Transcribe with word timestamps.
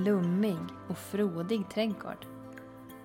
en 0.00 0.04
lummig 0.04 0.58
och 0.88 0.98
frodig 0.98 1.68
trädgård. 1.68 2.26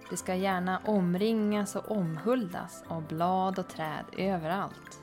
Det 0.09 0.17
ska 0.17 0.35
gärna 0.35 0.81
omringas 0.85 1.75
och 1.75 1.91
omhuldas 1.91 2.83
av 2.87 3.07
blad 3.07 3.59
och 3.59 3.67
träd 3.67 4.05
överallt. 4.17 5.01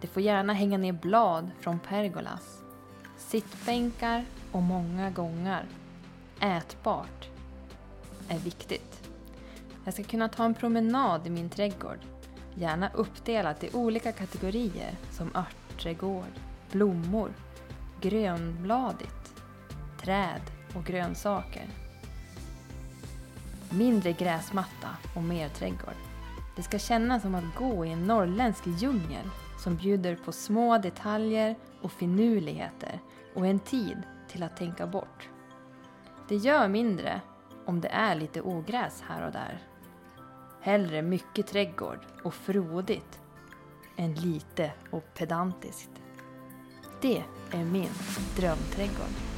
Det 0.00 0.06
får 0.06 0.22
gärna 0.22 0.52
hänga 0.52 0.78
ner 0.78 0.92
blad 0.92 1.50
från 1.60 1.78
pergolas, 1.78 2.62
sittbänkar 3.16 4.24
och 4.52 4.62
många 4.62 5.10
gångar. 5.10 5.64
Ätbart 6.40 7.28
är 8.28 8.38
viktigt. 8.38 9.10
Jag 9.84 9.94
ska 9.94 10.02
kunna 10.02 10.28
ta 10.28 10.44
en 10.44 10.54
promenad 10.54 11.26
i 11.26 11.30
min 11.30 11.50
trädgård, 11.50 12.00
gärna 12.54 12.90
uppdelat 12.94 13.64
i 13.64 13.70
olika 13.72 14.12
kategorier 14.12 14.96
som 15.10 15.30
örtträdgård, 15.34 16.40
blommor, 16.70 17.30
grönbladigt, 18.00 19.42
träd 20.00 20.40
och 20.76 20.84
grönsaker. 20.84 21.66
Mindre 23.70 24.12
gräsmatta 24.12 24.88
och 25.16 25.22
mer 25.22 25.48
trädgård. 25.48 25.94
Det 26.56 26.62
ska 26.62 26.78
kännas 26.78 27.22
som 27.22 27.34
att 27.34 27.54
gå 27.58 27.86
i 27.86 27.92
en 27.92 28.06
norrländsk 28.06 28.66
djungel 28.66 29.30
som 29.58 29.76
bjuder 29.76 30.16
på 30.16 30.32
små 30.32 30.78
detaljer 30.78 31.56
och 31.82 31.92
finurligheter 31.92 33.00
och 33.34 33.46
en 33.46 33.58
tid 33.58 34.02
till 34.28 34.42
att 34.42 34.56
tänka 34.56 34.86
bort. 34.86 35.28
Det 36.28 36.36
gör 36.36 36.68
mindre 36.68 37.20
om 37.66 37.80
det 37.80 37.88
är 37.88 38.14
lite 38.14 38.42
ogräs 38.42 39.02
här 39.08 39.26
och 39.26 39.32
där. 39.32 39.62
Hellre 40.60 41.02
mycket 41.02 41.46
trädgård 41.46 42.00
och 42.22 42.34
frodigt 42.34 43.20
än 43.96 44.14
lite 44.14 44.72
och 44.90 45.14
pedantiskt. 45.14 45.90
Det 47.00 47.22
är 47.52 47.64
min 47.64 47.90
drömträdgård. 48.36 49.33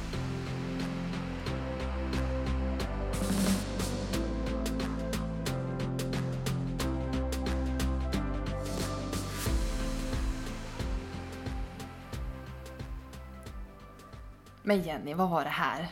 Men 14.67 14.81
Jenny, 14.81 15.13
vad 15.13 15.29
var 15.29 15.43
det 15.43 15.49
här? 15.49 15.87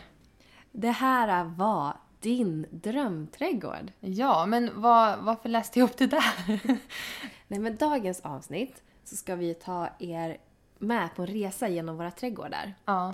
Det 0.72 0.92
här 0.92 1.44
var 1.44 1.98
din 2.20 2.66
drömträdgård. 2.72 3.92
Ja, 4.00 4.46
men 4.46 4.82
vad, 4.82 5.20
varför 5.20 5.50
läste 5.50 5.80
jag 5.80 5.90
upp 5.90 5.98
det 5.98 6.08
där? 6.08 6.34
Nej, 7.48 7.60
men 7.60 7.76
dagens 7.76 8.22
avsnitt 8.22 8.84
så 9.04 9.16
ska 9.16 9.36
vi 9.36 9.54
ta 9.54 9.90
er 10.00 10.38
med 10.78 11.16
på 11.16 11.22
en 11.22 11.28
resa 11.28 11.68
genom 11.68 11.98
våra 11.98 12.12
trädgårdar. 12.12 12.74
ja. 12.86 13.14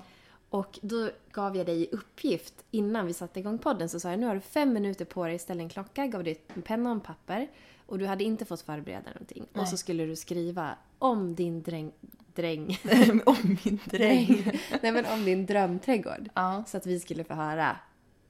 Och 0.49 0.79
då 0.81 1.09
gav 1.31 1.57
jag 1.57 1.65
dig 1.65 1.81
i 1.81 1.89
uppgift 1.91 2.53
innan 2.71 3.05
vi 3.07 3.13
satte 3.13 3.39
igång 3.39 3.57
podden 3.57 3.89
så 3.89 3.99
sa 3.99 4.09
jag 4.09 4.19
nu 4.19 4.27
har 4.27 4.35
du 4.35 4.41
fem 4.41 4.73
minuter 4.73 5.05
på 5.05 5.25
dig, 5.25 5.39
ställ 5.39 5.59
en 5.59 5.69
klocka, 5.69 6.07
gav 6.07 6.23
dig 6.23 6.41
en 6.55 6.61
penna 6.61 6.89
och 6.89 6.95
en 6.95 7.01
papper 7.01 7.47
och 7.85 7.99
du 7.99 8.05
hade 8.05 8.23
inte 8.23 8.45
fått 8.45 8.61
förbereda 8.61 9.09
någonting. 9.09 9.45
Nej. 9.53 9.61
Och 9.61 9.67
så 9.67 9.77
skulle 9.77 10.05
du 10.05 10.15
skriva 10.15 10.75
om 10.99 11.35
din 11.35 11.61
dräng... 12.35 12.79
Om 13.25 13.57
min 13.65 13.79
dräng. 13.85 14.51
Nej 14.81 14.91
men 14.91 15.05
om 15.05 15.25
din 15.25 15.45
drömträdgård. 15.45 16.29
Ja. 16.33 16.63
Så 16.67 16.77
att 16.77 16.85
vi 16.85 16.99
skulle 16.99 17.23
få 17.23 17.33
höra 17.33 17.75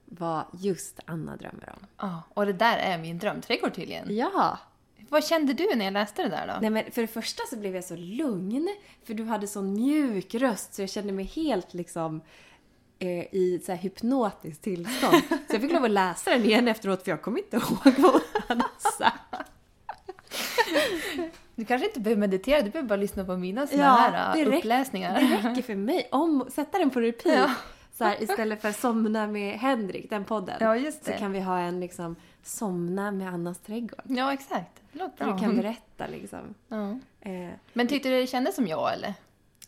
vad 0.04 0.44
just 0.52 1.00
Anna 1.06 1.36
drömmer 1.36 1.72
om. 1.76 1.86
ja. 1.98 2.22
Och 2.34 2.46
det 2.46 2.52
där 2.52 2.76
är 2.78 2.98
min 2.98 3.18
drömträdgård 3.18 3.74
tydligen. 3.74 4.16
Ja! 4.16 4.58
Vad 5.08 5.24
kände 5.24 5.52
du 5.52 5.74
när 5.74 5.84
jag 5.84 5.92
läste 5.92 6.22
det 6.22 6.28
där 6.28 6.46
då? 6.46 6.52
Nej 6.60 6.70
men 6.70 6.92
för 6.92 7.00
det 7.02 7.08
första 7.08 7.42
så 7.50 7.56
blev 7.56 7.74
jag 7.74 7.84
så 7.84 7.96
lugn, 7.96 8.68
för 9.04 9.14
du 9.14 9.24
hade 9.24 9.46
sån 9.46 9.74
mjuk 9.74 10.34
röst 10.34 10.74
så 10.74 10.82
jag 10.82 10.90
kände 10.90 11.12
mig 11.12 11.24
helt 11.24 11.74
liksom 11.74 12.20
eh, 12.98 13.34
i 13.34 13.62
så 13.66 13.72
här 13.72 13.78
hypnotiskt 13.78 14.62
tillstånd. 14.62 15.22
Så 15.28 15.54
jag 15.54 15.60
fick 15.60 15.72
lov 15.72 15.84
att 15.84 15.90
läsa 15.90 16.30
den 16.30 16.44
igen 16.44 16.68
efteråt 16.68 17.02
för 17.02 17.10
jag 17.10 17.22
kommer 17.22 17.38
inte 17.38 17.56
ihåg 17.56 17.94
vad 17.98 18.12
hon 18.12 18.20
hade 18.48 18.64
sagt. 18.98 19.50
Du 21.54 21.64
kanske 21.64 21.86
inte 21.86 22.00
behöver 22.00 22.20
meditera, 22.20 22.62
du 22.62 22.70
behöver 22.70 22.88
bara 22.88 22.96
lyssna 22.96 23.24
på 23.24 23.36
mina 23.36 23.66
såna 23.66 23.82
Ja, 23.82 23.88
här 23.94 24.44
det 24.44 24.56
uppläsningar. 24.58 25.20
Det 25.20 25.48
räcker 25.48 25.62
för 25.62 25.74
mig. 25.74 26.08
Om, 26.12 26.46
sätta 26.50 26.78
den 26.78 26.90
på 26.90 27.00
repeat. 27.00 27.34
Ja. 27.38 27.54
Så 27.92 28.04
här, 28.04 28.22
istället 28.22 28.62
för 28.62 28.72
Somna 28.72 29.26
med 29.26 29.58
Henrik, 29.58 30.10
den 30.10 30.24
podden. 30.24 30.56
Ja, 30.60 30.92
Så 31.04 31.12
kan 31.12 31.32
vi 31.32 31.40
ha 31.40 31.58
en 31.58 31.80
liksom 31.80 32.16
Somna 32.42 33.10
med 33.10 33.28
Annas 33.28 33.58
trädgård. 33.58 34.02
Ja, 34.04 34.32
exakt. 34.32 34.82
Där 34.92 35.10
bra. 35.18 35.32
du 35.32 35.38
kan 35.38 35.56
berätta 35.56 36.06
liksom. 36.06 36.54
Ja. 36.68 36.90
Eh, 37.20 37.50
Men 37.72 37.88
tyckte 37.88 38.08
du 38.08 38.20
det 38.20 38.26
kändes 38.26 38.54
som 38.54 38.66
jag 38.66 38.92
eller? 38.94 39.14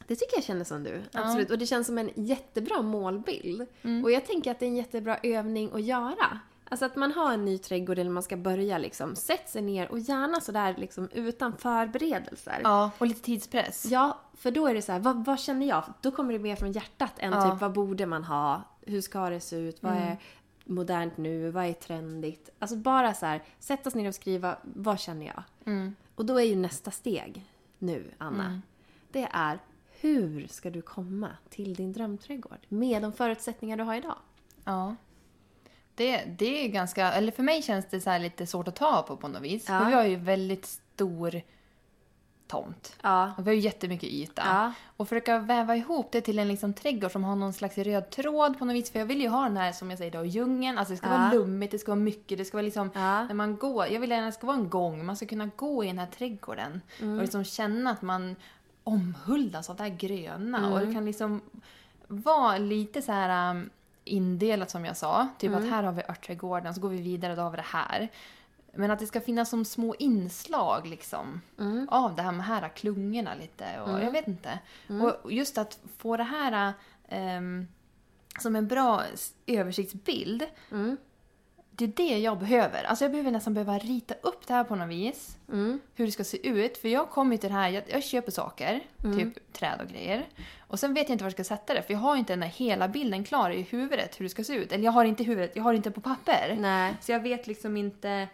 Det 0.06 0.16
tycker 0.16 0.36
jag 0.36 0.44
känner 0.44 0.64
som 0.64 0.84
du. 0.84 1.02
Absolut. 1.12 1.50
Och 1.50 1.58
det 1.58 1.66
känns 1.66 1.86
som 1.86 1.98
en 1.98 2.10
jättebra 2.14 2.82
målbild. 2.82 3.66
Mm. 3.82 4.04
Och 4.04 4.10
jag 4.10 4.26
tänker 4.26 4.50
att 4.50 4.58
det 4.58 4.66
är 4.66 4.68
en 4.68 4.76
jättebra 4.76 5.18
övning 5.22 5.70
att 5.74 5.82
göra. 5.82 6.38
Alltså 6.74 6.84
att 6.84 6.96
man 6.96 7.12
har 7.12 7.32
en 7.32 7.44
ny 7.44 7.58
trädgård 7.58 7.98
eller 7.98 8.10
man 8.10 8.22
ska 8.22 8.36
börja 8.36 8.78
liksom. 8.78 9.16
Sätt 9.16 9.48
sig 9.48 9.62
ner 9.62 9.90
och 9.90 9.98
gärna 9.98 10.40
sådär 10.40 10.74
liksom 10.78 11.08
utan 11.12 11.56
förberedelser. 11.56 12.60
Ja, 12.62 12.90
och 12.98 13.06
lite 13.06 13.20
tidspress. 13.20 13.86
Ja, 13.90 14.20
för 14.34 14.50
då 14.50 14.66
är 14.66 14.74
det 14.74 14.82
så 14.82 14.92
här, 14.92 14.98
vad, 14.98 15.24
vad 15.24 15.40
känner 15.40 15.66
jag? 15.66 15.84
Då 16.00 16.10
kommer 16.10 16.32
det 16.32 16.38
mer 16.38 16.56
från 16.56 16.72
hjärtat 16.72 17.12
än 17.18 17.32
Ja. 17.32 17.50
typ 17.50 17.60
vad 17.60 17.72
borde 17.72 18.06
man 18.06 18.24
ha? 18.24 18.62
Hur 18.80 19.00
ska 19.00 19.30
det 19.30 19.40
se 19.40 19.56
ut? 19.56 19.82
Vad 19.82 19.92
är 19.92 20.16
modernt 20.64 21.16
nu? 21.16 21.50
Vad 21.50 21.64
är 21.64 21.72
trendigt? 21.72 22.50
Alltså 22.58 22.76
bara 22.76 23.14
så 23.14 23.26
här, 23.26 23.42
sätta 23.58 23.90
sig 23.90 24.02
ner 24.02 24.08
och 24.08 24.14
skriva, 24.14 24.56
vad 24.62 25.00
känner 25.00 25.26
jag? 25.26 25.42
Mm. 25.66 25.94
Och 26.14 26.26
då 26.26 26.40
är 26.40 26.44
ju 26.44 26.56
nästa 26.56 26.90
steg 26.90 27.44
nu, 27.78 28.10
Anna. 28.18 28.60
Det 29.12 29.28
är 29.32 29.58
hur 30.00 30.46
ska 30.50 30.70
du 30.70 30.82
komma 30.82 31.28
till 31.48 31.74
din 31.74 31.92
drömträdgård 31.92 32.66
med 32.68 33.02
de 33.02 33.12
förutsättningar 33.12 33.76
du 33.76 33.84
har 33.84 33.94
idag? 33.94 34.16
Ja. 34.64 34.94
Det, 35.94 36.24
det 36.38 36.64
är 36.64 36.68
ganska, 36.68 37.12
eller 37.12 37.32
för 37.32 37.42
mig 37.42 37.62
känns 37.62 37.86
det 37.90 38.00
så 38.00 38.10
här 38.10 38.18
lite 38.18 38.46
svårt 38.46 38.68
att 38.68 38.76
ta 38.76 39.02
på 39.02 39.16
på 39.16 39.28
något 39.28 39.42
vis. 39.42 39.64
Ja. 39.68 39.78
För 39.78 39.86
vi 39.86 39.92
har 39.92 40.04
ju 40.04 40.16
väldigt 40.16 40.66
stor 40.66 41.40
tomt. 42.46 42.96
Ja. 43.02 43.32
Och 43.38 43.46
vi 43.46 43.50
har 43.50 43.54
ju 43.54 43.60
jättemycket 43.60 44.08
yta. 44.08 44.42
Ja. 44.46 44.72
Och 44.96 45.08
försöka 45.08 45.38
väva 45.38 45.76
ihop 45.76 46.12
det 46.12 46.20
till 46.20 46.38
en 46.38 46.48
liksom 46.48 46.74
trädgård 46.74 47.12
som 47.12 47.24
har 47.24 47.36
någon 47.36 47.52
slags 47.52 47.78
röd 47.78 48.10
tråd 48.10 48.58
på 48.58 48.64
något 48.64 48.74
vis. 48.76 48.90
För 48.90 48.98
jag 48.98 49.06
vill 49.06 49.20
ju 49.20 49.28
ha 49.28 49.42
den 49.42 49.56
här, 49.56 49.72
som 49.72 49.90
jag 49.90 49.98
säger 49.98 50.12
då, 50.12 50.24
djungeln. 50.24 50.78
Alltså 50.78 50.92
det 50.92 50.96
ska 50.96 51.06
Ja. 51.06 51.12
vara 51.18 51.32
lummigt, 51.32 51.72
det 51.72 51.78
ska 51.78 51.90
vara 51.90 52.00
mycket, 52.00 52.38
det 52.38 52.44
ska 52.44 52.56
vara 52.56 52.64
liksom... 52.64 52.90
När 52.94 53.34
man 53.34 53.56
går, 53.56 53.86
jag 53.86 54.00
vill 54.00 54.10
gärna 54.10 54.26
att 54.26 54.34
det 54.34 54.38
ska 54.38 54.46
vara 54.46 54.56
en 54.56 54.68
gång, 54.70 55.06
man 55.06 55.16
ska 55.16 55.26
kunna 55.26 55.50
gå 55.56 55.84
i 55.84 55.86
den 55.86 55.98
här 55.98 56.06
trädgården. 56.06 56.80
Mm. 57.00 57.14
Och 57.16 57.22
liksom 57.22 57.44
känna 57.44 57.90
att 57.90 58.02
man 58.02 58.36
omhuldas 58.84 59.70
av 59.70 59.76
det 59.76 59.82
här 59.82 59.90
gröna. 59.90 60.58
Mm. 60.58 60.72
Och 60.72 60.80
det 60.80 60.94
kan 60.94 61.04
liksom 61.04 61.40
vara 62.08 62.58
lite 62.58 63.02
så 63.02 63.12
här 63.12 63.50
um, 63.50 63.70
indelat 64.04 64.70
som 64.70 64.84
jag 64.84 64.96
sa. 64.96 65.28
Typ 65.38 65.50
Mm. 65.50 65.62
att 65.64 65.70
här 65.70 65.82
har 65.82 65.92
vi 65.92 66.02
örtträdgården, 66.08 66.74
så 66.74 66.80
går 66.80 66.88
vi 66.88 67.02
vidare 67.02 67.34
då 67.34 67.42
har 67.42 67.50
vi 67.50 67.56
det 67.56 67.62
här. 67.66 68.08
Men 68.76 68.90
att 68.90 68.98
det 68.98 69.06
ska 69.06 69.20
finnas 69.20 69.50
som 69.50 69.64
små 69.64 69.94
inslag 69.94 70.86
liksom 70.86 71.40
Mm. 71.58 71.88
av 71.90 72.14
det 72.16 72.22
här 72.22 72.32
med 72.32 72.46
här 72.46 72.68
klungorna 72.68 73.34
lite. 73.34 73.80
Och 73.80 73.90
Jag 74.02 74.10
vet 74.10 74.28
inte. 74.28 74.58
Och 75.22 75.32
just 75.32 75.58
att 75.58 75.78
få 75.98 76.16
det 76.16 76.22
här 76.24 76.72
ehm, 77.08 77.66
som 78.40 78.56
en 78.56 78.68
bra 78.68 79.02
översiktsbild. 79.46 80.44
Mm. 81.80 81.92
Det 81.96 82.02
är 82.02 82.08
det 82.08 82.18
jag 82.18 82.38
behöver. 82.38 82.84
Alltså 82.84 83.04
jag 83.04 83.12
behöver 83.12 83.30
nästan 83.30 83.54
behöva 83.54 83.78
rita 83.78 84.14
upp 84.22 84.46
det 84.46 84.54
här 84.54 84.64
på 84.64 84.76
något 84.76 84.88
vis. 84.88 85.36
Mm. 85.52 85.80
Hur 85.94 86.06
det 86.06 86.12
ska 86.12 86.24
se 86.24 86.48
ut. 86.48 86.78
För 86.78 86.88
jag 86.88 87.10
kommer 87.10 87.36
till 87.36 87.48
det 87.48 87.54
här, 87.54 87.68
jag, 87.68 87.84
jag 87.88 88.04
köper 88.04 88.32
saker, 88.32 88.80
typ 89.02 89.52
träd 89.52 89.80
och 89.80 89.88
grejer. 89.88 90.28
Och 90.58 90.80
sen 90.80 90.94
vet 90.94 91.08
jag 91.08 91.14
inte 91.14 91.24
var 91.24 91.28
jag 91.28 91.32
ska 91.32 91.44
sätta 91.44 91.74
det. 91.74 91.82
För 91.82 91.92
jag 91.92 92.00
har 92.00 92.16
inte 92.16 92.32
den 92.32 92.42
här 92.42 92.50
hela 92.50 92.88
bilden 92.88 93.24
klar 93.24 93.50
i 93.50 93.62
huvudet 93.62 94.20
hur 94.20 94.24
det 94.24 94.28
ska 94.28 94.44
se 94.44 94.54
ut. 94.54 94.72
Eller 94.72 94.84
jag 94.84 94.92
har 94.92 95.04
inte 95.04 95.22
i 95.22 95.26
huvudet, 95.26 95.56
jag 95.56 95.62
har 95.62 95.74
inte 95.74 95.90
på 95.90 96.00
papper. 96.00 96.56
Nej. 96.60 96.96
Så 97.00 97.12
jag 97.12 97.20
vet 97.20 97.46
liksom 97.46 97.76
inte 97.76 98.28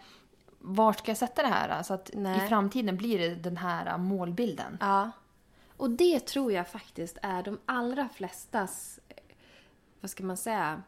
var 0.61 0.93
ska 0.93 1.11
jag 1.11 1.19
sätta 1.19 1.43
det 1.43 1.49
här? 1.49 1.83
Så 1.83 1.95
att 1.95 2.11
Nej. 2.15 2.45
i 2.45 2.49
framtiden 2.49 2.97
blir 2.97 3.19
det 3.19 3.35
den 3.35 3.57
här 3.57 3.99
målbilden. 3.99 4.79
Ja. 4.81 5.11
Och 5.77 5.91
det 5.91 6.21
tror 6.21 6.53
jag 6.53 6.69
faktiskt 6.69 7.19
är 7.23 7.43
de 7.43 7.59
allra 7.67 8.09
flestas, 8.09 9.01
eh, 9.09 9.17
vad 10.01 10.11
ska 10.11 10.25
man 10.25 10.37
säga, 10.37 10.83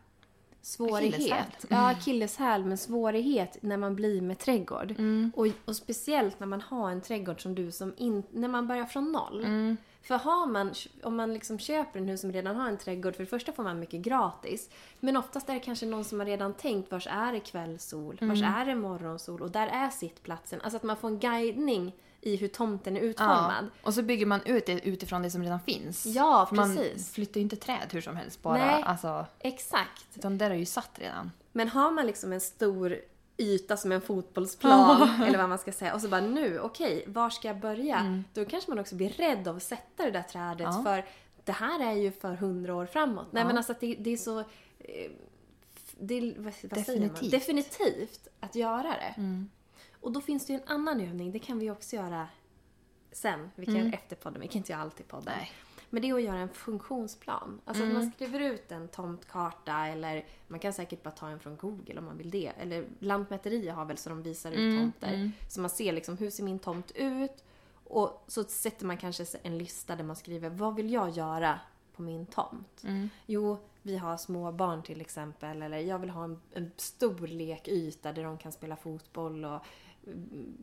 svårighet. 0.63 1.15
Akilleshäl. 1.15 1.47
Ja, 1.69 1.91
akilleshäl, 1.91 2.65
men 2.65 2.79
svårighet 2.79 3.59
när 3.61 3.77
man 3.77 3.95
blir 3.97 4.21
med 4.21 4.39
trädgård. 4.39 4.91
Mm. 4.91 5.33
Och, 5.37 5.47
och 5.65 5.77
speciellt 5.77 6.41
när 6.41 6.47
man 6.47 6.61
har 6.61 6.91
en 6.91 7.01
trädgård 7.01 7.43
som 7.43 7.55
du, 7.55 7.73
som 7.73 7.95
in, 7.97 8.23
när 8.31 8.49
man 8.49 8.67
börjar 8.69 8.85
från 8.85 9.13
noll. 9.13 9.45
Mm. 9.45 9.77
För 10.03 10.15
har 10.15 10.47
man, 10.47 10.75
om 11.03 11.17
man 11.17 11.35
liksom 11.35 11.59
köper 11.59 12.01
en 12.01 12.09
hus 12.09 12.21
som 12.21 12.33
redan 12.33 12.57
har 12.57 12.69
en 12.69 12.79
trädgård, 12.79 13.17
för 13.17 13.23
det 13.23 13.31
första 13.31 13.53
får 13.53 13.63
man 13.63 13.81
mycket 13.81 14.01
gratis. 14.01 14.71
Men 15.01 15.17
oftast 15.17 15.49
är 15.49 15.55
det 15.55 15.61
kanske 15.61 15.87
någon 15.87 16.05
som 16.05 16.19
har 16.21 16.27
redan 16.27 16.55
tänkt, 16.55 16.91
vars 16.91 17.07
är 17.11 17.33
det 17.33 17.41
kvällssol? 17.41 18.19
Vars 18.21 18.43
Mm. 18.43 18.55
är 18.55 18.67
det 18.67 18.75
morgonsol? 18.75 19.43
Och 19.43 19.51
där 19.51 19.67
är 19.67 19.91
sittplatsen. 19.91 20.61
Alltså 20.61 20.77
att 20.77 20.83
man 20.83 20.97
får 20.97 21.09
en 21.09 21.19
guidning 21.19 21.93
i 22.25 22.37
hur 22.37 22.49
tomten 22.49 22.97
är 22.97 23.01
utformad. 23.01 23.71
Och 23.83 23.95
så 23.95 24.03
bygger 24.03 24.27
man 24.27 24.41
ut 24.45 24.67
det 24.67 24.81
utifrån 24.89 25.23
det 25.23 25.31
som 25.31 25.43
redan 25.43 25.61
finns. 25.61 26.07
Ja, 26.07 26.47
För 26.49 26.57
man 26.57 26.77
precis. 26.77 27.13
flyttar 27.13 27.35
ju 27.35 27.43
inte 27.43 27.57
träd 27.57 27.89
hur 27.93 28.01
som 28.01 28.17
helst 28.17 28.43
bara. 28.43 28.59
Nej. 28.59 28.83
Alltså, 28.87 29.27
Exakt. 29.39 30.07
utan 30.15 30.39
det 30.39 30.45
är 30.45 30.55
ju 30.55 30.67
satt 30.67 30.91
redan. 30.99 31.31
Men 31.53 31.69
har 31.69 31.91
man 31.91 32.07
liksom 32.07 32.33
en 32.33 32.41
stor 32.41 32.97
yta 33.37 33.77
som 33.77 33.93
en 33.93 34.01
fotbollsplan, 34.01 35.09
eller 35.27 35.39
vad 35.39 35.49
man 35.49 35.59
ska 35.59 35.73
säga, 35.73 35.95
och 35.95 36.01
så 36.01 36.09
bara 36.09 36.21
nu, 36.21 36.61
okej, 36.61 37.05
var 37.07 37.31
ska 37.31 37.49
jag 37.49 37.59
börja? 37.61 38.23
Då 38.35 38.45
kanske 38.45 38.71
man 38.71 38.79
också 38.79 38.95
blir 38.95 39.09
rädd 39.11 39.49
av 39.49 39.57
att 39.57 39.63
sätta 39.63 40.05
det 40.05 40.11
där 40.11 40.23
trädet, 40.23 40.61
Ja. 40.61 40.83
för 40.85 41.05
det 41.45 41.53
här 41.53 41.87
är 41.91 41.93
ju 41.93 42.13
för 42.13 42.35
hundra 42.35 42.75
år 42.75 42.87
framåt. 42.87 43.27
Nej 43.31 43.41
Ja. 43.41 43.47
men 43.47 43.57
alltså 43.57 43.73
att 43.73 43.81
det, 43.81 43.95
det 43.95 44.11
är 44.11 44.17
så... 44.17 44.39
eh, 44.41 44.45
det, 45.99 46.35
vad, 46.39 46.45
vad? 46.63 46.71
Definitivt. 46.79 47.31
Definitivt 47.31 48.29
att 48.41 48.55
göra 48.55 48.83
det. 48.89 49.15
Mm. 49.17 49.51
Och 50.03 50.13
då 50.13 50.21
finns 50.21 50.47
det 50.47 50.53
ju 50.53 50.59
en 50.59 50.69
annan 50.69 51.01
övning, 51.01 51.33
det 51.33 51.39
kan 51.39 51.59
vi 51.59 51.71
också 51.71 51.97
göra 51.97 52.29
sen. 53.13 53.51
Vi 53.55 53.67
kan 53.67 53.77
göra 53.77 53.93
efter 53.93 54.17
podden, 54.17 54.41
vi 54.41 54.49
kan 54.49 54.57
inte 54.57 54.73
göra 54.73 54.83
allt 54.83 55.01
i 55.01 55.03
podden. 55.03 55.35
Nej. 55.39 55.53
Men 55.91 56.03
det 56.03 56.09
är 56.09 56.15
att 56.15 56.23
göra 56.23 56.39
en 56.39 56.49
funktionsplan. 56.49 57.61
Alltså 57.65 57.85
att 57.85 57.93
man 57.93 58.11
skriver 58.11 58.41
ut 58.41 58.73
en 58.73 58.89
tomtkarta 58.89 59.87
eller 59.87 60.27
man 60.49 60.61
kan 60.61 60.73
säkert 60.73 61.03
bara 61.03 61.11
ta 61.11 61.29
en 61.29 61.41
från 61.41 61.57
Google 61.57 61.99
om 61.99 62.05
man 62.05 62.19
vill 62.19 62.31
det. 62.31 62.53
Eller 62.59 62.85
Lantmäteriet 62.99 63.75
har 63.75 63.85
väl 63.85 63.97
så 63.97 64.09
de 64.09 64.23
visar 64.23 64.53
ut 64.53 64.79
tomter. 64.81 65.31
Så 65.49 65.61
man 65.61 65.71
ser 65.71 65.93
liksom 65.93 66.17
hur 66.17 66.31
ser 66.31 66.45
min 66.45 66.59
tomt 66.59 66.91
ut? 66.95 67.45
Och 67.85 68.25
så 68.27 68.45
sätter 68.45 68.87
man 68.87 68.97
kanske 68.97 69.25
en 69.43 69.59
lista 69.59 69.97
där 69.97 70.05
man 70.05 70.17
skriver 70.17 70.51
vad 70.51 70.75
vill 70.75 70.93
jag 70.93 71.11
göra 71.11 71.61
på 71.97 72.03
min 72.03 72.27
tomt? 72.27 72.83
Jo, 73.27 73.59
vi 73.83 73.97
har 73.97 74.17
små 74.17 74.53
barn 74.53 74.83
till 74.83 75.01
exempel. 75.01 75.63
Eller 75.63 75.79
jag 75.79 75.99
vill 75.99 76.11
ha 76.11 76.25
en, 76.25 76.41
en 76.53 76.71
stor 76.77 77.27
lekyta 77.27 78.13
där 78.13 78.25
de 78.25 78.39
kan 78.39 78.53
spela 78.53 78.77
fotboll 78.77 79.45
och 79.45 79.51
mm, 79.51 79.63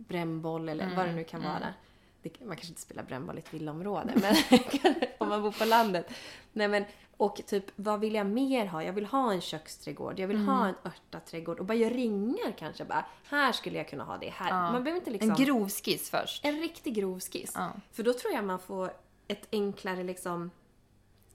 brännboll 0.08 0.70
eller 0.70 0.96
vad 0.96 1.06
det 1.06 1.14
nu 1.14 1.24
kan 1.24 1.44
vara. 1.44 1.74
Det, 2.22 2.40
man 2.40 2.56
kanske 2.56 2.68
inte 2.68 2.82
spelar 2.82 3.04
brännboll 3.04 3.36
i 3.36 3.40
ett 3.40 3.54
villaområde, 3.54 4.14
men 4.16 4.36
om 5.18 5.30
man 5.30 5.42
bor 5.42 5.52
på 5.52 5.66
landet. 5.66 6.12
Nej, 6.54 6.68
men, 6.68 6.86
och 7.18 7.42
typ, 7.48 7.66
vad 7.76 8.00
vill 8.00 8.16
jag 8.16 8.28
mer 8.28 8.66
ha? 8.66 8.84
Jag 8.84 8.94
vill 8.94 9.06
ha 9.06 9.34
en 9.34 9.42
köksträdgård, 9.42 10.20
jag 10.20 10.28
vill 10.28 10.38
ha 10.38 10.68
en 10.68 10.76
örtaträdgård. 10.86 11.60
Och 11.60 11.66
bara 11.66 11.74
göra 11.74 11.94
ringar 11.94 12.54
kanske. 12.58 12.86
Bara, 12.86 13.06
här 13.24 13.52
skulle 13.52 13.78
jag 13.78 13.90
kunna 13.90 14.04
ha 14.04 14.18
det. 14.18 14.30
Här. 14.30 14.72
Man 14.72 14.84
behöver 14.84 15.00
inte 15.00 15.12
liksom... 15.12 15.30
En 15.30 15.36
grov 15.36 15.70
skiss 15.70 16.10
först. 16.10 16.46
En 16.46 16.60
riktig 16.60 16.96
grov 16.96 17.20
skiss. 17.20 17.52
Ja. 17.56 17.72
För 17.92 18.04
då 18.04 18.14
tror 18.14 18.34
jag 18.34 18.46
man 18.46 18.60
får 18.60 18.92
ett 19.28 19.48
enklare 19.52 20.04
liksom, 20.04 20.52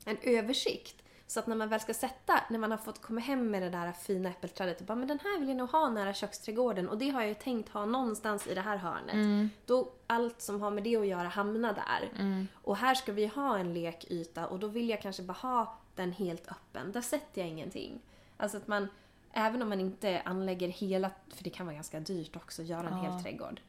en 0.04 0.16
översikt. 0.22 1.03
Så 1.34 1.40
att 1.40 1.46
när 1.46 1.56
man 1.56 1.68
väl 1.68 1.80
ska 1.80 1.94
sätta, 1.94 2.40
när 2.50 2.58
man 2.58 2.70
har 2.70 2.78
fått 2.78 3.02
komma 3.02 3.20
hem 3.20 3.50
med 3.50 3.62
det 3.62 3.70
där 3.70 3.92
fina 3.92 4.28
äppelträdet 4.28 4.80
och 4.80 4.86
bara 4.86 4.94
men 4.94 5.08
den 5.08 5.18
här 5.18 5.38
vill 5.38 5.48
jag 5.48 5.56
nog 5.56 5.68
ha 5.68 5.88
nära 5.88 6.14
köksträdgården 6.14 6.88
och 6.88 6.98
det 6.98 7.10
har 7.10 7.20
jag 7.20 7.28
ju 7.28 7.34
tänkt 7.34 7.68
ha 7.68 7.86
någonstans 7.86 8.46
i 8.46 8.54
det 8.54 8.60
här 8.60 8.76
hörnet. 8.76 9.50
Då 9.66 9.92
allt 10.06 10.40
som 10.40 10.60
har 10.60 10.70
med 10.70 10.84
det 10.84 10.96
att 10.96 11.06
göra 11.06 11.28
hamnar 11.28 11.72
där. 11.72 12.10
Och 12.54 12.76
här 12.76 12.94
ska 12.94 13.12
vi 13.12 13.26
ha 13.26 13.58
en 13.58 13.74
lekyta 13.74 14.46
och 14.46 14.58
då 14.58 14.66
vill 14.66 14.88
jag 14.88 15.02
kanske 15.02 15.22
bara 15.22 15.32
ha 15.32 15.78
den 15.94 16.12
helt 16.12 16.48
öppen. 16.48 16.92
Där 16.92 17.00
sätter 17.00 17.40
jag 17.40 17.50
ingenting. 17.50 18.00
Alltså 18.36 18.56
att 18.56 18.66
man, 18.66 18.88
även 19.32 19.62
om 19.62 19.68
man 19.68 19.80
inte 19.80 20.22
anlägger 20.24 20.68
hela, 20.68 21.10
för 21.28 21.44
det 21.44 21.50
kan 21.50 21.66
vara 21.66 21.74
ganska 21.74 22.00
dyrt 22.00 22.36
också 22.36 22.62
att 22.62 22.68
göra 22.68 22.88
en 22.88 22.98
hel 22.98 23.22
trädgård. 23.22 23.60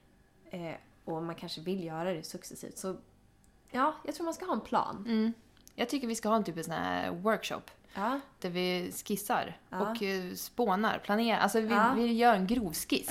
Eh, 0.50 0.76
och 1.06 1.24
man 1.24 1.36
kanske 1.36 1.62
vill 1.62 1.84
göra 1.84 2.14
det 2.14 2.24
successivt. 2.24 2.78
Så 2.78 2.96
ja, 3.72 3.96
jag 4.06 4.16
tror 4.16 4.26
man 4.26 4.34
ska 4.34 4.46
ha 4.46 4.54
en 4.54 4.62
plan. 4.62 5.06
Mm. 5.08 5.34
Jag 5.76 5.90
tycker 5.90 6.08
vi 6.08 6.16
ska 6.16 6.30
ha 6.30 6.36
en 6.36 6.44
typ 6.44 6.58
av 6.58 6.62
sån 6.64 6.74
här 6.74 7.12
workshop. 7.12 7.62
Ja. 7.94 8.20
Där 8.40 8.50
vi 8.50 8.92
skissar 9.06 9.58
Ja. 9.70 9.80
och 9.92 10.04
eh, 10.04 10.34
spånar, 10.34 11.00
planerar. 11.04 11.40
Alltså 11.40 11.60
vi, 11.60 11.68
Ja. 11.74 11.94
vi 11.96 12.14
gör 12.14 12.34
en 12.36 12.48
grov 12.48 12.74
skiss. 12.74 13.08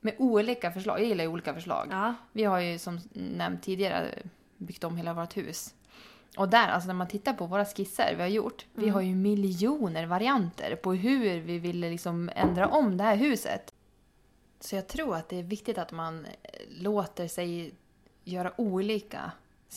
Med 0.00 0.14
olika 0.18 0.70
förslag. 0.72 1.00
Jag 1.00 1.06
gillar 1.08 1.24
ju 1.24 1.30
olika 1.30 1.54
förslag. 1.54 1.88
Vi 2.32 2.44
har 2.44 2.60
ju 2.60 2.78
som 2.78 3.00
nämnt 3.12 3.62
tidigare 3.62 4.18
byggt 4.56 4.84
om 4.84 4.96
hela 4.96 5.14
vårt 5.14 5.36
hus. 5.36 5.74
Och 6.36 6.48
där, 6.48 6.68
alltså 6.68 6.86
när 6.86 6.94
man 6.94 7.08
tittar 7.08 7.32
på 7.32 7.46
våra 7.46 7.64
skisser 7.64 8.14
vi 8.16 8.22
har 8.22 8.28
gjort. 8.28 8.66
Vi 8.74 8.88
har 8.88 9.00
ju 9.00 9.14
miljoner 9.14 10.06
varianter 10.06 10.76
på 10.76 10.92
hur 10.94 11.40
vi 11.40 11.58
vill 11.58 11.80
liksom 11.80 12.30
ändra 12.36 12.68
om 12.68 12.96
det 12.96 13.04
här 13.04 13.16
huset. 13.16 13.74
Så 14.60 14.74
jag 14.76 14.86
tror 14.88 15.16
att 15.16 15.28
det 15.28 15.38
är 15.38 15.42
viktigt 15.42 15.78
att 15.78 15.92
man 15.92 16.24
eh, 16.42 16.50
låter 16.68 17.28
sig 17.28 17.74
göra 18.24 18.52
olika 18.60 19.32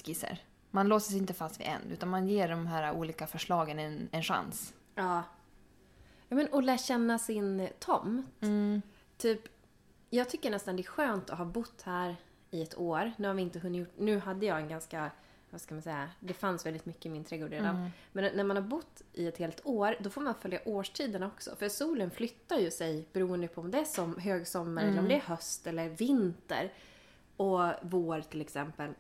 skisser. 0.05 0.39
Man 0.71 0.87
låser 0.87 1.11
sig 1.11 1.19
inte 1.19 1.33
fast 1.33 1.59
vid 1.59 1.67
en, 1.67 1.91
utan 1.91 2.09
man 2.09 2.27
ger 2.27 2.47
de 2.47 2.67
här 2.67 2.93
olika 2.93 3.27
förslagen 3.27 3.79
en, 3.79 4.09
en 4.11 4.23
chans. 4.23 4.73
Ja. 4.95 5.23
ja 6.27 6.35
men, 6.35 6.47
och 6.47 6.63
lära 6.63 6.77
känna 6.77 7.19
sin 7.19 7.69
tomt. 7.79 8.25
Typ, 9.17 9.41
jag 10.09 10.29
tycker 10.29 10.51
nästan 10.51 10.75
det 10.75 10.81
är 10.81 10.83
skönt 10.83 11.29
att 11.29 11.37
ha 11.37 11.45
bott 11.45 11.81
här 11.81 12.15
i 12.51 12.61
ett 12.61 12.77
år. 12.77 13.11
Nu 13.17 13.27
har 13.27 13.35
vi 13.35 13.41
inte 13.41 13.59
hunnit 13.59 13.79
gjort, 13.79 13.93
Nu 13.97 14.19
hade 14.19 14.45
jag 14.45 14.59
en 14.59 14.67
ganska, 14.67 15.11
vad 15.49 15.61
ska 15.61 15.75
man 15.75 15.81
säga, 15.81 16.09
det 16.19 16.33
fanns 16.33 16.65
väldigt 16.65 16.85
mycket 16.85 17.05
i 17.05 17.09
min 17.09 17.23
trädgård 17.23 17.49
redan. 17.49 17.91
Men 18.11 18.37
när 18.37 18.43
man 18.43 18.57
har 18.57 18.63
bott 18.63 19.01
i 19.13 19.27
ett 19.27 19.37
helt 19.37 19.65
år, 19.65 19.95
då 19.99 20.09
får 20.09 20.21
man 20.21 20.35
följa 20.35 20.59
årstiderna 20.65 21.27
också. 21.27 21.55
För 21.55 21.69
solen 21.69 22.11
flyttar 22.11 22.57
ju 22.57 22.71
sig 22.71 23.07
beroende 23.13 23.47
på 23.47 23.61
om 23.61 23.71
det 23.71 23.79
är 23.79 23.85
som 23.85 24.17
högsommar 24.17 24.83
eller 24.83 24.99
om 24.99 25.07
det 25.07 25.15
är 25.15 25.19
höst 25.19 25.67
eller 25.67 25.89
vinter. 25.89 26.73
Och 27.37 27.71
vår 27.81 28.21
till 28.21 28.41
exempel. 28.41 28.93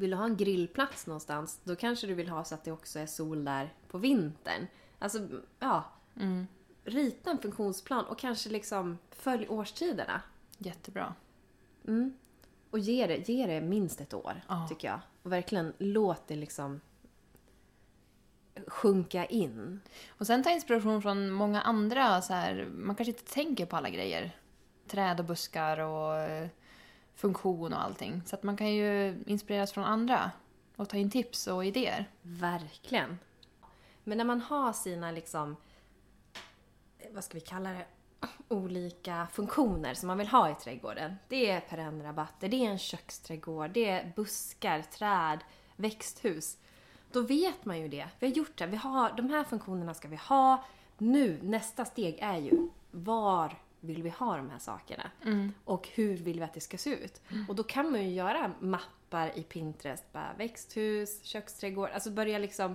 Vill 0.00 0.10
du 0.10 0.16
ha 0.16 0.24
en 0.24 0.36
grillplats 0.36 1.06
någonstans, 1.06 1.60
då 1.64 1.76
kanske 1.76 2.06
du 2.06 2.14
vill 2.14 2.28
ha 2.28 2.44
så 2.44 2.54
att 2.54 2.64
det 2.64 2.72
också 2.72 2.98
är 2.98 3.06
sol 3.06 3.44
där 3.44 3.74
på 3.88 3.98
vintern. 3.98 4.66
Alltså, 4.98 5.28
ja. 5.58 5.84
Rita 6.84 7.30
en 7.30 7.38
funktionsplan 7.38 8.04
och 8.04 8.18
kanske 8.18 8.50
liksom 8.50 8.98
följ 9.10 9.48
årstiderna. 9.48 10.22
Jättebra. 10.58 11.14
Mm. 11.86 12.14
Och 12.70 12.78
ge 12.78 13.06
det, 13.06 13.28
ge 13.28 13.46
det 13.46 13.60
minst 13.60 14.00
ett 14.00 14.14
år, 14.14 14.42
Ja. 14.48 14.66
tycker 14.68 14.88
jag. 14.88 15.00
Och 15.22 15.32
verkligen 15.32 15.72
låt 15.78 16.28
det 16.28 16.36
liksom 16.36 16.80
sjunka 18.66 19.24
in. 19.26 19.80
Och 20.08 20.26
sen 20.26 20.42
ta 20.42 20.50
inspiration 20.50 21.02
från 21.02 21.30
många 21.30 21.62
andra, 21.62 22.22
så 22.22 22.32
här, 22.32 22.68
man 22.72 22.96
kanske 22.96 23.10
inte 23.12 23.32
tänker 23.32 23.66
på 23.66 23.76
alla 23.76 23.90
grejer. 23.90 24.36
Träd 24.88 25.20
och 25.20 25.26
buskar 25.26 25.78
och 25.78 26.16
eh, 26.16 26.48
funktion 27.20 27.72
och 27.72 27.82
allting. 27.82 28.22
Så 28.26 28.36
att 28.36 28.42
man 28.42 28.56
kan 28.56 28.70
ju 28.74 29.22
inspireras 29.26 29.72
från 29.72 29.84
andra 29.84 30.30
och 30.76 30.88
ta 30.88 30.96
in 30.96 31.10
tips 31.10 31.46
och 31.46 31.64
idéer. 31.64 32.10
Verkligen. 32.22 33.18
Men 34.04 34.18
när 34.18 34.24
man 34.24 34.40
har 34.40 34.72
sina 34.72 35.10
liksom, 35.10 35.56
eh, 36.98 37.08
vad 37.12 37.24
ska 37.24 37.34
vi 37.34 37.40
kalla 37.40 37.70
det, 37.70 37.84
olika 38.48 39.26
funktioner 39.32 39.94
som 39.94 40.06
man 40.06 40.18
vill 40.18 40.28
ha 40.28 40.50
i 40.50 40.54
trädgården. 40.54 41.16
Det 41.28 41.50
är 41.50 41.60
perennrabatter, 41.60 42.48
det 42.48 42.66
är 42.66 42.70
en 42.70 42.78
köksträdgård, 42.78 43.70
det 43.70 43.88
är 43.88 44.12
buskar, 44.16 44.82
träd, 44.82 45.38
växthus. 45.76 46.58
Då 47.12 47.20
vet 47.20 47.64
man 47.64 47.80
ju 47.80 47.88
det. 47.88 48.08
Vi 48.18 48.26
har 48.26 48.34
gjort 48.34 48.58
det. 48.58 48.66
Vi 48.66 48.76
har, 48.76 49.12
de 49.16 49.30
här 49.30 49.44
funktionerna 49.44 49.94
ska 49.94 50.08
vi 50.08 50.16
ha. 50.16 50.64
Nu, 50.98 51.38
nästa 51.42 51.84
steg 51.84 52.18
är 52.20 52.36
ju, 52.36 52.68
var 52.90 53.56
vill 53.80 54.02
vi 54.02 54.10
ha 54.10 54.36
de 54.36 54.50
här 54.50 54.58
sakerna? 54.58 55.10
Och 55.64 55.88
hur 55.94 56.16
vill 56.16 56.38
vi 56.38 56.44
att 56.44 56.54
det 56.54 56.60
ska 56.60 56.78
se 56.78 56.90
ut? 56.90 57.20
Och 57.48 57.54
då 57.54 57.62
kan 57.62 57.92
man 57.92 58.04
ju 58.04 58.10
göra 58.10 58.52
mappar 58.60 59.38
i 59.38 59.42
Pinterest. 59.42 60.04
Bara 60.12 60.32
växthus, 60.38 61.24
köksträdgård. 61.24 61.90
Alltså 61.94 62.10
börja 62.10 62.38
liksom 62.38 62.74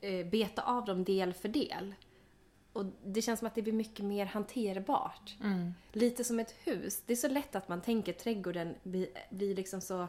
eh, 0.00 0.26
beta 0.26 0.62
av 0.62 0.84
dem 0.84 1.04
del 1.04 1.32
för 1.32 1.48
del. 1.48 1.94
Och 2.72 2.84
det 3.04 3.22
känns 3.22 3.38
som 3.38 3.46
att 3.46 3.54
det 3.54 3.62
blir 3.62 3.72
mycket 3.72 4.04
mer 4.04 4.26
hanterbart. 4.26 5.34
Lite 5.92 6.24
som 6.24 6.38
ett 6.40 6.54
hus. 6.64 7.02
Det 7.06 7.12
är 7.12 7.16
så 7.16 7.28
lätt 7.28 7.54
att 7.54 7.68
man 7.68 7.80
tänker 7.80 8.12
trädgården 8.12 8.74
blir, 8.82 9.08
blir 9.30 9.54
liksom 9.54 9.80
så... 9.80 10.06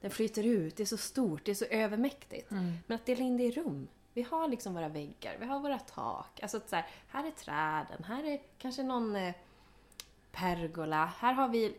Den 0.00 0.10
flyter 0.10 0.46
ut, 0.46 0.76
det 0.76 0.82
är 0.82 0.86
så 0.86 0.96
stort, 0.96 1.44
det 1.44 1.50
är 1.50 1.54
så 1.54 1.64
övermäktigt. 1.64 2.50
Men 2.86 2.94
att 2.94 3.06
dela 3.06 3.20
in 3.20 3.36
det 3.36 3.44
i 3.44 3.50
rum. 3.50 3.88
Vi 4.14 4.22
har 4.22 4.48
liksom 4.48 4.74
våra 4.74 4.88
väggar, 4.88 5.36
vi 5.40 5.46
har 5.46 5.60
våra 5.60 5.78
tak. 5.78 6.40
Alltså 6.42 6.60
så 6.66 6.76
här, 6.76 6.86
här 7.08 7.26
är 7.26 7.30
träden, 7.30 8.04
här 8.04 8.24
är 8.24 8.40
kanske 8.58 8.82
någon 8.82 9.16
eh, 9.16 9.34
pergola, 10.34 11.12
här 11.18 11.32
har 11.32 11.48
vi 11.48 11.74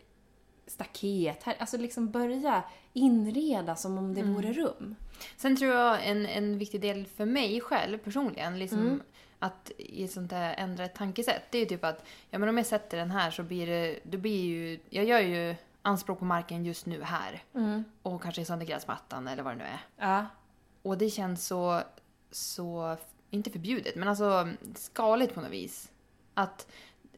staket. 0.66 1.42
Här, 1.42 1.56
alltså 1.58 1.76
liksom 1.76 2.10
börja 2.10 2.64
inreda 2.92 3.76
som 3.76 3.98
om 3.98 4.14
det 4.14 4.22
vore 4.22 4.52
rum. 4.52 4.94
Sen 5.36 5.56
tror 5.56 5.74
jag 5.74 6.06
en, 6.06 6.26
en 6.26 6.58
viktig 6.58 6.80
del 6.80 7.06
för 7.06 7.24
mig 7.24 7.60
själv 7.60 7.98
personligen, 7.98 8.58
liksom 8.58 9.02
att 9.38 9.70
i 9.78 10.08
sånt 10.08 10.30
där 10.30 10.54
ändra 10.58 10.84
ett 10.84 10.94
tankesätt, 10.94 11.42
det 11.50 11.58
är 11.58 11.60
ju 11.62 11.66
typ 11.66 11.84
att 11.84 12.04
ja, 12.30 12.38
men 12.38 12.48
om 12.48 12.56
jag 12.56 12.66
sätter 12.66 12.96
den 12.96 13.10
här 13.10 13.30
så 13.30 13.42
blir 13.42 13.66
det, 13.66 13.98
då 14.02 14.18
blir 14.18 14.44
ju, 14.44 14.80
jag 14.90 15.04
gör 15.04 15.20
ju 15.20 15.54
anspråk 15.82 16.18
på 16.18 16.24
marken 16.24 16.64
just 16.64 16.86
nu 16.86 17.02
här. 17.02 17.42
Och 18.02 18.22
kanske 18.22 18.44
sönder 18.44 18.66
gräsmattan 18.66 19.28
eller 19.28 19.42
vad 19.42 19.52
det 19.52 19.56
nu 19.56 19.64
är. 19.64 19.80
Ja. 19.96 20.26
Och 20.82 20.98
det 20.98 21.10
känns 21.10 21.46
så, 21.46 21.82
så, 22.30 22.96
inte 23.30 23.50
förbjudet, 23.50 23.96
men 23.96 24.08
alltså 24.08 24.48
skaligt 24.74 25.34
på 25.34 25.40
något 25.40 25.50
vis. 25.50 25.90
Att 26.34 26.66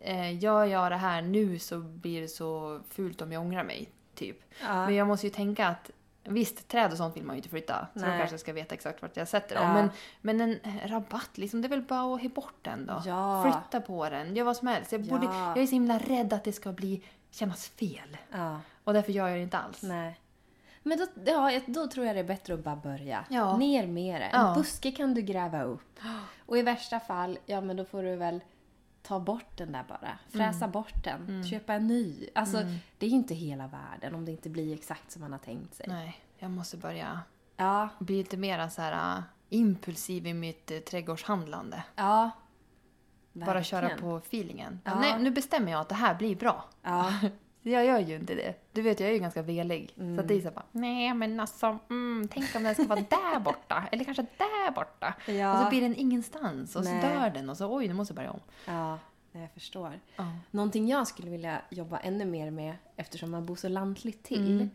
eh, 0.01 0.39
gör 0.39 0.65
jag 0.65 0.93
det 0.93 0.97
här 0.97 1.23
nu 1.23 1.59
så 1.59 1.79
blir 1.79 2.21
det 2.21 2.29
så 2.29 2.81
fult 2.91 3.23
om 3.23 3.33
jag 3.33 3.43
ångrar 3.43 3.65
mig, 3.65 3.91
typ. 4.15 4.41
Ja. 4.63 4.87
Men 4.87 4.95
jag 4.95 5.07
måste 5.07 5.27
ju 5.27 5.33
tänka 5.33 5.67
att 5.69 5.91
Visst, 6.31 6.69
träd 6.69 6.93
och 6.93 6.97
sånt 6.97 7.17
vill 7.17 7.25
man 7.25 7.37
ju 7.37 7.39
inte 7.39 7.49
flytta. 7.49 7.87
Så 7.95 8.01
Nej. 8.01 8.11
då 8.13 8.19
kanske 8.19 8.39
ska 8.39 8.53
veta 8.53 8.75
exakt 8.75 9.03
vart 9.03 9.17
jag 9.17 9.29
sätter 9.29 9.55
dem. 9.55 9.65
Ja. 9.65 9.73
Men, 9.73 9.91
men 10.21 10.41
en 10.41 10.81
rabatt, 10.89 11.39
liksom, 11.39 11.63
det 11.63 11.67
är 11.67 11.71
väl 11.71 11.83
bara 11.83 12.15
att 12.15 12.23
ha 12.23 12.29
bort 12.29 12.59
den 12.63 12.87
då. 12.87 13.03
Ja. 13.07 13.43
Flytta 13.43 13.87
på 13.87 14.09
den, 14.09 14.37
gör 14.37 14.45
vad 14.45 14.57
som 14.57 14.69
helst. 14.69 14.93
Jag, 14.93 15.05
borde, 15.05 15.27
Ja. 15.27 15.49
jag 15.49 15.63
är 15.63 15.67
så 15.67 15.73
himla 15.73 15.99
rädd 15.99 16.33
att 16.33 16.45
det 16.45 16.53
ska 16.53 16.73
bli, 16.73 17.03
kännas 17.31 17.69
fel. 17.69 18.17
Och 18.85 18.93
därför 18.93 19.13
gör 19.13 19.29
jag 19.29 19.39
det 19.39 19.43
inte 19.43 19.59
alls. 19.59 19.83
Nej. 19.83 20.21
Men 20.83 20.99
då, 20.99 21.07
ja, 21.25 21.61
då 21.67 21.87
tror 21.87 22.07
jag 22.07 22.17
det 22.17 22.21
är 22.21 22.25
bättre 22.25 22.55
att 22.55 22.65
bara 22.65 22.77
börja. 22.77 23.25
Ja. 23.29 23.57
Ner 23.57 23.87
med 23.87 24.21
det. 24.21 24.27
En 24.27 24.55
buske 24.55 24.93
kan 24.93 25.15
du 25.15 25.23
gräva 25.23 25.63
upp. 25.63 26.01
Och 26.47 26.59
i 26.59 26.63
värsta 26.63 27.01
fall, 27.01 27.39
ja 27.47 27.61
men 27.61 27.77
då 27.77 27.85
får 27.85 28.03
du 28.03 28.17
väl 28.17 28.41
ta 29.03 29.21
bort 29.21 29.57
den 29.57 29.73
där 29.73 29.85
bara. 29.89 30.19
Fräsa 30.29 30.65
Mm. 30.65 30.71
bort 30.71 31.05
den. 31.05 31.45
Köpa 31.45 31.75
en 31.75 31.87
ny. 31.87 32.29
Alltså, 32.35 32.63
det 32.99 33.07
är 33.07 33.11
ju 33.11 33.17
inte 33.17 33.35
hela 33.35 33.67
världen 33.67 34.15
om 34.15 34.25
det 34.25 34.31
inte 34.33 34.51
blir 34.51 34.75
exakt 34.75 35.11
som 35.11 35.21
man 35.23 35.33
har 35.33 35.39
tänkt 35.39 35.75
sig. 35.75 35.87
Nej, 35.89 36.21
jag 36.39 36.51
måste 36.51 36.77
börja 36.77 37.21
Ja, 37.57 37.89
bli 37.99 38.17
lite 38.17 38.37
mer 38.37 38.69
så 38.69 38.83
här 38.83 39.17
äh, 39.19 39.23
impulsiv 39.49 40.27
i 40.27 40.35
mitt 40.35 40.71
eh, 40.71 40.79
trädgårdshandlande. 40.79 41.85
ja. 41.97 42.31
Bara 43.33 43.63
köra 43.63 43.81
Verkligen. 43.81 44.01
på 44.03 44.17
feelingen. 44.17 44.81
Ja. 44.85 45.01
Nej, 45.01 45.23
nu 45.23 45.31
bestämmer 45.31 45.73
jag 45.73 45.81
att 45.81 45.89
det 45.89 45.95
här 45.95 46.15
blir 46.15 46.37
bra. 46.37 46.65
Ja, 46.83 47.13
Jag 47.69 47.85
gör 47.85 47.99
ju 47.99 48.17
inte 48.17 48.35
det. 48.35 48.55
Du 48.73 48.83
vet, 48.83 49.01
jag 49.01 49.09
är 49.09 49.13
ju 49.13 49.19
ganska 49.19 49.43
velig. 49.43 49.95
Mm. 49.99 50.17
Så 50.17 50.21
att 50.21 50.29
det 50.29 50.35
är 50.35 50.41
så 50.41 50.45
här 50.45 50.55
bara, 50.55 50.67
nej 50.73 51.15
men 51.15 51.41
alltså, 51.41 51.79
mm, 51.91 52.29
tänk 52.33 52.57
om 52.57 52.63
den 52.63 52.75
ska 52.75 52.85
vara 52.85 53.01
där 53.01 53.41
borta. 53.41 53.89
Eller 53.93 54.05
kanske 54.05 54.27
där 54.37 54.71
borta. 54.71 55.15
ja. 55.27 55.53
Och 55.53 55.65
så 55.65 55.71
blir 55.71 55.81
den 55.81 55.97
ingenstans. 55.97 56.77
Och 56.77 56.85
Nej. 56.85 57.03
så 57.03 57.09
dör 57.09 57.31
den. 57.31 57.51
Och 57.51 57.57
så, 57.57 57.77
oj, 57.77 57.89
nu 57.89 57.95
måste 57.95 58.13
jag 58.13 58.17
börja 58.17 58.31
om. 58.31 58.41
ja 58.65 58.99
jag 59.33 59.51
förstår. 59.51 60.01
Ja. 60.17 60.33
Någonting 60.51 60.89
jag 60.89 61.09
skulle 61.09 61.31
vilja 61.31 61.63
jobba 61.71 61.99
ännu 61.99 62.25
mer 62.25 62.51
med 62.51 62.75
eftersom 62.97 63.31
man 63.31 63.47
bor 63.47 63.57
så 63.57 63.69
lantligt 63.69 64.23
till. 64.23 64.53
Mm. 64.53 64.71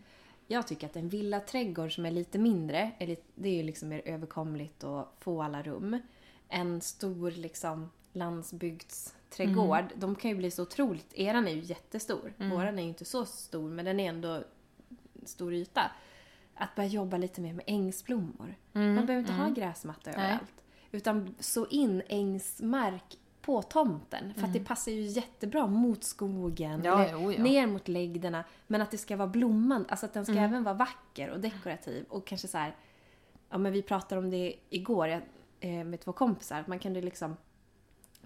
Jag 0.47 0.67
tycker 0.67 0.87
att 0.87 0.95
en 0.95 1.09
villaträdgård 1.09 1.95
som 1.95 2.05
är 2.05 2.11
lite 2.11 2.39
mindre, 2.39 2.91
är 2.97 3.07
lite, 3.07 3.23
det 3.35 3.49
är 3.49 3.55
ju 3.55 3.63
liksom 3.63 3.89
mer 3.89 4.01
överkomligt 4.05 4.83
och 4.83 5.15
få 5.19 5.43
alla 5.43 5.63
rum. 5.63 5.99
En 6.49 6.81
stor 6.81 7.31
liksom 7.31 7.89
landsbygdsträdgård, 9.39 9.85
de 9.95 10.15
kan 10.15 10.31
ju 10.31 10.37
bli 10.37 10.51
så 10.51 10.63
otroligt... 10.63 11.13
Eran 11.13 11.47
är 11.47 11.51
ju 11.51 11.59
jättestor. 11.61 12.33
Mm. 12.39 12.49
Våran 12.51 12.79
är 12.79 12.83
ju 12.83 12.89
inte 12.89 13.05
så 13.05 13.25
stor, 13.25 13.69
men 13.69 13.85
den 13.85 13.99
är 13.99 14.09
ändå 14.09 14.43
stor 15.25 15.53
yta. 15.53 15.91
Att 16.55 16.75
börja 16.75 16.89
jobba 16.89 17.17
lite 17.17 17.41
mer 17.41 17.53
med 17.53 17.63
ängsblommor. 17.67 18.55
Mm, 18.73 18.95
Man 18.95 19.05
behöver 19.05 19.19
inte 19.19 19.33
mm. 19.33 19.45
ha 19.45 19.53
gräsmatta 19.53 20.11
Nej. 20.11 20.25
överallt. 20.25 20.53
Utan 20.91 21.35
så 21.39 21.67
in 21.67 22.01
ängsmark 22.07 23.17
på 23.41 23.61
tomten. 23.61 24.33
För 24.33 24.41
att 24.41 24.47
Mm. 24.47 24.53
det 24.53 24.59
passar 24.65 24.91
ju 24.91 25.01
jättebra 25.01 25.67
mot 25.67 26.03
skogen. 26.03 26.81
Ja, 26.83 27.03
eller 27.03 27.13
jo, 27.21 27.31
ja. 27.31 27.43
Ner 27.43 27.67
mot 27.67 27.87
längderna. 27.87 28.43
Men 28.67 28.81
att 28.81 28.91
det 28.91 28.97
ska 28.97 29.15
vara 29.15 29.27
blommande. 29.27 29.89
Alltså 29.89 30.05
att 30.05 30.13
den 30.13 30.25
ska 30.25 30.31
Mm. 30.31 30.43
även 30.43 30.63
vara 30.63 30.75
vacker 30.75 31.29
och 31.29 31.39
dekorativ. 31.39 32.05
Och 32.09 32.27
kanske 32.27 32.47
så 32.47 32.57
här. 32.57 32.75
Ja 33.49 33.57
men 33.57 33.71
vi 33.73 33.81
pratade 33.81 34.19
om 34.21 34.29
det 34.29 34.55
igår 34.69 35.07
jag, 35.07 35.21
eh, 35.59 35.83
med 35.85 35.99
två 36.01 36.13
kompisar. 36.13 36.59
Att 36.59 36.67
man 36.67 36.79
kunde 36.79 37.01
liksom 37.01 37.37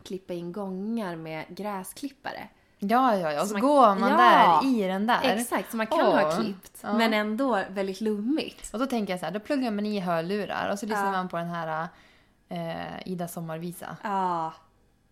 klippa 0.03 0.33
in 0.33 0.51
gångar 0.51 1.15
med 1.15 1.45
gräsklippare. 1.49 2.47
Ja, 2.79 3.15
ja, 3.15 3.31
ja. 3.31 3.41
Och 3.41 3.47
så, 3.47 3.53
Så 3.53 3.53
man- 3.59 3.61
går 3.61 3.95
man 3.95 4.11
Ja. 4.11 4.17
där 4.61 4.67
i 4.69 4.87
den 4.87 5.07
där. 5.07 5.19
Exakt, 5.23 5.71
så 5.71 5.77
man 5.77 5.87
kan 5.87 5.99
ha 5.99 6.23
Åh. 6.27 6.39
klippt. 6.39 6.79
Ja. 6.83 6.93
Men 6.97 7.13
ändå 7.13 7.63
väldigt 7.69 8.01
lummigt. 8.01 8.73
Och 8.73 8.79
då 8.79 8.85
tänker 8.85 9.13
jag 9.13 9.19
så 9.19 9.25
här, 9.25 9.33
då 9.33 9.39
pluggar 9.39 9.71
man 9.71 9.85
i 9.85 9.99
hörlurar 9.99 10.69
och 10.71 10.79
så 10.79 10.85
lyssnar 10.85 11.05
Ja. 11.05 11.11
man 11.11 11.29
på 11.29 11.37
den 11.37 11.47
här 11.49 11.87
eh, 12.49 13.07
Ida 13.07 13.27
sommarvisa. 13.27 13.97
Ja, 14.03 14.53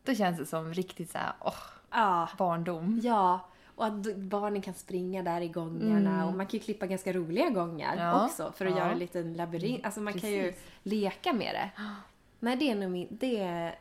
Då 0.04 0.16
känns 0.16 0.38
det 0.38 0.46
som 0.46 0.74
riktigt 0.74 1.12
så 1.12 1.18
här, 1.18 1.32
åh, 1.42 1.54
ja. 1.92 2.30
barndom. 2.38 3.00
Ja, 3.04 3.40
och 3.76 3.86
att 3.86 4.16
barnen 4.16 4.62
kan 4.62 4.74
springa 4.74 5.24
där 5.24 5.42
i 5.42 5.48
gångarna. 5.48 6.12
Mm. 6.16 6.28
Och 6.28 6.34
man 6.34 6.46
kan 6.46 6.60
ju 6.60 6.64
klippa 6.66 6.86
ganska 6.86 7.14
roliga 7.14 7.50
gångar 7.50 7.96
Ja, 7.98 8.26
också 8.26 8.52
för 8.58 8.66
att 8.66 8.78
göra 8.78 8.92
en 8.92 9.00
liten 9.00 9.34
labyrint. 9.34 9.86
Alltså 9.86 10.00
man 10.00 10.14
kan 10.20 10.30
ju 10.32 10.44
Precis. 10.44 10.64
leka 10.84 11.34
med 11.34 11.56
det. 11.56 11.70
Nej, 12.40 12.56
det 12.56 12.72
är 12.72 12.76
nog 12.76 12.92
min, 12.92 13.08
det 13.12 13.40
är 13.42 13.76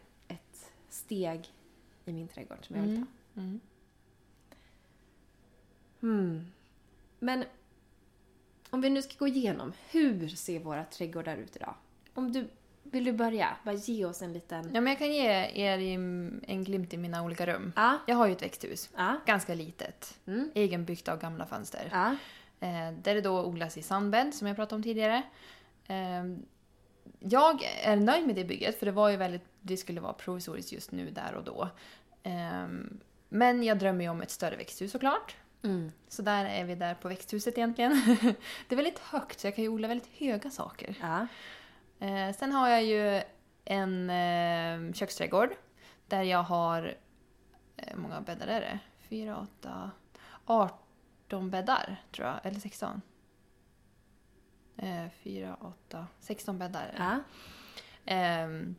steg 0.94 1.52
i 2.04 2.12
min 2.12 2.28
trädgård 2.28 2.66
som 2.66 2.76
jag 2.76 2.82
vill 2.82 2.96
ta. 2.96 3.40
Mm. 3.40 3.60
Mm. 6.02 6.46
Men 7.18 7.44
om 8.70 8.80
vi 8.80 8.90
nu 8.90 9.02
ska 9.02 9.14
gå 9.18 9.26
igenom, 9.26 9.72
hur 9.90 10.28
ser 10.28 10.60
våra 10.60 10.84
trädgårdar 10.84 11.36
ut 11.36 11.56
idag? 11.56 11.74
Om 12.14 12.32
du, 12.32 12.48
vill 12.82 13.04
du 13.04 13.12
börja? 13.12 13.56
Bara 13.64 13.74
ge 13.74 14.04
oss 14.04 14.22
en 14.22 14.32
liten... 14.32 14.64
Ja, 14.74 14.80
men 14.80 14.86
jag 14.86 14.98
kan 14.98 15.12
ge 15.12 15.26
er 15.54 15.78
en 16.48 16.64
glimt 16.64 16.94
i 16.94 16.96
mina 16.96 17.22
olika 17.22 17.46
rum. 17.46 17.72
Ja. 17.76 17.98
Jag 18.06 18.16
har 18.16 18.26
ju 18.26 18.32
ett 18.32 18.42
växthus. 18.42 18.90
Ja. 18.96 19.20
Ganska 19.26 19.54
litet. 19.54 20.18
Mm. 20.26 20.50
Egenbyggt 20.54 21.08
av 21.08 21.20
gamla 21.20 21.46
fönster. 21.46 21.88
Ja. 21.92 22.16
Eh, 22.60 22.92
där 23.02 23.14
det 23.14 23.20
då 23.20 23.44
odlas 23.44 23.78
i 23.78 23.82
sandbädd, 23.82 24.34
som 24.34 24.46
jag 24.46 24.56
pratade 24.56 24.76
om 24.76 24.82
tidigare. 24.82 25.22
Eh, 25.86 26.24
jag 27.18 27.62
är 27.82 27.96
nöjd 27.96 28.26
med 28.26 28.34
det 28.34 28.44
bygget, 28.44 28.78
för 28.78 28.86
det 28.86 28.92
var 28.92 29.08
ju 29.08 29.16
väldigt... 29.16 29.44
Det 29.60 29.76
skulle 29.76 30.00
vara 30.00 30.12
provisoriskt 30.12 30.72
just 30.72 30.92
nu, 30.92 31.10
där 31.10 31.34
och 31.34 31.44
då. 31.44 31.68
Eh, 32.22 32.68
men 33.28 33.62
jag 33.62 33.78
drömmer 33.78 34.04
ju 34.04 34.10
om 34.10 34.22
ett 34.22 34.30
större 34.30 34.56
växthus 34.56 34.92
såklart. 34.92 35.36
Mm. 35.62 35.92
Så 36.08 36.22
där 36.22 36.44
är 36.44 36.64
vi 36.64 36.74
där 36.74 36.94
på 36.94 37.08
växthuset 37.08 37.58
egentligen. 37.58 37.92
det 38.68 38.74
är 38.74 38.76
väldigt 38.76 38.98
högt, 38.98 39.40
så 39.40 39.46
jag 39.46 39.54
kan 39.54 39.64
ju 39.64 39.70
odla 39.70 39.88
väldigt 39.88 40.10
höga 40.18 40.50
saker. 40.50 40.94
Ja. 41.00 41.26
Eh, 42.06 42.36
sen 42.36 42.52
har 42.52 42.68
jag 42.68 42.84
ju 42.84 43.22
en 43.64 44.10
eh, 44.10 44.92
köksträdgård 44.92 45.50
där 46.06 46.22
jag 46.22 46.42
har... 46.42 46.96
Eh, 47.76 47.88
hur 47.88 47.96
många 47.96 48.20
bäddar 48.20 48.46
är 48.46 48.60
det? 48.60 48.78
Fyra, 49.08 49.38
åtta... 49.38 49.90
18 50.46 51.50
bäddar, 51.50 52.02
tror 52.12 52.28
jag. 52.28 52.36
Eller 52.42 52.60
16. 52.60 53.00
Eh, 54.76 55.04
fyra, 55.22 55.56
åtta... 55.60 56.06
16 56.20 56.58
bäddar. 56.58 56.94
Ja. 56.98 57.18
Ehm, 58.04 58.74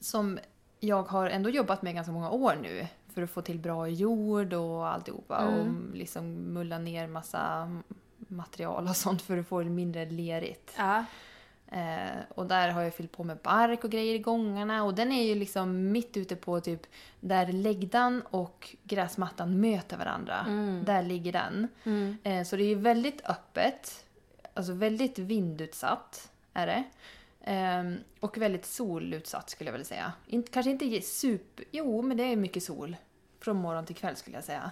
som 0.00 0.38
jag 0.80 1.02
har 1.02 1.30
ändå 1.30 1.50
jobbat 1.50 1.82
med 1.82 1.94
ganska 1.94 2.12
många 2.12 2.30
år 2.30 2.58
nu 2.62 2.86
för 3.14 3.22
att 3.22 3.30
få 3.30 3.42
till 3.42 3.58
bra 3.58 3.88
jord 3.88 4.52
och 4.52 4.88
alltihopa 4.88 5.38
Mm. 5.38 5.58
och 5.90 5.96
liksom 5.96 6.32
mulla 6.34 6.78
ner 6.78 7.06
massa 7.06 7.70
material 8.18 8.88
och 8.88 8.96
sånt 8.96 9.22
för 9.22 9.38
att 9.38 9.46
få 9.48 9.62
det 9.62 9.70
mindre 9.70 10.10
lerigt. 10.10 10.74
Ja. 10.78 11.04
Eh, 11.68 12.16
och 12.34 12.46
där 12.46 12.68
har 12.70 12.82
jag 12.82 12.94
fyllt 12.94 13.12
på 13.12 13.24
med 13.24 13.38
bark 13.42 13.84
och 13.84 13.90
grejer 13.90 14.14
i 14.14 14.18
gångarna 14.18 14.84
och 14.84 14.94
den 14.94 15.12
är 15.12 15.22
ju 15.22 15.34
liksom 15.34 15.92
mitt 15.92 16.16
ute 16.16 16.36
på 16.36 16.60
typ 16.60 16.80
där 17.20 17.46
läggdan 17.52 18.22
och 18.30 18.76
gräsmattan 18.82 19.60
möter 19.60 19.96
varandra. 19.96 20.44
Mm. 20.48 20.84
Där 20.84 21.02
ligger 21.02 21.32
den. 21.32 21.68
Mm. 21.84 22.16
Eh, 22.22 22.44
så 22.44 22.56
det 22.56 22.62
är 22.62 22.68
ju 22.68 22.74
väldigt 22.74 23.26
öppet. 23.30 24.05
Alltså 24.56 24.72
väldigt 24.72 25.18
vindutsatt 25.18 26.32
är 26.52 26.66
det. 26.66 26.84
Um, 27.80 27.98
och 28.20 28.38
väldigt 28.38 28.66
solutsatt 28.66 29.50
skulle 29.50 29.68
jag 29.68 29.72
vilja 29.72 29.84
säga. 29.84 30.12
In, 30.26 30.42
kanske 30.42 30.70
inte 30.70 31.00
super... 31.00 31.64
Jo, 31.70 32.02
men 32.02 32.16
det 32.16 32.22
är 32.22 32.36
mycket 32.36 32.62
sol. 32.62 32.96
Från 33.40 33.56
morgon 33.56 33.86
till 33.86 33.96
kväll 33.96 34.16
skulle 34.16 34.36
jag 34.36 34.44
säga. 34.44 34.70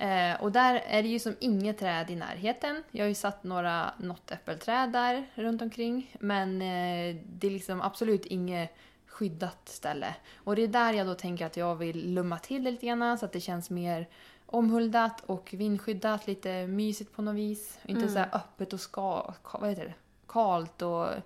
Uh, 0.00 0.42
och 0.42 0.52
där 0.52 0.74
är 0.74 1.02
det 1.02 1.08
ju 1.08 1.18
som 1.18 1.36
inget 1.40 1.78
träd 1.78 2.10
i 2.10 2.16
närheten. 2.16 2.82
Jag 2.90 3.04
har 3.04 3.08
ju 3.08 3.14
satt 3.14 3.44
några 3.44 3.92
nåttäppelträd 3.98 4.92
där 4.92 5.26
runt 5.34 5.62
omkring. 5.62 6.16
Men 6.20 6.62
uh, 6.62 7.22
det 7.26 7.46
är 7.46 7.50
liksom 7.50 7.82
absolut 7.82 8.26
inget 8.26 8.76
skyddat 9.06 9.68
ställe. 9.68 10.14
Och 10.36 10.56
det 10.56 10.62
är 10.62 10.68
där 10.68 10.92
jag 10.92 11.06
då 11.06 11.14
tänker 11.14 11.46
att 11.46 11.56
jag 11.56 11.76
vill 11.76 12.14
lumma 12.14 12.38
till 12.38 12.64
det 12.64 12.70
lite 12.70 12.86
grann 12.86 13.18
så 13.18 13.24
att 13.24 13.32
det 13.32 13.40
känns 13.40 13.70
mer 13.70 14.08
omhuldat 14.46 15.20
och 15.26 15.54
vindskyddat, 15.58 16.26
lite 16.26 16.66
mysigt 16.66 17.12
på 17.12 17.22
något 17.22 17.34
vis. 17.34 17.78
Inte 17.84 18.00
Mm. 18.02 18.12
så 18.12 18.18
här 18.18 18.28
öppet 18.32 18.72
och 18.72 18.80
ska, 18.80 19.32
ka, 19.42 19.58
vad 19.58 19.70
heter 19.70 19.84
det? 19.84 19.94
kalt 20.28 20.82
och 20.82 21.12
eh, 21.12 21.18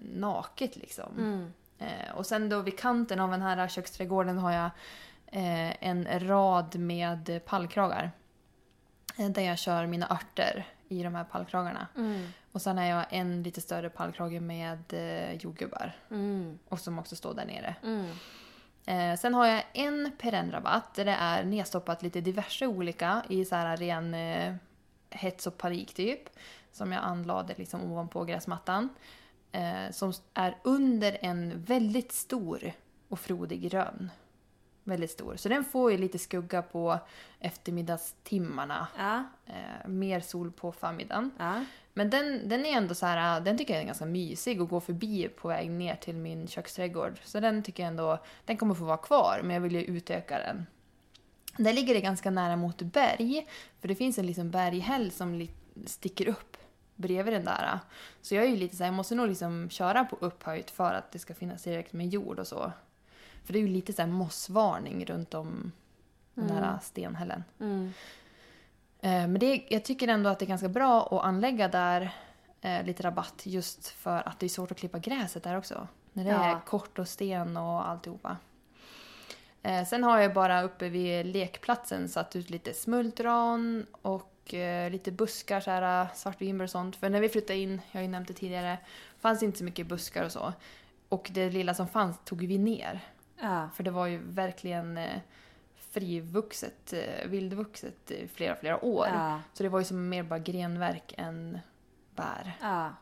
naket 0.00 0.76
liksom. 0.76 1.18
Mm. 1.18 1.52
Eh, 1.78 2.14
och 2.14 2.26
sen 2.26 2.48
då 2.48 2.60
vid 2.60 2.78
kanten 2.78 3.20
av 3.20 3.30
den 3.30 3.42
här 3.42 3.68
köksträdgården 3.68 4.38
har 4.38 4.52
jag 4.52 4.70
eh, 5.26 5.88
en 5.88 6.28
rad 6.28 6.78
med 6.78 7.40
pallkragar. 7.44 8.10
Eh, 9.18 9.28
där 9.30 9.42
jag 9.42 9.58
kör 9.58 9.86
mina 9.86 10.08
örter 10.10 10.66
i 10.88 11.02
de 11.02 11.14
här 11.14 11.24
pallkragarna. 11.24 11.86
Mm. 11.96 12.26
Och 12.52 12.62
sen 12.62 12.78
har 12.78 12.84
jag 12.84 13.04
en 13.10 13.42
lite 13.42 13.60
större 13.60 13.90
pallkrage 13.90 14.40
med 14.42 14.78
eh, 14.92 15.34
jordgubbar. 15.34 15.92
Mm. 16.10 16.58
Och 16.68 16.80
som 16.80 16.98
också 16.98 17.16
står 17.16 17.34
där 17.34 17.46
nere. 17.46 17.76
Eh, 18.86 19.16
sen 19.16 19.34
har 19.34 19.46
jag 19.46 19.64
en 19.72 20.12
perennrabatt 20.18 20.94
där 20.94 21.04
det 21.04 21.16
är 21.20 21.44
nedstoppat 21.44 22.02
lite 22.02 22.20
diverse 22.20 22.66
olika 22.66 23.22
i 23.28 23.44
så 23.44 23.54
här 23.54 23.76
ren 23.76 24.14
eh, 24.14 24.54
hets 25.10 25.46
och 25.46 25.58
parik 25.58 25.94
typ. 25.94 26.22
Som 26.72 26.92
jag 26.92 27.04
anlade 27.04 27.54
liksom 27.56 27.92
ovanpå 27.92 28.24
gräsmattan. 28.24 28.88
Eh, 29.52 29.90
som 29.90 30.12
är 30.34 30.56
under 30.64 31.18
en 31.20 31.62
väldigt 31.62 32.12
stor 32.12 32.72
och 33.08 33.20
frodig 33.20 33.74
rönn. 33.74 34.10
Väldigt 34.84 35.10
stor. 35.10 35.36
Så 35.36 35.48
den 35.48 35.64
får 35.64 35.90
ju 35.90 35.98
lite 35.98 36.18
skugga 36.18 36.62
på 36.62 36.98
eftermiddagstimmarna. 37.40 38.86
Ja. 38.98 39.24
Eh, 39.46 39.88
mer 39.88 40.20
sol 40.20 40.52
på 40.52 40.72
förmiddagen. 40.72 41.30
Ja. 41.38 41.64
Men 41.94 42.10
den, 42.10 42.48
den 42.48 42.66
är 42.66 42.76
ändå 42.76 42.94
så 42.94 43.06
här, 43.06 43.40
den 43.40 43.58
tycker 43.58 43.74
jag 43.74 43.82
är 43.82 43.86
ganska 43.86 44.04
mysig 44.06 44.60
att 44.60 44.68
gå 44.68 44.80
förbi 44.80 45.28
på 45.28 45.48
väg 45.48 45.70
ner 45.70 45.94
till 45.96 46.16
min 46.16 46.48
köksträdgård. 46.48 47.20
Så 47.24 47.40
den 47.40 47.62
tycker 47.62 47.82
jag 47.82 47.88
ändå, 47.90 48.18
den 48.44 48.56
kommer 48.56 48.74
få 48.74 48.84
vara 48.84 48.96
kvar 48.96 49.40
men 49.44 49.54
jag 49.54 49.60
vill 49.60 49.74
ju 49.74 49.84
utöka 49.84 50.38
den. 50.38 50.66
Där 51.56 51.72
ligger 51.72 51.94
det 51.94 52.00
ganska 52.00 52.30
nära 52.30 52.56
mot 52.56 52.82
berg, 52.82 53.46
för 53.80 53.88
det 53.88 53.94
finns 53.94 54.18
en 54.18 54.26
liksom 54.26 54.50
berghäll 54.50 55.10
som 55.10 55.48
sticker 55.86 56.28
upp 56.28 56.56
bredvid 56.96 57.34
den 57.34 57.44
där. 57.44 57.78
Så 58.22 58.34
jag 58.34 58.44
är 58.44 58.48
ju 58.48 58.56
lite 58.56 58.76
så 58.76 58.82
här, 58.82 58.88
jag 58.88 58.94
måste 58.94 59.14
nog 59.14 59.28
liksom 59.28 59.70
köra 59.70 60.04
på 60.04 60.16
upphöjt 60.20 60.70
för 60.70 60.94
att 60.94 61.12
det 61.12 61.18
ska 61.18 61.34
finnas 61.34 61.62
tillräckligt 61.62 61.92
med 61.92 62.08
jord 62.08 62.38
och 62.38 62.46
så. 62.46 62.72
För 63.44 63.52
det 63.52 63.58
är 63.58 63.60
ju 63.60 63.68
lite 63.68 63.92
så 63.92 64.02
här 64.02 64.08
mossvarning 64.08 65.04
runt 65.04 65.34
om 65.34 65.72
den 66.34 66.50
här 66.50 66.68
Mm. 66.68 66.80
stenhällen. 66.82 67.44
Mm. 67.60 67.92
Eh, 69.02 69.10
Men 69.10 69.38
det, 69.38 69.62
jag 69.68 69.84
tycker 69.84 70.08
ändå 70.08 70.30
att 70.30 70.38
det 70.38 70.44
är 70.44 70.48
ganska 70.48 70.68
bra 70.68 71.02
att 71.06 71.24
anlägga 71.24 71.68
där 71.68 72.10
eh, 72.60 72.84
lite 72.84 73.02
rabatt 73.02 73.42
just 73.44 73.88
för 73.88 74.28
att 74.28 74.38
det 74.40 74.46
är 74.46 74.48
svårt 74.48 74.70
att 74.70 74.78
klippa 74.78 74.98
gräset 74.98 75.42
där 75.42 75.56
också. 75.58 75.88
När 76.12 76.24
det 76.24 76.30
Ja. 76.30 76.44
är 76.56 76.60
kort 76.60 76.98
och 76.98 77.08
sten 77.08 77.56
och 77.56 77.88
alltihopa. 77.88 78.36
Eh, 79.62 79.84
sen 79.84 80.04
har 80.04 80.18
jag 80.20 80.34
bara 80.34 80.62
uppe 80.62 80.88
vid 80.88 81.26
lekplatsen 81.26 82.08
satt 82.08 82.36
ut 82.36 82.50
lite 82.50 82.74
smultron 82.74 83.86
och 84.02 84.54
eh, 84.54 84.90
lite 84.90 85.12
buskar, 85.12 85.60
så 85.60 85.70
här, 85.70 86.06
svartvinbär 86.14 86.64
och 86.64 86.70
sånt. 86.70 86.96
För 86.96 87.08
när 87.10 87.20
vi 87.20 87.28
flyttade 87.28 87.58
in, 87.58 87.80
jag 87.90 87.98
har 87.98 88.02
ju 88.02 88.08
nämnt 88.08 88.28
det 88.28 88.34
tidigare, 88.34 88.78
fanns 89.20 89.42
inte 89.42 89.58
så 89.58 89.64
mycket 89.64 89.86
buskar 89.86 90.24
och 90.24 90.32
så. 90.32 90.52
Och 91.08 91.30
det 91.32 91.50
lilla 91.50 91.74
som 91.74 91.88
fanns 91.88 92.16
tog 92.24 92.46
vi 92.46 92.58
ner. 92.58 93.00
Ja. 93.40 93.68
För 93.74 93.82
det 93.82 93.90
var 93.90 94.06
ju 94.06 94.18
verkligen 94.24 94.98
eh, 94.98 95.20
frivuxet, 95.90 96.92
eh, 96.92 97.28
vildvuxet 97.28 98.10
i 98.10 98.28
flera, 98.28 98.56
flera 98.56 98.84
år. 98.84 99.06
Ja. 99.06 99.40
Så 99.52 99.62
det 99.62 99.68
var 99.68 99.78
ju 99.78 99.84
som 99.84 100.08
mer 100.08 100.22
bara 100.22 100.38
grenverk 100.38 101.14
än 101.18 101.58
bär. 102.14 102.58
Ja. 102.60 102.94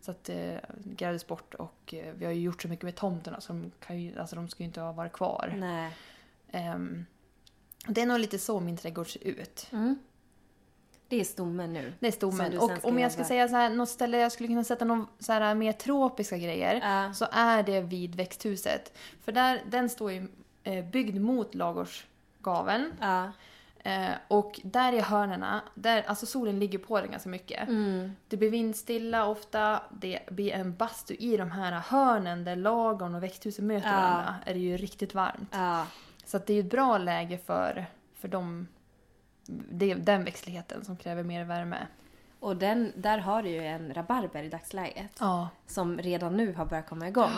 Så 0.00 0.10
att 0.10 0.24
det 0.24 0.60
grävdes 0.84 1.26
bort 1.26 1.54
och 1.54 1.94
eh, 1.94 2.14
vi 2.14 2.24
har 2.24 2.32
ju 2.32 2.40
gjort 2.40 2.62
så 2.62 2.68
mycket 2.68 2.84
med 2.84 2.94
tomterna 2.96 3.40
så 3.40 3.52
de, 3.52 3.72
kan 3.80 4.00
ju, 4.00 4.18
alltså 4.18 4.36
de 4.36 4.48
ska 4.48 4.62
ju 4.62 4.66
inte 4.66 4.80
ha 4.80 4.92
varit 4.92 5.12
kvar. 5.12 5.54
Nej. 5.56 5.96
Ehm, 6.50 7.06
det 7.86 8.02
är 8.02 8.06
nog 8.06 8.18
lite 8.18 8.38
så 8.38 8.60
min 8.60 8.76
trädgård 8.76 9.12
ser 9.12 9.26
ut. 9.26 9.68
Mm. 9.72 9.98
Det 11.08 11.20
är 11.20 11.24
stommen 11.24 11.72
nu. 11.72 11.92
Det 12.00 12.06
är 12.06 12.12
stommen. 12.12 12.58
Och 12.58 12.84
om 12.84 12.98
jag 12.98 13.12
ska 13.12 13.20
jobba. 13.20 13.28
säga 13.28 13.48
så 13.48 13.56
här, 13.56 13.70
något 13.70 13.88
ställe 13.88 14.18
jag 14.18 14.32
skulle 14.32 14.48
kunna 14.48 14.64
sätta 14.64 14.84
någon 14.84 15.06
så 15.18 15.32
här 15.32 15.54
mer 15.54 15.72
tropiska 15.72 16.38
grejer 16.38 16.80
Ja. 16.82 17.14
så 17.14 17.26
är 17.32 17.62
det 17.62 17.80
vid 17.80 18.14
växthuset. 18.14 18.98
För 19.20 19.32
där, 19.32 19.62
den 19.66 19.88
står 19.88 20.12
ju 20.12 20.28
eh, 20.62 20.84
byggd 20.84 21.20
mot 21.20 21.54
ladugårdsgaveln. 22.46 22.92
Ja. 23.00 23.32
Eh, 23.90 24.14
och 24.28 24.60
där 24.64 24.92
i 24.92 25.00
hörnerna, 25.00 25.62
där, 25.74 26.02
alltså 26.06 26.26
solen 26.26 26.58
ligger 26.58 26.78
på 26.78 27.00
den 27.00 27.10
ganska 27.10 27.28
mycket. 27.28 27.68
Mm. 27.68 28.12
Det 28.28 28.36
blir 28.36 28.50
vindstilla 28.50 29.26
ofta, 29.26 29.82
det 29.90 30.20
blir 30.30 30.52
en 30.52 30.76
bastu 30.76 31.14
i 31.14 31.36
de 31.36 31.50
här 31.50 31.72
hörnen 31.72 32.44
där 32.44 32.56
lagorn 32.56 33.14
och 33.14 33.22
växthuset 33.22 33.64
möter 33.64 33.88
Ja. 33.88 33.94
varandra. 34.00 34.34
är 34.46 34.54
det 34.54 34.60
ju 34.60 34.76
riktigt 34.76 35.14
varmt. 35.14 35.48
Ja. 35.52 35.86
Så 36.24 36.38
det 36.38 36.54
är 36.54 36.60
ett 36.60 36.70
bra 36.70 36.98
läge 36.98 37.38
för, 37.38 37.86
för 38.14 38.28
dem, 38.28 38.68
det, 39.70 39.94
den 39.94 40.24
växtligheten 40.24 40.84
som 40.84 40.96
kräver 40.96 41.22
mer 41.22 41.44
värme. 41.44 41.86
Och 42.40 42.56
den, 42.56 42.92
där 42.96 43.18
har 43.18 43.42
du 43.42 43.48
ju 43.48 43.64
en 43.66 43.94
rabarber 43.94 44.42
i 44.42 44.48
dagsläget. 44.48 45.10
Ja. 45.20 45.48
Som 45.66 45.98
redan 45.98 46.36
nu 46.36 46.52
har 46.54 46.64
börjat 46.66 46.88
komma 46.88 47.08
igång. 47.08 47.30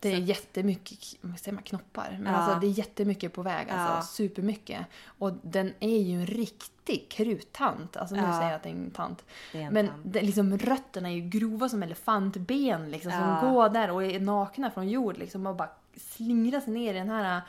Det 0.00 0.12
är 0.12 0.16
jättemycket, 0.18 0.98
säger 1.38 1.52
man, 1.52 1.62
knoppar. 1.62 2.16
Men 2.20 2.32
Ja. 2.32 2.38
alltså 2.38 2.60
det 2.60 2.66
är 2.66 2.70
jättemycket 2.78 3.32
på 3.32 3.42
väg. 3.42 3.66
Alltså, 3.70 3.94
Ja. 3.94 4.02
Supermycket. 4.02 4.86
Och 5.06 5.32
den 5.42 5.74
är 5.80 5.98
ju 5.98 6.14
en 6.20 6.26
riktig 6.26 7.06
kruttant. 7.10 7.96
Alltså 7.96 8.14
nu 8.14 8.20
Ja. 8.22 8.32
säger 8.32 8.46
jag 8.50 8.56
att 8.56 8.62
det 8.62 8.68
är 8.68 8.72
en 8.72 8.90
tant. 8.90 9.24
Är 9.52 9.60
en 9.60 9.72
Men 9.74 9.88
tant. 9.88 10.00
det, 10.04 10.22
liksom, 10.22 10.58
rötterna 10.58 11.08
är 11.08 11.12
ju 11.14 11.20
grova 11.28 11.68
som 11.68 11.82
elefantben 11.82 12.90
liksom, 12.90 13.12
Ja. 13.12 13.40
som 13.40 13.50
går 13.52 13.68
där 13.68 13.90
och 13.90 14.04
är 14.04 14.20
nakna 14.20 14.70
från 14.70 14.88
jord 14.88 15.18
liksom, 15.18 15.46
och 15.46 15.56
bara 15.56 15.70
slingrar 15.96 16.60
sig 16.60 16.72
ner 16.72 16.94
i 16.94 16.98
den 16.98 17.10
här 17.10 17.40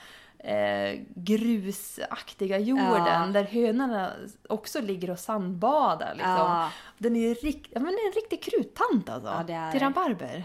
eh, 0.44 1.00
grusaktiga 1.16 2.58
jorden 2.60 3.06
Ja. 3.06 3.26
där 3.34 3.44
hönorna 3.44 4.12
också 4.50 4.82
ligger 4.82 5.10
och 5.10 5.20
sandbadar. 5.20 6.14
Liksom. 6.14 6.32
Ja. 6.32 6.70
Den 6.98 7.16
är 7.16 7.36
rikt, 7.36 7.68
ja, 7.74 7.80
men 7.80 7.86
det 7.94 8.02
är 8.02 8.08
en 8.08 8.14
riktig 8.14 8.44
kruttant 8.44 9.10
alltså. 9.10 9.52
Ja, 9.52 9.72
till 9.72 9.80
rabarber. 9.82 10.44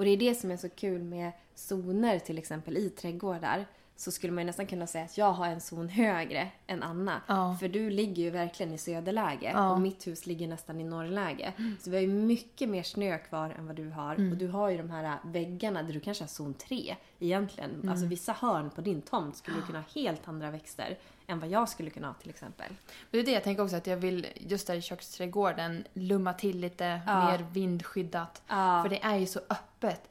Och 0.00 0.06
det 0.06 0.10
är 0.10 0.16
det 0.16 0.34
som 0.34 0.50
är 0.50 0.56
så 0.56 0.68
kul 0.68 1.02
med 1.02 1.32
zoner 1.54 2.18
till 2.18 2.38
exempel 2.38 2.76
i 2.76 2.90
trädgårdar. 2.90 3.66
Så 3.96 4.10
skulle 4.10 4.32
man 4.32 4.42
ju 4.42 4.46
nästan 4.46 4.66
kunna 4.66 4.86
säga 4.86 5.04
att 5.04 5.18
jag 5.18 5.32
har 5.32 5.46
en 5.46 5.60
zon 5.60 5.88
högre 5.88 6.48
än 6.66 6.82
Anna. 6.82 7.20
Ja. 7.26 7.56
För 7.60 7.68
du 7.68 7.90
ligger 7.90 8.22
ju 8.22 8.30
verkligen 8.30 8.72
i 8.72 8.78
söderläge 8.78 9.50
Ja. 9.54 9.70
och 9.72 9.80
mitt 9.80 10.06
hus 10.06 10.26
ligger 10.26 10.48
nästan 10.48 10.80
i 10.80 10.84
norrläge. 10.84 11.52
Så 11.80 11.90
vi 11.90 11.96
har 11.96 12.02
ju 12.02 12.08
mycket 12.08 12.68
mer 12.68 12.82
snö 12.82 13.18
kvar 13.18 13.54
än 13.58 13.66
vad 13.66 13.76
du 13.76 13.90
har. 13.90 14.14
Mm. 14.14 14.32
Och 14.32 14.38
du 14.38 14.48
har 14.48 14.68
ju 14.70 14.78
de 14.78 14.90
här 14.90 15.18
väggarna 15.24 15.82
där 15.82 15.92
du 15.92 16.00
kanske 16.00 16.24
har 16.24 16.28
zon 16.28 16.54
3 16.54 16.96
egentligen. 17.18 17.70
Mm. 17.74 17.88
Alltså 17.88 18.06
vissa 18.06 18.32
hörn 18.32 18.70
på 18.70 18.80
din 18.80 19.02
tomt 19.02 19.36
skulle 19.36 19.56
du 19.56 19.62
kunna 19.66 19.78
ha 19.78 19.86
helt 19.94 20.28
andra 20.28 20.50
växter 20.50 20.98
än 21.26 21.40
vad 21.40 21.48
jag 21.48 21.68
skulle 21.68 21.90
kunna 21.90 22.06
ha 22.06 22.14
till 22.14 22.30
exempel. 22.30 22.72
Det 23.10 23.18
är 23.18 23.22
det 23.24 23.30
jag 23.32 23.44
tänker 23.44 23.62
också 23.62 23.76
att 23.76 23.86
jag 23.86 23.96
vill 23.96 24.26
just 24.34 24.66
där 24.66 24.74
i 24.74 24.82
köksträdgården 24.82 25.84
lumma 25.92 26.32
till 26.32 26.58
lite 26.60 27.00
Ja. 27.06 27.24
mer 27.30 27.46
vindskyddat. 27.52 28.42
Ja. 28.48 28.82
För 28.82 28.88
det 28.88 29.02
är 29.02 29.16
ju 29.16 29.26
så 29.26 29.38
öppet. 29.38 29.60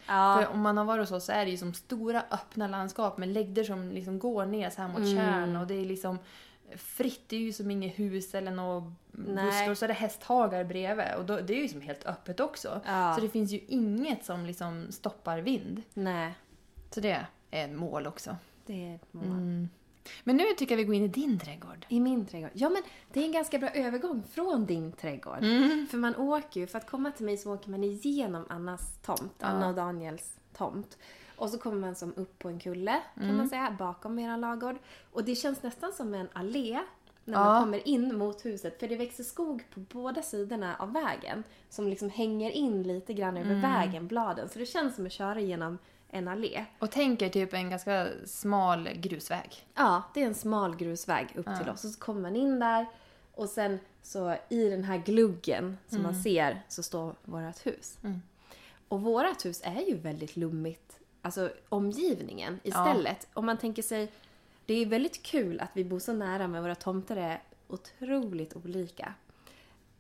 Ja. 0.08 0.38
För 0.44 0.54
om 0.54 0.62
man 0.62 0.78
har 0.78 0.86
varit 0.86 1.02
hos 1.10 1.12
oss 1.12 1.26
så 1.26 1.32
är 1.32 1.46
det 1.46 1.52
ju 1.52 1.58
som 1.58 1.74
stora 1.74 2.24
öppna 2.32 2.68
landskap 2.68 3.18
med 3.18 3.30
läggder 3.30 3.64
som 3.64 3.92
liksom 3.92 4.20
går 4.20 4.46
ner 4.46 4.70
så 4.70 4.82
här 4.82 4.88
mot 4.90 4.98
Mm. 4.98 5.16
tjärn 5.16 5.56
och 5.56 5.68
det 5.68 5.74
är 5.74 5.86
liksom 5.86 6.18
fritt. 6.76 7.24
Det 7.28 7.36
är 7.36 7.40
ju 7.40 7.54
som 7.54 7.72
inget 7.72 8.00
hus 8.00 8.36
eller 8.36 8.52
några 8.52 8.94
buskar 9.12 9.70
och 9.72 9.78
så 9.78 9.86
är 9.86 9.88
det 9.88 9.94
hästhagar 9.94 10.64
bredvid 10.64 11.06
och 11.18 11.26
då, 11.26 11.40
det 11.40 11.54
är 11.54 11.62
ju 11.62 11.68
som 11.68 11.82
helt 11.82 12.06
öppet 12.06 12.40
också. 12.40 12.82
Ja. 12.86 13.16
Så 13.16 13.22
det 13.22 13.30
finns 13.30 13.52
ju 13.52 13.60
inget 13.68 14.26
som 14.26 14.46
liksom 14.46 14.88
stoppar 14.92 15.40
vind. 15.40 15.82
Nej, 15.94 16.34
Så 16.92 17.00
det 17.00 17.12
är 17.52 17.64
ett 17.66 17.72
mål 17.72 18.08
också. 18.08 18.36
det 18.66 18.92
är 18.92 18.96
ett 18.96 19.14
mål. 19.14 19.26
Mm. 19.26 19.70
Men 20.24 20.38
nu 20.38 20.44
tycker 20.58 20.74
jag 20.76 20.78
vi 20.78 20.84
går 20.84 20.96
in 20.96 21.04
i 21.04 21.08
din 21.08 21.40
trädgård. 21.40 21.86
I 21.90 22.00
min 22.00 22.26
trädgård? 22.26 22.52
Ja, 22.54 22.70
men 22.70 22.82
det 23.14 23.20
är 23.20 23.26
en 23.26 23.32
ganska 23.32 23.60
bra 23.60 23.70
övergång 23.70 24.24
från 24.32 24.66
din 24.66 24.92
trädgård. 24.92 25.44
Mm. 25.44 25.88
För 25.88 25.98
man 25.98 26.16
åker 26.16 26.60
ju, 26.60 26.68
för 26.68 26.78
att 26.78 26.90
komma 26.90 27.12
till 27.12 27.26
mig 27.26 27.38
så 27.38 27.54
åker 27.54 27.70
man 27.70 27.84
igenom 27.84 28.46
Annas 28.50 28.98
tomt, 29.06 29.36
Ja. 29.40 29.46
Anna 29.48 29.68
och 29.70 29.76
Daniels 29.76 30.38
tomt. 30.58 30.98
Och 31.36 31.50
så 31.50 31.58
kommer 31.58 31.78
man 31.78 31.96
som 31.96 32.14
upp 32.16 32.40
på 32.40 32.50
en 32.50 32.60
kulle, 32.60 33.00
kan 33.16 33.24
Mm. 33.24 33.38
man 33.38 33.50
säga, 33.50 33.76
bakom 33.80 34.20
era 34.20 34.38
lagård. 34.38 34.76
Och 35.12 35.24
det 35.24 35.36
känns 35.36 35.64
nästan 35.64 35.92
som 35.94 36.14
en 36.14 36.28
allé 36.34 36.80
när 37.26 37.34
Ja. 37.38 37.44
man 37.44 37.64
kommer 37.64 37.88
in 37.88 38.18
mot 38.18 38.46
huset. 38.46 38.80
För 38.80 38.88
det 38.88 38.96
växer 38.96 39.24
skog 39.24 39.64
på 39.74 39.80
båda 39.80 40.22
sidorna 40.22 40.76
av 40.80 40.94
vägen. 40.94 41.44
Som 41.70 41.88
liksom 41.88 42.10
hänger 42.10 42.52
in 42.52 42.84
lite 42.84 43.14
grann 43.14 43.38
över 43.38 43.50
Mm. 43.56 43.62
vägen, 43.62 44.08
bladen. 44.08 44.50
Så 44.50 44.60
det 44.60 44.66
känns 44.66 44.96
som 44.96 45.06
att 45.06 45.12
köra 45.12 45.40
genom 45.40 45.78
en 46.10 46.28
allé. 46.28 46.66
Och 46.80 46.92
tänk 46.92 47.22
er 47.22 47.30
typ 47.30 47.54
en 47.54 47.70
ganska 47.70 48.08
smal 48.26 48.90
grusväg. 48.96 49.68
Ja, 49.76 50.04
det 50.14 50.22
är 50.22 50.26
en 50.26 50.36
smal 50.36 50.76
grusväg 50.76 51.28
upp 51.36 51.46
till 51.46 51.66
Ja. 51.68 51.74
oss. 51.74 51.84
Och 51.86 51.92
så 51.92 52.00
kommer 52.00 52.22
man 52.22 52.36
in 52.36 52.60
där 52.60 52.86
och 53.36 53.50
sen 53.50 53.80
så 54.02 54.36
i 54.50 54.70
den 54.70 54.84
här 54.84 54.98
gluggen 54.98 55.78
som 55.88 56.04
man 56.04 56.16
ser 56.16 56.62
så 56.68 56.84
står 56.84 57.16
vårt 57.24 57.66
hus. 57.66 57.98
Mm. 58.04 58.22
Och 58.88 59.02
vårt 59.02 59.46
hus 59.46 59.62
är 59.64 59.82
ju 59.82 59.98
väldigt 59.98 60.38
lummigt, 60.38 61.00
alltså 61.22 61.52
omgivningen 61.70 62.60
istället. 62.64 63.28
Om 63.34 63.46
man 63.46 63.58
tänker 63.58 63.82
sig, 63.82 64.12
det 64.66 64.74
är 64.74 64.86
väldigt 64.86 65.24
kul 65.24 65.60
att 65.60 65.70
vi 65.74 65.86
bor 65.86 66.00
så 66.00 66.14
nära 66.14 66.48
men 66.48 66.62
våra 66.64 66.76
tomter 66.76 67.16
är 67.18 67.42
otroligt 67.68 68.56
olika. 68.56 69.14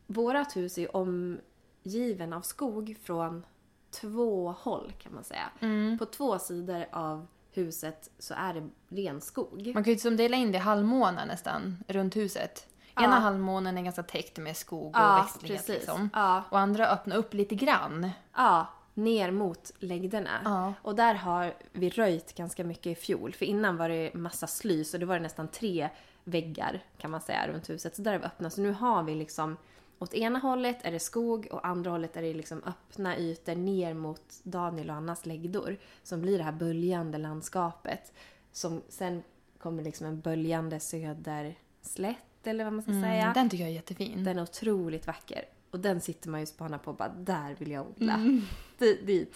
Vårat 0.07 0.55
hus 0.55 0.77
är 0.77 0.95
omgiven 0.95 2.33
av 2.33 2.41
skog 2.41 2.95
från 3.03 3.45
två 3.91 4.55
håll 4.59 4.93
kan 4.99 5.13
man 5.13 5.23
säga. 5.23 5.49
Mm. 5.59 5.97
På 5.97 6.05
två 6.05 6.39
sidor 6.39 6.85
av 6.91 7.27
huset 7.51 8.09
så 8.19 8.33
är 8.37 8.53
det 8.53 8.69
ren 8.89 9.21
skog. 9.21 9.71
Man 9.73 9.83
kan 9.83 9.93
ju 9.93 9.99
som 9.99 10.17
dela 10.17 10.37
in 10.37 10.51
det 10.51 10.57
i 10.57 10.61
halvmånar 10.61 11.25
nästan, 11.25 11.83
runt 11.87 12.15
huset. 12.15 12.67
Ja. 12.95 13.03
Ena 13.03 13.19
halvmånen 13.19 13.77
är 13.77 13.81
ganska 13.81 14.03
täckt 14.03 14.37
med 14.37 14.57
skog 14.57 14.87
och 14.87 15.01
Ja, 15.01 15.21
växtlighet 15.21 15.67
liksom. 15.67 16.09
Ja. 16.13 16.43
Och 16.49 16.59
andra 16.59 16.87
öppnar 16.87 17.15
upp 17.15 17.33
lite 17.33 17.55
grann. 17.55 18.09
Ja, 18.35 18.67
ner 18.93 19.31
mot 19.31 19.71
läggderna. 19.79 20.41
Ja. 20.43 20.73
Och 20.81 20.95
där 20.95 21.13
har 21.13 21.53
vi 21.71 21.89
röjt 21.89 22.35
ganska 22.35 22.63
mycket 22.63 22.87
i 22.87 22.95
fjol. 22.95 23.33
För 23.33 23.45
innan 23.45 23.77
var 23.77 23.89
det 23.89 24.13
massa 24.13 24.47
slys 24.47 24.93
och 24.93 24.99
det 24.99 25.05
var 25.05 25.15
det 25.15 25.21
nästan 25.21 25.47
tre 25.47 25.89
väggar 26.23 26.83
kan 26.97 27.11
man 27.11 27.21
säga 27.21 27.47
runt 27.47 27.69
huset. 27.69 27.95
Så 27.95 28.01
där 28.01 28.13
är 28.13 28.19
vi 28.19 28.25
öppna. 28.25 28.49
Så 28.49 28.61
nu 28.61 28.71
har 28.71 29.03
vi 29.03 29.15
liksom 29.15 29.57
åt 29.99 30.13
ena 30.13 30.39
hållet 30.39 30.77
är 30.81 30.91
det 30.91 30.99
skog 30.99 31.47
och 31.51 31.67
andra 31.67 31.91
hållet 31.91 32.17
är 32.17 32.21
det 32.21 32.33
liksom 32.33 32.63
öppna 32.65 33.17
ytor 33.17 33.55
ner 33.55 33.93
mot 33.93 34.39
Daniel 34.43 34.89
och 34.89 34.95
Annas 34.95 35.25
läggdor. 35.25 35.77
Som 36.03 36.21
blir 36.21 36.37
det 36.37 36.43
här 36.43 36.51
böljande 36.51 37.17
landskapet. 37.17 38.13
Som 38.51 38.81
sen 38.89 39.23
kommer 39.57 39.83
liksom 39.83 40.07
en 40.07 40.19
böljande 40.19 40.79
söderslätt 40.79 42.17
eller 42.47 42.63
vad 42.63 42.73
man 42.73 42.81
ska 42.81 42.91
säga. 42.91 43.21
Mm, 43.21 43.33
den 43.33 43.49
tycker 43.49 43.63
jag 43.63 43.69
är 43.71 43.75
jättefin. 43.75 44.23
Den 44.23 44.37
är 44.39 44.43
otroligt 44.43 45.07
vacker. 45.07 45.45
Och 45.71 45.79
den 45.79 46.01
sitter 46.01 46.29
man 46.29 46.39
ju 46.39 46.41
och 46.43 46.47
spanar 46.47 46.77
på 46.77 46.91
och 46.91 46.97
bara 46.97 47.09
där 47.09 47.55
vill 47.59 47.71
jag 47.71 47.87
odla. 47.87 48.17
Di- 48.77 49.01
Dit. 49.05 49.35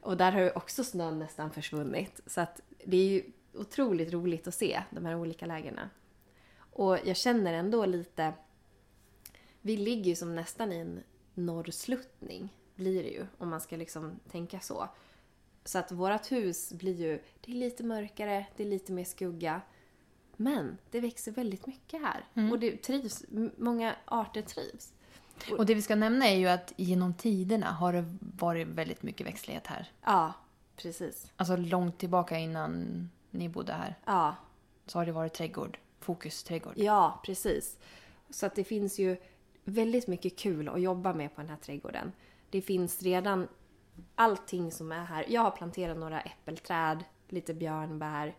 Och 0.00 0.16
där 0.16 0.32
har 0.32 0.40
ju 0.40 0.50
också 0.50 0.84
snön 0.84 1.18
nästan 1.18 1.50
försvunnit. 1.50 2.20
Så 2.26 2.40
att 2.40 2.60
det 2.84 2.96
är 2.96 3.08
ju 3.08 3.22
otroligt 3.54 4.12
roligt 4.12 4.46
att 4.46 4.54
se 4.54 4.82
de 4.90 5.04
här 5.04 5.16
olika 5.16 5.46
lägena. 5.46 5.90
Och 6.72 6.98
jag 7.04 7.16
känner 7.16 7.52
ändå 7.52 7.86
lite... 7.86 8.32
Vi 9.60 9.76
ligger 9.76 10.04
ju 10.04 10.16
som 10.16 10.34
nästan 10.34 10.72
i 10.72 10.76
en 10.76 11.02
norrsluttning, 11.34 12.54
blir 12.74 13.02
det 13.02 13.08
ju, 13.10 13.26
om 13.38 13.48
man 13.48 13.60
ska 13.60 13.76
liksom 13.76 14.20
tänka 14.30 14.60
så. 14.60 14.88
Så 15.64 15.78
att 15.78 15.92
vårt 15.92 16.32
hus 16.32 16.72
blir 16.72 16.94
ju, 16.94 17.22
det 17.40 17.52
är 17.52 17.56
lite 17.56 17.84
mörkare, 17.84 18.46
det 18.56 18.62
är 18.62 18.68
lite 18.68 18.92
mer 18.92 19.04
skugga. 19.04 19.60
Men 20.36 20.78
det 20.90 21.00
växer 21.00 21.32
väldigt 21.32 21.66
mycket 21.66 22.00
här. 22.00 22.50
Och 22.50 22.58
det 22.58 22.82
trivs, 22.82 23.24
många 23.56 23.96
arter 24.04 24.42
trivs. 24.42 24.92
Och 25.58 25.66
det 25.66 25.74
vi 25.74 25.82
ska 25.82 25.94
nämna 25.94 26.28
är 26.28 26.36
ju 26.36 26.46
att 26.48 26.72
genom 26.76 27.14
tiderna 27.14 27.66
har 27.66 27.92
det 27.92 28.04
varit 28.20 28.66
väldigt 28.68 29.02
mycket 29.02 29.26
växtlighet 29.26 29.66
här. 29.66 29.90
Ja, 30.02 30.32
precis. 30.76 31.32
Alltså 31.36 31.56
långt 31.56 31.98
tillbaka 31.98 32.38
innan 32.38 33.10
ni 33.30 33.48
bodde 33.48 33.72
här 33.72 33.98
Ja, 34.04 34.36
så 34.86 34.98
har 34.98 35.06
det 35.06 35.12
varit 35.12 35.34
trädgård. 35.34 35.78
Fokusträdgård. 36.00 36.72
ja 36.76 37.20
precis. 37.24 37.78
Så 38.30 38.46
att 38.46 38.54
det 38.54 38.64
finns 38.64 38.98
ju 38.98 39.16
väldigt 39.70 40.06
mycket 40.06 40.38
kul 40.38 40.68
att 40.68 40.80
jobba 40.80 41.12
med 41.12 41.34
på 41.34 41.40
den 41.40 41.50
här 41.50 41.56
trädgården. 41.56 42.12
Det 42.50 42.62
finns 42.62 43.02
redan 43.02 43.48
allting 44.14 44.72
som 44.72 44.92
är 44.92 45.04
här. 45.04 45.24
Jag 45.28 45.40
har 45.40 45.50
planterat 45.50 45.98
några 45.98 46.20
äppelträd, 46.20 47.04
lite 47.28 47.54
björnbär 47.54 48.34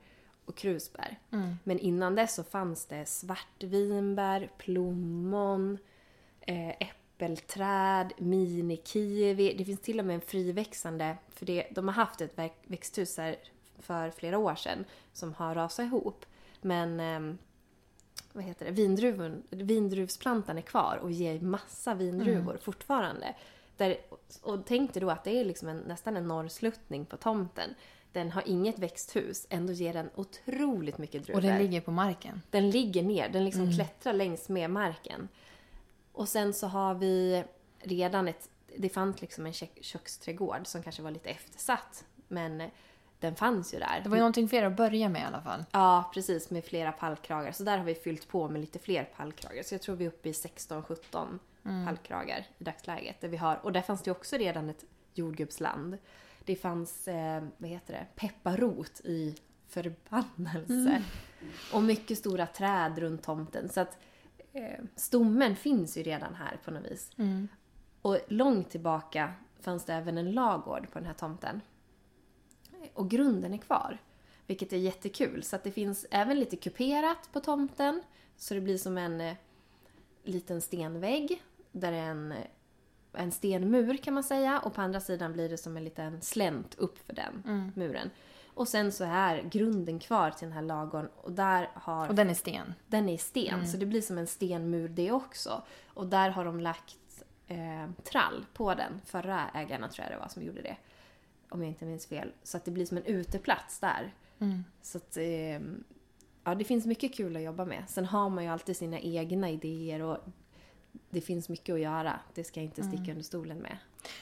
och 0.45 0.57
krusbär. 0.57 1.19
Men 1.63 1.79
innan 1.79 2.15
dess 2.15 2.35
så 2.35 2.43
fanns 2.43 2.85
det 2.85 3.05
svartvinbär, 3.05 4.49
plommon, 4.57 5.77
eh, 6.41 6.69
äppelträd, 6.69 8.13
minikiwi. 8.17 9.53
Det 9.57 9.65
finns 9.65 9.81
till 9.81 9.99
och 9.99 10.05
med 10.05 10.15
en 10.15 10.21
friväxande, 10.21 11.17
för 11.29 11.45
det, 11.45 11.67
de 11.71 11.87
har 11.87 11.95
haft 11.95 12.21
ett 12.21 12.39
växthus 12.63 13.17
här 13.17 13.35
för 13.79 14.11
flera 14.11 14.37
år 14.37 14.55
sedan 14.55 14.85
som 15.13 15.33
har 15.33 15.55
rasat 15.55 15.85
ihop. 15.85 16.25
Men 16.61 16.99
ehm, 16.99 17.37
vad 18.33 18.43
heter 18.43 18.65
det? 18.65 18.71
Vindruvon, 18.71 19.43
vindruvsplantan 19.49 20.57
är 20.57 20.61
kvar 20.61 20.99
och 21.01 21.11
ger 21.11 21.39
massa 21.39 21.93
vindruvor 21.93 22.57
fortfarande. 22.61 23.35
Där, 23.77 23.97
och 24.41 24.65
tänk 24.65 24.93
dig 24.93 25.01
då 25.01 25.09
att 25.09 25.23
det 25.23 25.39
är 25.39 25.45
liksom 25.45 25.67
en, 25.67 25.77
nästan 25.77 26.17
en 26.17 26.27
norrsluttning 26.27 27.05
på 27.05 27.17
tomten. 27.17 27.75
Den 28.11 28.31
har 28.31 28.43
inget 28.45 28.79
växthus, 28.79 29.47
ändå 29.49 29.73
ger 29.73 29.93
den 29.93 30.09
otroligt 30.15 30.97
mycket 30.97 31.23
druvor. 31.23 31.37
Och 31.37 31.41
den 31.41 31.57
ligger 31.57 31.81
på 31.81 31.91
marken. 31.91 32.41
Den 32.49 32.69
ligger 32.69 33.03
ner, 33.03 33.29
den 33.29 33.45
liksom 33.45 33.73
klättrar 33.73 34.13
längs 34.13 34.49
med 34.49 34.69
marken. 34.69 35.27
Och 36.11 36.29
sen 36.29 36.53
så 36.53 36.67
har 36.67 36.93
vi 36.93 37.43
redan 37.79 38.27
ett... 38.27 38.49
Det 38.77 38.89
fanns 38.89 39.21
liksom 39.21 39.45
en 39.45 39.53
kök, 39.53 39.77
köksträdgård 39.81 40.67
som 40.67 40.83
kanske 40.83 41.01
var 41.01 41.11
lite 41.11 41.29
eftersatt. 41.29 42.05
Men 42.27 42.63
den 43.21 43.35
fanns 43.35 43.73
ju 43.73 43.79
där. 43.79 44.01
Det 44.03 44.09
var 44.09 44.17
ju 44.17 44.21
någonting 44.21 44.49
för 44.49 44.57
er 44.57 44.63
att 44.63 44.77
börja 44.77 45.09
med 45.09 45.21
i 45.21 45.25
alla 45.25 45.41
fall. 45.41 45.65
Ja, 45.71 46.11
precis. 46.13 46.49
Med 46.49 46.65
flera 46.65 46.91
pallkragar. 46.91 47.51
Så 47.51 47.63
där 47.63 47.77
har 47.77 47.85
vi 47.85 47.95
fyllt 47.95 48.27
på 48.27 48.49
med 48.49 48.61
lite 48.61 48.79
fler 48.79 49.03
pallkragar. 49.03 49.63
Så 49.63 49.73
jag 49.73 49.81
tror 49.81 49.95
vi 49.95 50.05
är 50.05 50.09
uppe 50.09 50.29
i 50.29 50.31
16-17 50.31 51.39
pallkragar 51.85 52.45
i 52.57 52.63
dagsläget. 52.63 53.21
Där 53.21 53.27
vi 53.27 53.37
har, 53.37 53.59
och 53.63 53.71
där 53.71 53.81
fanns 53.81 54.01
det 54.01 54.11
också 54.11 54.37
redan 54.37 54.69
ett 54.69 54.85
jordgubbsland. 55.13 55.97
Det 56.45 56.55
fanns, 56.55 57.07
eh, 57.07 57.43
vad 57.57 57.69
heter 57.69 57.93
det, 57.93 58.05
pepparrot 58.15 59.01
i 59.03 59.35
förbannelse. 59.67 61.03
Och 61.73 61.83
mycket 61.83 62.17
stora 62.17 62.47
träd 62.47 62.99
runt 62.99 63.23
tomten. 63.23 63.69
Så 63.69 63.81
att 63.81 63.97
eh, 64.53 64.79
stommen 64.95 65.55
finns 65.55 65.97
ju 65.97 66.03
redan 66.03 66.35
här 66.35 66.57
på 66.65 66.71
något 66.71 66.91
vis. 66.91 67.11
Och 68.01 68.17
långt 68.27 68.69
tillbaka 68.69 69.33
fanns 69.59 69.85
det 69.85 69.93
även 69.93 70.17
en 70.17 70.31
lagård 70.31 70.91
på 70.91 70.99
den 70.99 71.07
här 71.07 71.13
tomten. 71.13 71.61
Och 72.93 73.09
grunden 73.09 73.53
är 73.53 73.57
kvar. 73.57 73.97
Vilket 74.47 74.73
är 74.73 74.77
jättekul. 74.77 75.43
Så 75.43 75.55
att 75.55 75.63
det 75.63 75.71
finns 75.71 76.05
även 76.11 76.39
lite 76.39 76.55
kuperat 76.55 77.29
på 77.33 77.39
tomten. 77.39 78.01
Så 78.37 78.53
det 78.53 78.61
blir 78.61 78.77
som 78.77 78.97
en 78.97 79.21
eh, 79.21 79.35
liten 80.23 80.61
stenvägg. 80.61 81.43
Där 81.71 81.91
det 81.91 81.97
är 81.97 82.09
en, 82.11 82.31
eh, 82.31 82.37
en 83.13 83.31
stenmur 83.31 83.97
kan 83.97 84.13
man 84.13 84.23
säga. 84.23 84.59
Och 84.59 84.73
på 84.73 84.81
andra 84.81 84.99
sidan 84.99 85.33
blir 85.33 85.49
det 85.49 85.57
som 85.57 85.77
en 85.77 85.83
liten 85.83 86.21
slänt 86.21 86.75
upp 86.75 86.97
för 87.05 87.13
den 87.13 87.71
muren. 87.75 88.09
Och 88.53 88.67
sen 88.67 88.91
så 88.91 89.03
är 89.03 89.41
grunden 89.51 89.99
kvar 89.99 90.31
till 90.31 90.47
den 90.47 90.55
här 90.55 90.61
lagården. 90.61 91.09
Och 91.15 91.31
där 91.31 91.69
har 91.73 92.09
Och 92.09 92.15
den 92.15 92.29
är 92.29 92.33
sten. 92.33 92.73
den 92.87 93.09
är 93.09 93.17
sten, 93.17 93.67
så 93.67 93.77
det 93.77 93.85
blir 93.85 94.01
som 94.01 94.17
en 94.17 94.27
stenmur 94.27 94.89
det 94.89 95.11
också. 95.11 95.63
Och 95.87 96.07
där 96.07 96.29
har 96.29 96.45
de 96.45 96.59
lagt 96.59 97.23
eh, 97.47 97.89
trall 98.03 98.45
på 98.53 98.73
den. 98.73 99.01
Förra 99.05 99.49
ägarna 99.53 99.87
tror 99.87 100.05
jag 100.05 100.17
det 100.17 100.19
var 100.19 100.27
som 100.27 100.43
gjorde 100.43 100.61
det. 100.61 100.77
Om 101.51 101.61
jag 101.61 101.67
inte 101.69 101.85
minns 101.85 102.05
fel. 102.05 102.31
Så 102.43 102.57
att 102.57 102.65
det 102.65 102.71
blir 102.71 102.85
som 102.85 102.97
en 102.97 103.05
uteplats 103.05 103.79
där. 103.79 104.13
Så 104.81 104.97
att, 104.97 105.17
eh, 105.17 105.59
ja, 106.43 106.55
det 106.57 106.63
finns 106.63 106.85
mycket 106.85 107.13
kul 107.15 107.35
att 107.35 107.41
jobba 107.41 107.65
med. 107.65 107.83
Sen 107.87 108.05
har 108.05 108.29
man 108.29 108.43
ju 108.43 108.49
alltid 108.49 108.77
sina 108.77 108.99
egna 108.99 109.49
idéer 109.49 110.01
och 110.01 110.17
det 111.09 111.21
finns 111.21 111.49
mycket 111.49 111.73
att 111.73 111.79
göra. 111.81 112.19
Det 112.33 112.43
ska 112.43 112.59
jag 112.59 112.65
inte 112.65 112.83
sticka 112.83 113.11
under 113.11 113.23
stolen 113.23 113.57
med. 113.57 113.77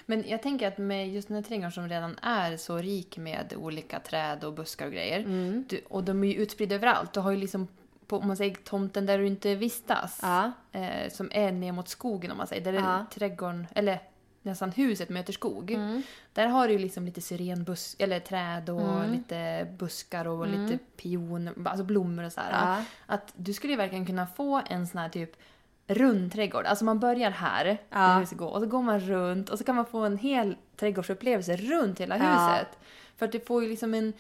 Men 0.06 0.24
jag 0.28 0.42
tänker 0.42 0.68
att 0.68 0.78
med 0.78 1.10
just 1.10 1.28
den 1.28 1.36
här 1.36 1.44
trädgården 1.44 1.72
som 1.72 1.90
redan 1.90 2.18
är 2.22 2.58
så 2.58 2.78
rik 2.78 3.18
med 3.18 3.54
olika 3.58 4.00
träd 4.00 4.44
och 4.44 4.54
buskar 4.54 4.86
och 4.86 4.92
grejer. 4.92 5.20
Mm. 5.20 5.66
Du, 5.70 5.82
och 5.90 6.04
de 6.04 6.24
är 6.24 6.28
ju 6.28 6.34
utspridda 6.34 6.76
överallt. 6.76 7.14
Du 7.14 7.20
har 7.20 7.32
ju 7.32 7.38
liksom, 7.38 7.68
på, 8.08 8.18
om 8.18 8.28
man 8.28 8.38
säger 8.38 8.56
tomten 8.56 9.06
där 9.06 9.18
du 9.18 9.28
inte 9.28 9.56
vistas. 9.56 10.20
Ja. 10.22 10.52
Eh, 10.72 11.10
som 11.12 11.30
är 11.32 11.52
ner 11.52 11.72
mot 11.72 11.88
skogen 11.88 12.32
om 12.32 12.38
man 12.38 12.48
säger. 12.48 12.64
Där 12.64 12.74
Ja. 12.74 13.00
är 13.00 13.06
trädgården, 13.06 13.68
eller 13.76 14.00
nästan 14.42 14.72
huset 14.72 15.10
möter 15.10 15.34
skog. 15.34 15.72
Mm. 15.72 16.02
Där 16.34 16.48
har 16.48 16.68
du 16.68 16.74
ju 16.74 16.80
liksom 16.80 17.06
lite 17.06 17.22
syrenbus 17.22 17.96
eller 18.00 18.20
träd 18.20 18.70
och 18.70 19.10
lite 19.10 19.68
buskar 19.78 20.28
och 20.28 20.48
lite 20.48 20.78
pion, 20.98 21.66
alltså 21.66 21.84
blommor 21.84 22.24
och 22.24 22.32
så 22.32 22.42
här. 22.42 22.50
Mm. 22.74 22.80
Ja. 22.80 22.84
Att 23.16 23.34
du 23.36 23.54
skulle 23.54 23.74
ju 23.74 23.78
verkligen 23.78 24.06
kunna 24.06 24.28
få 24.28 24.62
en 24.70 24.88
sån 24.88 25.02
här 25.02 25.10
typ 25.10 25.32
rund 25.88 26.32
trädgård. 26.32 26.66
Alltså 26.66 26.86
man 26.86 27.00
börjar 27.00 27.32
här, 27.32 27.66
Ja. 27.90 27.98
där 28.00 28.20
huset 28.20 28.38
går, 28.38 28.50
och 28.52 28.60
så 28.62 28.66
går 28.68 28.82
man 28.82 29.00
runt 29.00 29.50
och 29.50 29.58
så 29.58 29.64
kan 29.64 29.76
man 29.76 29.86
få 29.86 30.00
en 30.00 30.18
hel 30.18 30.56
trädgårdsupplevelse 30.76 31.56
runt 31.56 32.00
hela 32.00 32.18
Ja. 32.18 32.24
huset. 32.24 32.78
För 33.18 33.26
att 33.26 33.32
du 33.32 33.40
får 33.40 33.64
ju 33.64 33.70
liksom 33.70 33.94
en 33.94 34.14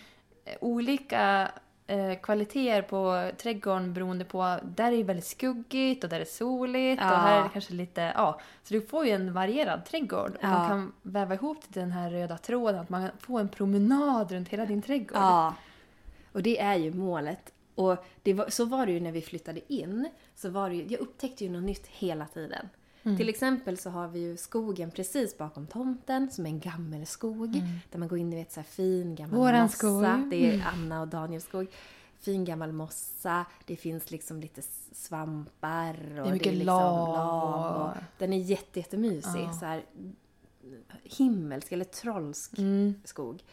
eh, 0.45 0.53
olika 0.62 1.51
eh, 1.89 2.19
kvaliteter 2.19 2.82
på 2.82 3.32
trädgården 3.38 3.93
beroende 3.93 4.25
på, 4.25 4.58
där 4.63 4.91
är 4.91 4.97
det 4.97 5.04
väldigt 5.04 5.25
skuggigt 5.25 6.04
och 6.04 6.10
där 6.10 6.15
är 6.15 6.19
det 6.19 6.32
soligt 6.32 7.02
Ja. 7.02 7.12
och 7.12 7.17
här 7.19 7.39
är 7.39 7.43
det 7.43 7.49
kanske 7.54 7.73
lite, 7.73 8.02
ja. 8.15 8.39
Så 8.63 8.73
du 8.73 8.82
får 8.82 9.06
ju 9.06 9.12
en 9.12 9.34
varierad 9.34 9.86
trädgård 9.86 10.30
och 10.32 10.38
Ja. 10.43 10.47
man 10.49 10.67
kan 10.67 10.93
väva 11.02 11.34
ihop 11.34 11.62
till 11.62 11.82
den 11.82 11.91
här 11.91 12.10
röda 12.12 12.38
tråden, 12.38 12.80
att 12.82 12.89
man 12.89 13.10
får 13.19 13.39
en 13.39 13.49
promenad 13.49 14.32
runt 14.32 14.49
hela 14.49 14.65
din 14.65 14.82
trädgård. 14.82 15.17
Ja. 15.21 15.54
Och 16.32 16.43
det 16.43 16.60
är 16.60 16.75
ju 16.75 16.93
målet. 16.93 17.54
Och 17.75 18.06
det 18.23 18.34
var, 18.34 18.49
så 18.49 18.65
var 18.65 18.86
det 18.86 18.91
ju 18.91 18.99
när 18.99 19.12
vi 19.12 19.21
flyttade 19.21 19.73
in. 19.73 20.10
Så 20.36 20.49
var 20.49 20.69
det 20.69 20.75
ju, 20.75 20.86
jag 20.88 20.99
upptäckte 20.99 21.43
ju 21.43 21.49
något 21.49 21.63
nytt 21.63 21.88
hela 21.88 22.25
tiden. 22.25 22.69
Mm. 23.03 23.17
Till 23.17 23.29
exempel 23.29 23.77
så 23.77 23.89
har 23.89 24.07
vi 24.07 24.19
ju 24.19 24.38
skogen 24.38 24.91
precis 24.91 25.38
bakom 25.38 25.67
tomten 25.67 26.31
som 26.31 26.45
är 26.45 26.49
en 26.49 26.59
gammelskog. 26.59 27.51
Där 27.91 27.99
man 27.99 28.07
går 28.07 28.17
in 28.19 28.33
i 28.33 28.41
ett 28.41 28.51
så 28.51 28.59
här 28.59 28.67
fin 28.67 29.15
gammal 29.15 29.33
Mm. 29.33 29.39
Våran 29.45 29.62
mossa. 29.63 29.77
skog. 29.77 30.03
Mm. 30.03 30.29
Det 30.29 30.55
är 30.55 30.67
Anna 30.73 31.01
och 31.01 31.07
Daniels 31.07 31.45
skog. 31.45 31.67
Fin 32.19 32.45
gammal 32.45 32.71
mossa. 32.71 33.45
Det 33.65 33.75
finns 33.75 34.12
liksom 34.12 34.39
lite 34.39 34.62
svampar. 34.91 35.93
Och 35.93 36.23
Det 36.23 36.29
är 36.29 36.33
mycket 36.33 36.53
liksom 36.53 36.65
lav 36.65 37.07
lav 37.07 37.81
och- 37.81 37.89
och, 37.89 37.93
Den 38.17 38.33
är 38.33 38.38
jätte, 38.38 38.79
jättemysig. 38.79 39.41
Ja. 39.43 39.53
Så 39.53 39.65
här, 39.65 39.83
himmelsk 41.03 41.71
eller 41.71 41.85
trollsk 41.85 42.57
Mm. 42.57 42.93
skog. 43.05 43.43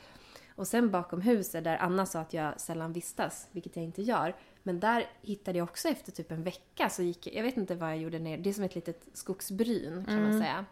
Och 0.55 0.69
sen 0.69 0.91
bakom 0.91 1.21
huset 1.21 1.65
där 1.65 1.77
Anna 1.77 2.07
sa 2.07 2.21
att 2.21 2.33
jag 2.33 2.61
sällan 2.61 2.93
vistas, 2.93 3.49
vilket 3.53 3.77
jag 3.77 3.85
inte 3.85 4.03
gör. 4.03 4.35
Men 4.67 4.81
där 4.81 5.07
hittade 5.23 5.59
jag 5.59 5.69
också 5.69 5.89
efter 5.89 6.13
typ 6.13 6.33
en 6.33 6.43
vecka 6.43 6.89
så 6.89 7.03
gick 7.03 7.27
jag 7.35 7.43
vet 7.43 7.57
inte 7.57 7.75
vad 7.75 7.91
jag 7.91 7.99
gjorde 7.99 8.19
ner. 8.19 8.39
Det 8.39 8.51
är 8.51 8.55
som 8.55 8.65
ett 8.65 8.75
litet 8.75 9.09
skogsbryn 9.13 10.05
kan 10.05 10.23
man 10.23 10.39
säga. 10.41 10.65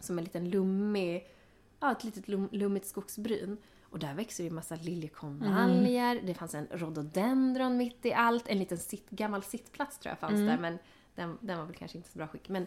Som 0.00 0.18
en 0.18 0.24
liten 0.24 0.50
lummig, 0.50 1.26
ja 1.80 1.92
ett 1.92 2.04
litet 2.04 2.28
lum, 2.28 2.48
lummigt 2.52 2.86
skogsbryn. 2.86 3.56
Och 3.82 3.98
där 3.98 4.14
växer 4.14 4.44
ju 4.44 4.50
massa 4.50 4.74
liljekonvaljer, 4.76 6.20
det 6.26 6.34
fanns 6.34 6.54
en 6.54 6.66
rhododendron 6.70 7.76
mitt 7.76 8.06
i 8.06 8.12
allt. 8.12 8.48
En 8.48 8.58
liten 8.58 8.78
sitt, 8.78 9.10
gammal 9.10 9.42
sittplats 9.42 9.98
tror 9.98 10.10
jag 10.10 10.18
fanns 10.18 10.40
där 10.40 10.58
men 10.58 10.78
den, 11.14 11.38
den 11.40 11.58
var 11.58 11.64
väl 11.66 11.74
kanske 11.74 11.98
inte 11.98 12.10
så 12.10 12.18
bra 12.18 12.26
skick. 12.28 12.48
Men 12.48 12.66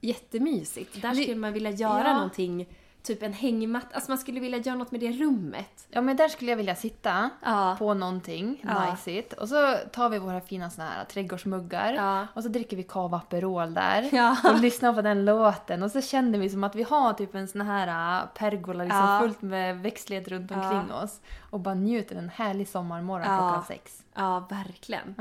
jättemysigt. 0.00 1.02
Där 1.02 1.14
skulle 1.14 1.36
man 1.36 1.52
vilja 1.52 1.70
göra 1.70 2.08
Ja. 2.08 2.14
någonting, 2.14 2.68
typ 3.02 3.22
en 3.22 3.32
hängmatta. 3.32 3.86
Alltså 3.94 4.10
man 4.10 4.18
skulle 4.18 4.40
vilja 4.40 4.58
göra 4.58 4.76
något 4.76 4.90
med 4.90 5.00
det 5.00 5.12
rummet. 5.12 5.86
Ja 5.88 6.00
men 6.00 6.16
där 6.16 6.28
skulle 6.28 6.50
jag 6.50 6.56
vilja 6.56 6.74
sitta 6.74 7.30
Ja. 7.42 7.76
på 7.78 7.94
någonting 7.94 8.60
Ja. 8.66 8.74
najsigt. 8.74 9.32
Och 9.32 9.48
så 9.48 9.76
tar 9.92 10.08
vi 10.08 10.18
våra 10.18 10.40
fina 10.40 10.70
såna 10.70 10.88
här 10.88 11.04
trädgårdsmuggar. 11.04 11.92
Ja. 11.92 12.26
Och 12.34 12.42
så 12.42 12.48
dricker 12.48 12.76
vi 12.76 12.82
cava 12.82 13.16
Aperol 13.16 13.74
där. 13.74 14.08
Ja. 14.12 14.36
Och 14.44 14.60
lyssnar 14.60 14.92
på 14.92 15.02
den 15.02 15.24
låten. 15.24 15.82
Och 15.82 15.90
så 15.90 16.00
känner 16.00 16.38
vi 16.38 16.50
som 16.50 16.64
att 16.64 16.74
vi 16.74 16.82
har 16.82 17.12
typ 17.12 17.34
en 17.34 17.48
sån 17.48 17.60
här 17.60 18.20
äh, 18.22 18.26
pergola 18.34 18.84
liksom 18.84 19.00
Ja. 19.00 19.18
fullt 19.22 19.42
med 19.42 19.78
växtlighet 19.78 20.28
runt 20.28 20.50
omkring 20.50 20.92
oss. 20.92 21.20
Och 21.50 21.60
bara 21.60 21.74
njuter 21.74 22.16
en 22.16 22.28
härlig 22.28 22.68
sommarmorgon 22.68 23.26
Ja. 23.30 23.38
klockan 23.38 23.64
sex. 23.64 24.04
Ja, 24.14 24.46
verkligen. 24.50 25.14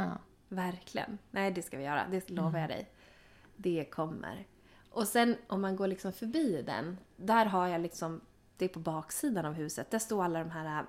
Verkligen. 0.50 1.17
Nej, 1.32 1.52
det 1.52 1.62
ska 1.62 1.78
vi 1.78 1.84
göra. 1.84 2.02
Det 2.12 2.30
lovar 2.30 2.60
jag 2.60 2.70
dig. 2.70 2.89
Det 3.56 3.86
kommer. 3.91 4.46
Och 4.91 5.08
sen 5.08 5.38
om 5.47 5.62
man 5.62 5.75
går 5.75 5.88
liksom 5.88 6.13
förbi 6.13 6.62
den, 6.62 6.97
där 7.15 7.45
har 7.45 7.67
jag 7.67 7.82
liksom, 7.82 8.21
det 8.58 8.65
är 8.65 8.69
på 8.69 8.80
baksidan 8.80 9.45
av 9.45 9.54
huset, 9.54 9.91
där 9.91 9.99
står 9.99 10.23
alla 10.23 10.39
de 10.39 10.49
här 10.49 10.80
äh, 10.80 10.86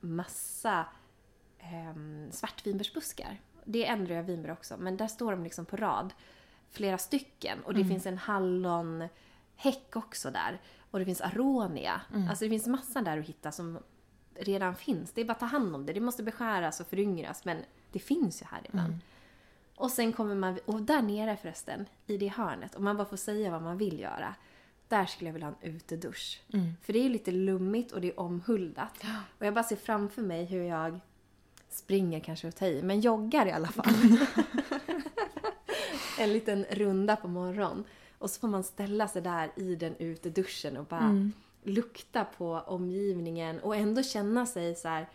massa 0.00 0.86
um, 1.94 2.32
svartvinbärsbuskar. 2.32 3.40
Det 3.64 3.86
ändrar 3.86 4.14
jag 4.14 4.22
vinbär 4.22 4.52
också, 4.52 4.76
men 4.78 4.96
där 4.96 5.06
står 5.06 5.30
de 5.30 5.44
liksom 5.44 5.64
på 5.64 5.76
rad. 5.76 6.12
Flera 6.70 6.98
stycken. 6.98 7.58
Och 7.64 7.74
det 7.74 7.84
finns 7.84 8.06
en 8.06 8.18
hallonhäck 8.18 9.96
också 9.96 10.30
där. 10.30 10.60
Och 10.90 10.98
det 10.98 11.04
finns 11.04 11.20
aronia. 11.20 12.00
Alltså 12.28 12.44
det 12.44 12.50
finns 12.50 12.66
massa 12.66 13.02
där 13.02 13.18
att 13.18 13.26
hitta 13.26 13.52
som 13.52 13.78
redan 14.34 14.74
finns. 14.74 15.12
Det 15.12 15.20
är 15.20 15.24
bara 15.24 15.32
att 15.32 15.40
ta 15.40 15.46
hand 15.46 15.74
om 15.74 15.86
det. 15.86 15.92
Det 15.92 16.00
måste 16.00 16.22
beskäras 16.22 16.80
och 16.80 16.86
föryngras, 16.86 17.44
men 17.44 17.58
det 17.92 17.98
finns 17.98 18.42
ju 18.42 18.46
här 18.46 18.60
ibland. 18.64 18.92
Och 19.74 19.90
sen 19.90 20.12
kommer 20.12 20.34
man, 20.34 20.58
och 20.64 20.82
där 20.82 21.02
nere 21.02 21.36
förresten, 21.36 21.86
i 22.06 22.16
det 22.16 22.28
hörnet, 22.28 22.74
om 22.74 22.84
man 22.84 22.96
bara 22.96 23.08
får 23.08 23.16
säga 23.16 23.50
vad 23.50 23.62
man 23.62 23.78
vill 23.78 24.00
göra. 24.00 24.34
Där 24.88 25.06
skulle 25.06 25.28
jag 25.28 25.32
vilja 25.32 25.48
ha 25.48 25.54
en 25.60 25.74
utedusch. 25.74 26.42
För 26.82 26.92
det 26.92 26.98
är 26.98 27.08
lite 27.10 27.30
lummigt 27.30 27.92
och 27.92 28.00
det 28.00 28.08
är 28.08 28.20
omhuldat. 28.20 29.04
Och 29.38 29.46
jag 29.46 29.54
bara 29.54 29.64
ser 29.64 29.76
framför 29.76 30.22
mig 30.22 30.44
hur 30.44 30.62
jag 30.62 31.00
springer 31.68 32.20
kanske 32.20 32.48
att 32.48 32.56
ta 32.56 32.66
i, 32.66 32.82
men 32.82 33.00
joggar 33.00 33.46
i 33.46 33.52
alla 33.52 33.68
fall. 33.68 33.94
en 36.18 36.32
liten 36.32 36.64
runda 36.70 37.16
på 37.16 37.28
morgonen. 37.28 37.84
Och 38.18 38.30
så 38.30 38.40
får 38.40 38.48
man 38.48 38.64
ställa 38.64 39.08
sig 39.08 39.22
där 39.22 39.50
i 39.56 39.74
den 39.74 39.96
uteduschen 39.96 40.76
och 40.76 40.84
bara 40.84 41.30
lukta 41.62 42.24
på 42.24 42.62
omgivningen 42.66 43.60
och 43.60 43.76
ändå 43.76 44.02
känna 44.02 44.46
sig 44.46 44.74
så 44.74 44.88
här 44.88 45.08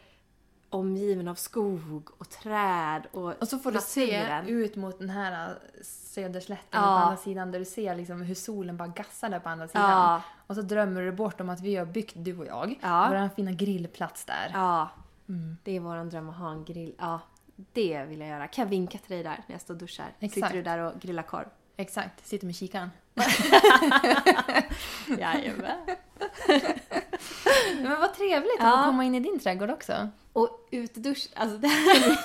omgiven 0.70 1.28
av 1.28 1.36
skog 1.36 2.10
och 2.18 2.30
träd 2.30 3.08
och 3.12 3.42
Och 3.42 3.48
så 3.48 3.60
får 3.60 3.72
du 3.72 3.80
se 3.82 4.20
naturen. 4.20 4.48
ut 4.48 4.76
mot 4.76 5.00
den 5.00 5.10
här 5.10 5.50
äh, 5.50 5.56
söderslätten 5.84 6.66
Ja. 6.72 6.80
på 6.82 6.86
andra 6.88 7.18
sidan 7.18 7.52
där 7.52 7.60
du 7.60 7.66
ser 7.66 7.96
liksom 7.96 8.22
hur 8.22 8.36
solen 8.36 8.78
bara 8.78 8.88
gassar 8.88 9.30
där 9.30 9.40
på 9.40 9.50
andra 9.50 9.68
sidan. 9.68 9.92
Ja. 9.92 10.22
Och 10.48 10.56
så 10.56 10.62
drömmer 10.62 11.02
du 11.02 11.12
bort 11.12 11.42
om 11.42 11.50
att 11.50 11.62
vi 11.62 11.76
har 11.76 11.86
byggt, 11.86 12.14
du 12.16 12.38
och 12.38 12.46
jag, 12.46 12.80
Ja. 12.82 13.08
vår 13.10 13.30
fina 13.36 13.52
grillplats 13.52 14.26
där. 14.26 14.52
Ja, 14.54 14.90
Mm. 15.30 15.58
Det 15.64 15.76
är 15.76 15.80
våran 15.80 16.10
dröm 16.10 16.30
att 16.30 16.36
ha 16.36 16.52
en 16.52 16.66
grill. 16.66 16.96
Ja, 17.00 17.20
det 17.74 18.06
vill 18.06 18.20
jag 18.20 18.30
göra. 18.30 18.48
Kan 18.48 18.64
jag 18.64 18.70
vinka 18.70 18.98
till 18.98 19.12
dig 19.12 19.24
där 19.24 19.44
när 19.48 19.54
jag 19.54 19.62
står 19.62 19.74
och 19.74 19.80
duschar? 19.80 20.06
Exakt. 20.20 20.34
Sitter 20.34 20.54
du 20.54 20.62
där 20.64 20.80
och 20.80 21.00
grillar 21.02 21.24
korv? 21.24 21.46
Exakt, 21.78 22.28
sitter 22.28 22.46
med 22.46 22.56
kikaren. 22.56 22.90
Jajamän. 25.20 25.78
Men 27.82 28.00
vad 28.00 28.14
trevligt 28.14 28.56
Ja. 28.60 28.80
att 28.80 28.86
komma 28.86 29.04
in 29.06 29.16
i 29.16 29.20
din 29.20 29.40
trädgård 29.40 29.70
också. 29.70 30.10
Och 30.34 30.68
utedusch, 30.72 31.28
alltså 31.36 31.58
det 31.58 31.68
här 31.68 31.96
är 31.96 32.18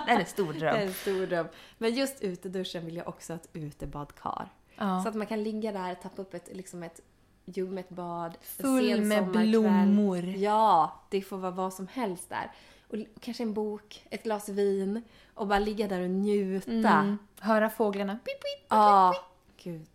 Det 0.06 0.12
är 0.12 0.20
en 0.20 0.26
stor 0.26 0.52
det 0.52 0.58
dröm. 0.58 0.74
är 0.76 0.80
en 0.80 0.92
stor 0.92 1.26
dröm. 1.26 1.46
Men 1.78 1.94
just 1.94 2.20
uteduschen 2.20 2.84
vill 2.86 2.96
jag 2.96 3.08
också 3.08 3.32
ha 3.32 3.40
ett 3.40 3.48
utebadkar. 3.52 4.48
Ja. 4.76 5.02
Så 5.02 5.08
att 5.08 5.14
man 5.14 5.26
kan 5.26 5.42
ligga 5.42 5.72
där, 5.72 5.94
tappa 5.94 6.22
upp 6.22 6.34
ett, 6.34 6.48
liksom 6.52 6.82
ett 6.82 7.00
ljummet 7.44 7.88
bad. 7.88 8.32
Full 8.42 9.00
med 9.04 9.26
blommor. 9.30 10.24
Ja, 10.24 11.00
det 11.10 11.22
får 11.22 11.36
vara 11.36 11.50
vad 11.52 11.74
som 11.74 11.88
helst 11.88 12.28
där. 12.28 12.50
Och 12.88 12.96
kanske 13.20 13.42
en 13.42 13.54
bok, 13.54 14.06
ett 14.10 14.22
glas 14.22 14.48
vin 14.48 15.02
och 15.34 15.46
bara 15.46 15.58
ligga 15.58 15.88
där 15.88 16.00
och 16.00 16.10
njuta. 16.10 16.70
Mm. 16.72 17.18
Höra 17.40 17.70
fåglarna. 17.70 18.12
Pip, 18.24 18.24
pip. 18.40 18.66
Ja, 18.68 19.14
gud. 19.62 19.86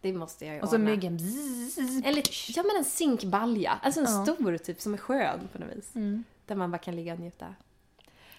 Det 0.00 0.12
måste 0.12 0.46
jag 0.46 0.54
ju 0.56 0.60
Och 0.62 0.68
så 0.68 0.74
ordna. 0.74 0.90
myggen. 0.90 1.16
Bzzz. 1.16 1.78
Eller, 2.04 2.22
ja 2.56 2.62
men 2.62 2.76
en 2.76 2.84
zinkbalja. 2.84 3.78
Alltså 3.82 4.00
en 4.00 4.06
Ja. 4.06 4.24
stor 4.24 4.56
typ 4.58 4.80
som 4.80 4.94
är 4.94 4.98
skön 4.98 5.48
på 5.52 5.58
något 5.58 5.76
vis. 5.76 5.94
Mm. 5.94 6.24
Där 6.46 6.54
man 6.54 6.70
bara 6.70 6.78
kan 6.78 6.96
ligga 6.96 7.12
och 7.12 7.20
njuta. 7.20 7.54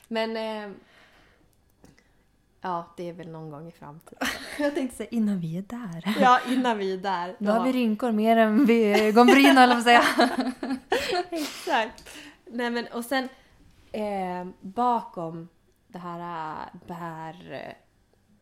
Men... 0.08 0.38
Eh, 0.38 0.72
ja, 2.62 2.94
det 2.98 3.10
är 3.10 3.14
väl 3.14 3.30
någon 3.30 3.50
gång 3.50 3.68
i 3.68 3.72
framtiden. 3.72 4.28
Jag 4.60 4.76
tänkte 4.76 4.98
säga 4.98 5.10
innan 5.10 5.40
vi 5.40 5.58
är 5.58 5.62
där. 5.62 6.16
Ja, 6.22 6.40
innan 6.48 6.78
vi 6.78 6.94
är 6.94 6.98
där. 6.98 7.36
Då 7.40 7.52
har 7.52 7.66
vi 7.66 7.72
rynkor 7.72 8.12
mer 8.12 8.38
än 8.38 8.66
vid 8.66 8.96
ögonbrynen 8.98 9.58
eller 9.58 9.76
vad 9.76 9.84
säga. 9.84 10.04
Exakt. 11.30 12.10
Nej 12.46 12.70
men 12.70 12.88
och 12.88 13.06
sen 13.06 13.30
eh, 13.92 14.48
bakom 14.62 15.48
det 15.88 16.00
här 16.00 16.20
äh, 16.20 16.68
bär... 16.88 17.52
eh, 17.54 17.74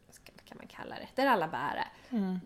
Vad 0.08 0.16
ska- 0.16 0.32
vad 0.36 0.46
kan 0.46 0.58
man 0.58 0.68
kalla 0.68 0.96
det? 0.96 1.08
Där 1.22 1.28
alla 1.28 1.48
bär 1.48 1.86
är. 2.10 2.18
Mm. 2.18 2.40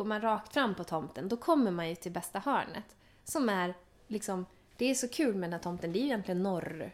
Går 0.00 0.04
man 0.04 0.20
rakt 0.20 0.54
fram 0.54 0.74
på 0.74 0.84
tomten 0.84 1.28
då 1.28 1.36
kommer 1.36 1.70
man 1.70 1.88
ju 1.88 1.94
till 1.94 2.12
bästa 2.12 2.38
hörnet. 2.38 2.96
Som 3.24 3.48
är 3.48 3.74
liksom... 4.06 4.46
Det 4.76 4.84
är 4.90 4.94
så 4.94 5.08
kul 5.08 5.34
med 5.34 5.42
den 5.42 5.52
här 5.52 5.60
tomten. 5.60 5.92
Det 5.92 5.98
är 5.98 6.00
ju 6.00 6.06
egentligen 6.06 6.42
norr, 6.42 6.90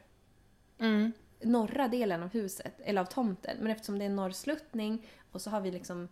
Mm. 0.79 1.12
norra 1.40 1.88
delen 1.88 2.23
av 2.23 2.29
huset, 2.29 2.81
eller 2.81 3.01
av 3.01 3.05
tomten. 3.05 3.57
Men 3.61 3.73
eftersom 3.73 3.99
det 3.99 4.05
är 4.05 4.07
en 4.07 4.16
norrsluttning 4.16 5.07
och 5.33 5.40
så 5.40 5.51
har 5.51 5.61
vi 5.61 5.71
liksom... 5.71 6.09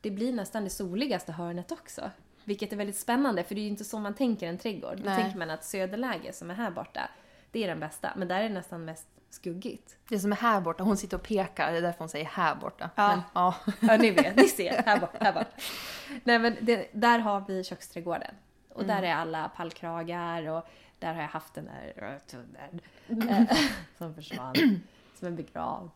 Det 0.00 0.10
blir 0.10 0.32
nästan 0.32 0.64
det 0.64 0.70
soligaste 0.70 1.32
hörnet 1.32 1.72
också. 1.72 2.10
Vilket 2.44 2.72
är 2.72 2.76
väldigt 2.76 2.96
spännande 2.96 3.44
för 3.44 3.54
det 3.54 3.60
är 3.60 3.62
ju 3.62 3.68
inte 3.68 3.84
så 3.84 3.98
man 3.98 4.14
tänker 4.14 4.46
en 4.48 4.58
trädgård. 4.58 4.96
Då 4.96 5.04
Nej. 5.04 5.22
tänker 5.22 5.38
man 5.38 5.50
att 5.50 5.64
söderläge 5.64 6.32
som 6.32 6.50
är 6.50 6.54
här 6.54 6.70
borta, 6.70 7.10
det 7.50 7.64
är 7.64 7.68
den 7.68 7.80
bästa. 7.80 8.12
Men 8.16 8.28
där 8.28 8.40
är 8.40 8.48
det 8.48 8.54
nästan 8.54 8.84
mest 8.84 9.06
skuggigt. 9.30 9.96
Det 10.08 10.18
som 10.18 10.32
är 10.32 10.36
här 10.36 10.60
borta, 10.60 10.82
hon 10.84 10.96
sitter 10.96 11.16
och 11.16 11.22
pekar, 11.22 11.72
det 11.72 11.78
är 11.78 11.82
därför 11.82 11.98
hon 11.98 12.08
säger 12.08 12.24
här 12.26 12.54
borta. 12.54 12.90
Ja. 12.94 13.08
Men, 13.08 13.20
ja. 13.34 13.54
Ja, 13.80 13.96
ni 13.96 14.10
vet, 14.10 14.36
ni 14.36 14.48
ser. 14.48 14.82
Här 14.86 15.00
borta. 15.00 15.18
Här 15.20 15.32
borta. 15.32 15.50
Nej 16.24 16.38
men 16.38 16.56
det, 16.60 16.88
där 16.92 17.18
har 17.18 17.44
vi 17.48 17.64
köksträdgården. 17.64 18.34
Och 18.68 18.84
där 18.84 19.02
är 19.02 19.14
alla 19.14 19.48
pallkragar 19.48 20.48
och 20.48 20.64
där 20.98 21.14
har 21.14 21.20
jag 21.22 21.28
haft 21.28 21.54
den 21.54 21.64
där 21.64 21.92
röda 21.96 22.18
tunneln 22.18 22.80
eh, 23.30 23.56
som 23.98 24.14
försvann. 24.14 24.54
Som 25.18 25.28
är 25.28 25.32
begravd. 25.32 25.90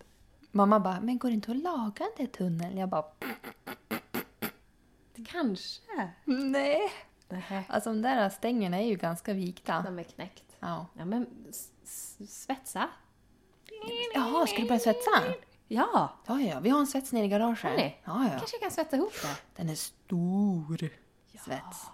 Mamma 0.50 0.80
bara, 0.80 1.00
men 1.00 1.18
går 1.18 1.28
det 1.28 1.34
inte 1.34 1.50
att 1.50 1.56
laga 1.56 2.04
den 2.16 2.26
där 2.26 2.32
tunneln? 2.32 2.78
Jag 2.78 2.88
bara, 2.88 3.04
Kanske. 5.26 5.82
nej. 6.24 6.92
Nej, 7.28 7.66
Alltså 7.68 7.90
de 7.90 8.02
där 8.02 8.28
stängerna 8.28 8.76
är 8.78 8.86
ju 8.86 8.96
ganska 8.96 9.32
vikta. 9.32 9.82
de 9.82 9.98
är 9.98 10.02
knäckt. 10.02 10.44
Ja. 10.60 10.86
Ja 10.94 11.04
men 11.04 11.26
svetsa. 12.26 12.88
Jaha, 14.14 14.46
ska 14.46 14.56
du 14.62 14.68
börja 14.68 14.78
svetsa? 14.80 15.10
Ja, 15.68 16.12
Ja, 16.26 16.40
ja, 16.40 16.60
vi 16.60 16.68
har 16.70 16.78
en 16.80 16.86
svets 16.86 17.12
nere 17.12 17.24
i 17.24 17.28
garaget. 17.28 17.62
Har 17.62 17.76
ni? 17.76 17.96
Ja, 18.04 18.24
ja. 18.32 18.38
kanske 18.38 18.58
kan 18.58 18.70
svetsa 18.70 18.96
ihop 18.96 19.12
det. 19.22 19.36
Den 19.56 19.68
är 19.70 19.74
stor. 19.74 20.78
Svets. 21.44 21.86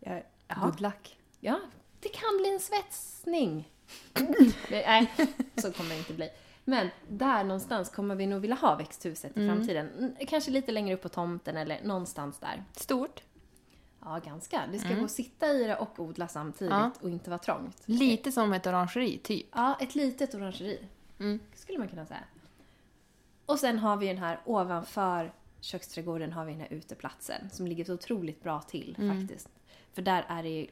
Ja, 0.00 0.20
ja. 0.48 0.54
Good 0.62 0.80
luck. 0.80 1.18
ja, 1.40 1.60
det 2.00 2.08
kan 2.08 2.36
bli 2.40 2.52
en 2.54 2.60
svetsning. 2.60 3.68
Nej, 4.70 5.12
så 5.56 5.72
kommer 5.72 5.90
det 5.90 5.98
inte 5.98 6.14
bli. 6.14 6.30
Men 6.64 6.88
där 7.08 7.44
någonstans 7.44 7.88
kommer 7.90 8.14
vi 8.14 8.26
nog 8.26 8.40
vilja 8.40 8.56
ha 8.56 8.74
växthuset 8.76 9.36
i 9.36 9.46
framtiden. 9.48 9.88
Mm, 9.98 10.14
Kanske 10.28 10.50
lite 10.50 10.72
längre 10.72 10.94
upp 10.94 11.02
på 11.02 11.08
tomten 11.08 11.56
eller 11.56 11.80
någonstans 11.84 12.38
där. 12.38 12.64
Stort. 12.76 13.22
Ja, 14.04 14.20
ganska. 14.24 14.66
Det 14.72 14.78
ska 14.78 14.94
gå 14.94 15.04
att 15.04 15.10
sitta 15.10 15.52
i 15.52 15.64
det 15.64 15.76
och 15.76 15.98
odla 16.00 16.28
samtidigt 16.28 16.72
Ja. 16.72 16.90
och 17.00 17.10
inte 17.10 17.30
vara 17.30 17.38
trångt. 17.38 17.82
Lite 17.84 18.32
som 18.32 18.52
ett 18.52 18.66
orangeri, 18.66 19.18
typ. 19.18 19.46
Ja, 19.54 19.76
ett 19.80 19.94
litet 19.94 20.34
orangeri. 20.34 20.78
Mm. 21.18 21.40
Skulle 21.54 21.78
man 21.78 21.88
kunna 21.88 22.06
säga. 22.06 22.24
Och 23.46 23.58
sen 23.58 23.78
har 23.78 23.96
vi 23.96 24.06
den 24.06 24.18
här 24.18 24.40
ovanför 24.44 25.32
köksträdgården 25.60 26.32
har 26.32 26.44
vi 26.44 26.52
den 26.52 26.60
här 26.60 26.72
uteplatsen 26.72 27.50
som 27.50 27.66
ligger 27.66 27.84
så 27.84 27.94
otroligt 27.94 28.42
bra 28.42 28.60
till 28.62 28.96
faktiskt. 28.96 29.48
För 29.92 30.02
där 30.02 30.24
är 30.28 30.42
det 30.42 30.48
ju 30.48 30.66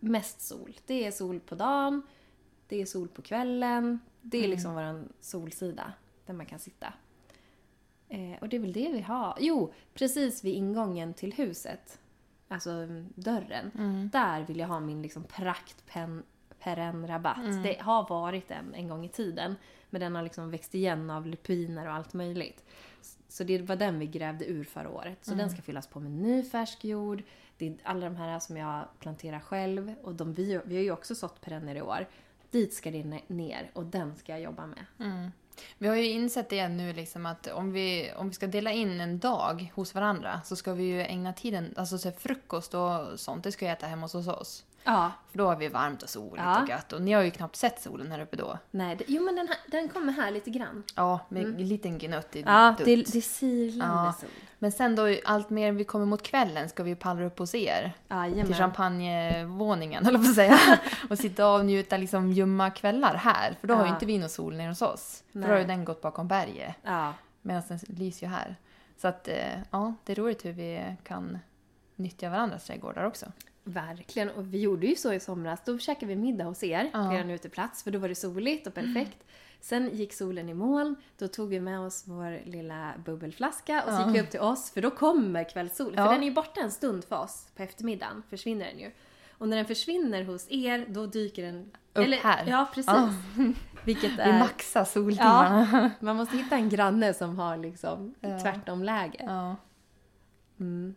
mest 0.00 0.40
sol. 0.40 0.76
Det 0.86 1.06
är 1.06 1.10
sol 1.10 1.40
på 1.40 1.54
dagen, 1.54 2.02
det 2.68 2.80
är 2.82 2.86
sol 2.86 3.08
på 3.08 3.22
kvällen. 3.22 4.00
Det 4.22 4.44
är 4.44 4.48
liksom 4.48 4.74
våran 4.74 5.12
solsida 5.20 5.92
där 6.26 6.34
man 6.34 6.46
kan 6.46 6.58
sitta. 6.58 6.92
Eh, 8.08 8.38
och 8.40 8.48
det 8.48 8.56
är 8.56 8.60
väl 8.60 8.72
det 8.72 8.88
vi 8.92 9.00
har. 9.00 9.36
Jo, 9.40 9.72
precis 9.94 10.44
vid 10.44 10.54
ingången 10.54 11.14
till 11.14 11.32
huset, 11.32 11.98
alltså 12.48 12.70
mm, 12.70 13.12
dörren, 13.14 13.70
där 14.12 14.42
vill 14.44 14.58
jag 14.58 14.68
ha 14.68 14.80
min 14.80 15.02
liksom 15.02 15.24
praktpen 15.24 16.22
perennrabatt. 16.58 17.62
Det 17.62 17.80
har 17.80 18.08
varit 18.08 18.50
en 18.50 18.74
en 18.74 18.88
gång 18.88 19.04
i 19.04 19.08
tiden, 19.08 19.54
men 19.90 20.00
den 20.00 20.14
har 20.14 20.22
liksom 20.22 20.50
växt 20.50 20.74
igen 20.74 21.10
av 21.10 21.26
lupiner 21.26 21.86
och 21.86 21.92
allt 21.94 22.14
möjligt. 22.14 22.64
Så 23.28 23.44
det 23.44 23.62
var 23.62 23.76
den 23.76 23.98
vi 23.98 24.06
grävde 24.06 24.46
ur 24.50 24.64
förra 24.64 24.90
året. 24.90 25.18
Så 25.24 25.30
den 25.34 25.50
ska 25.50 25.62
fyllas 25.62 25.86
på 25.86 26.00
med 26.00 26.10
ny 26.10 26.42
färsk 26.42 26.84
jord. 26.84 27.22
Det 27.58 27.66
är 27.66 27.74
alla 27.82 28.04
de 28.04 28.16
här 28.16 28.38
som 28.38 28.56
jag 28.56 28.84
planterar 28.98 29.40
själv 29.40 29.94
och 30.02 30.14
de, 30.14 30.32
vi, 30.34 30.60
vi 30.64 30.76
har 30.76 30.82
ju 30.82 30.90
också 30.90 31.14
sått 31.14 31.40
perenner 31.40 31.74
i 31.74 31.82
år. 31.82 32.06
Dit 32.50 32.74
ska 32.74 32.90
det 32.90 33.02
ne- 33.02 33.22
ner 33.26 33.70
och 33.72 33.86
den 33.86 34.16
ska 34.16 34.32
jag 34.32 34.40
jobba 34.40 34.66
med. 34.66 34.84
Vi 35.78 35.88
har 35.88 35.96
ju 35.96 36.10
insett 36.10 36.48
det 36.48 36.68
nu 36.68 36.92
liksom 36.92 37.26
att 37.26 37.46
om 37.46 37.72
vi, 37.72 38.12
om 38.16 38.28
vi 38.28 38.34
ska 38.34 38.46
dela 38.46 38.72
in 38.72 39.00
en 39.00 39.18
dag 39.18 39.72
hos 39.74 39.94
varandra 39.94 40.40
så 40.44 40.56
ska 40.56 40.72
vi 40.72 40.84
ju 40.84 41.02
ägna 41.02 41.32
tiden, 41.32 41.74
alltså 41.76 41.98
så 41.98 42.12
frukost 42.12 42.74
och 42.74 43.20
sånt, 43.20 43.44
det 43.44 43.52
ska 43.52 43.64
jag 43.64 43.72
äta 43.72 43.86
hemma 43.86 44.02
hos 44.02 44.14
oss. 44.14 44.64
Ja. 44.88 45.12
För 45.30 45.38
då 45.38 45.46
har 45.46 45.56
vi 45.56 45.68
varmt 45.68 46.02
och 46.02 46.08
soligt 46.08 46.44
Ja. 46.44 46.62
och 46.62 46.68
gött. 46.68 46.92
Och 46.92 47.02
ni 47.02 47.12
har 47.12 47.22
ju 47.22 47.30
knappt 47.30 47.56
sett 47.56 47.82
solen 47.82 48.12
här 48.12 48.20
uppe 48.20 48.36
då. 48.36 48.58
Nej, 48.70 48.96
det, 48.96 49.04
jo 49.08 49.22
men 49.22 49.36
den, 49.36 49.48
här, 49.48 49.56
den 49.66 49.88
kommer 49.88 50.12
här 50.12 50.30
lite 50.30 50.50
grann. 50.50 50.82
Ja, 50.94 51.20
med 51.28 51.44
en 51.44 51.68
liten 51.68 51.98
gnuttig 51.98 52.44
Ja, 52.46 52.74
dutt. 52.78 52.86
det, 52.86 52.96
det 52.96 53.18
är 53.18 53.20
silande 53.22 53.94
Ja. 54.06 54.14
sol. 54.20 54.28
Men 54.58 54.72
sen 54.72 54.96
då, 54.96 55.14
allt 55.24 55.50
mer 55.50 55.72
vi 55.72 55.84
kommer 55.84 56.06
mot 56.06 56.22
kvällen 56.22 56.68
ska 56.68 56.82
vi 56.82 56.94
pallra 56.94 57.26
upp 57.26 57.38
hos 57.38 57.54
er. 57.54 57.92
Jajamän. 58.08 58.46
Till 58.46 58.54
champagnevåningen, 58.54 60.06
eller 60.06 60.18
vad 60.18 60.26
säga. 60.34 60.58
och 61.10 61.18
sitta 61.18 61.52
och 61.52 61.64
njuta 61.64 61.96
liksom 61.96 62.32
ljumma 62.32 62.70
kvällar 62.70 63.14
här. 63.14 63.56
För 63.60 63.68
då 63.68 63.74
har 63.74 63.84
ju 63.86 63.90
inte 63.92 64.06
vi 64.06 64.18
någon 64.18 64.28
sol 64.28 64.56
nere 64.56 64.68
hos 64.68 64.82
oss. 64.82 65.24
För 65.32 65.38
Nej. 65.38 65.48
då 65.48 65.54
har 65.54 65.60
ju 65.60 65.66
den 65.66 65.84
gått 65.84 66.00
bakom 66.02 66.28
berget. 66.28 66.74
Ja. 66.82 67.12
Medan 67.42 67.62
den 67.68 67.78
lyser 67.86 68.26
ju 68.26 68.32
här. 68.32 68.56
Så 68.96 69.08
att, 69.08 69.28
eh, 69.28 69.34
ja, 69.70 69.94
det 70.04 70.12
är 70.12 70.16
roligt 70.16 70.44
hur 70.44 70.52
vi 70.52 70.96
kan 71.04 71.38
nyttja 71.96 72.30
varandras 72.30 72.64
trädgårdar 72.64 73.04
också. 73.04 73.26
Verkligen. 73.72 74.30
Och 74.30 74.54
vi 74.54 74.60
gjorde 74.60 74.86
ju 74.86 74.96
så 74.96 75.12
i 75.12 75.20
somras. 75.20 75.60
Då 75.64 75.78
käkade 75.78 76.06
vi 76.06 76.16
middag 76.16 76.44
hos 76.44 76.62
er 76.62 76.90
Ja. 76.92 77.08
på 77.08 77.14
er 77.14 77.34
uteplats 77.34 77.82
för 77.82 77.90
då 77.90 77.98
var 77.98 78.08
det 78.08 78.14
soligt 78.14 78.66
och 78.66 78.74
perfekt. 78.74 79.24
Sen 79.60 79.90
gick 79.96 80.12
solen 80.12 80.48
i 80.48 80.54
moln. 80.54 80.96
Då 81.18 81.28
tog 81.28 81.48
vi 81.48 81.60
med 81.60 81.80
oss 81.80 82.04
vår 82.06 82.40
lilla 82.44 82.92
bubbelflaska 83.04 83.82
och 83.82 83.92
så 83.92 84.00
Ja. 84.00 84.06
gick 84.06 84.16
vi 84.16 84.20
upp 84.22 84.30
till 84.30 84.40
oss 84.40 84.70
för 84.70 84.82
då 84.82 84.90
kommer 84.90 85.44
kvällssol. 85.50 85.92
Ja. 85.96 86.04
För 86.04 86.12
den 86.12 86.22
är 86.22 86.26
ju 86.26 86.34
borta 86.34 86.60
en 86.60 86.70
stund 86.70 87.04
för 87.04 87.16
oss 87.18 87.46
på 87.56 87.62
eftermiddagen. 87.62 88.22
Försvinner 88.30 88.66
den 88.66 88.78
ju. 88.78 88.90
Och 89.30 89.48
när 89.48 89.56
den 89.56 89.66
försvinner 89.66 90.24
hos 90.24 90.46
er 90.50 90.86
då 90.88 91.06
dyker 91.06 91.42
den... 91.42 91.70
Upp 91.94 92.06
här. 92.22 92.46
Ja, 92.46 92.66
precis. 92.74 92.92
Ja. 92.96 93.14
Vilket 93.84 94.12
Vi 94.12 94.20
är... 94.22 94.38
maxar 94.38 94.84
soltimmarna. 94.84 95.90
Man 96.00 96.16
måste 96.16 96.36
hitta 96.36 96.56
en 96.56 96.68
granne 96.68 97.14
som 97.14 97.38
har 97.38 97.56
liksom 97.56 98.14
Ja. 98.20 98.38
tvärtom 98.40 98.82
läge. 98.84 99.24
Ja. 99.26 99.56
Mm. 100.60 100.94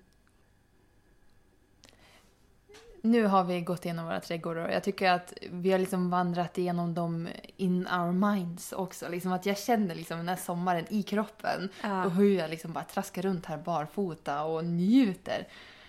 Nu 3.01 3.25
har 3.25 3.43
vi 3.43 3.61
gått 3.61 3.85
igenom 3.85 4.05
våra 4.05 4.19
trädgårdar 4.19 4.65
och 4.65 4.73
jag 4.73 4.83
tycker 4.83 5.11
att 5.11 5.33
vi 5.51 5.71
har 5.71 5.79
liksom 5.79 6.09
vandrat 6.09 6.57
igenom 6.57 6.93
dem 6.93 7.27
in 7.57 7.87
our 7.87 8.11
minds 8.11 8.71
också. 8.71 9.09
Liksom 9.09 9.31
att 9.31 9.45
jag 9.45 9.57
känner 9.57 9.95
liksom 9.95 10.17
den 10.17 10.29
här 10.29 10.35
sommaren 10.35 10.85
i 10.89 11.03
kroppen. 11.03 11.69
Ja. 11.83 12.05
Och 12.05 12.11
hur 12.11 12.37
jag 12.37 12.49
liksom 12.49 12.73
bara 12.73 12.83
traskar 12.83 13.21
runt 13.21 13.45
här 13.45 13.57
barfota 13.57 14.43
och 14.43 14.65
njuter. 14.65 15.47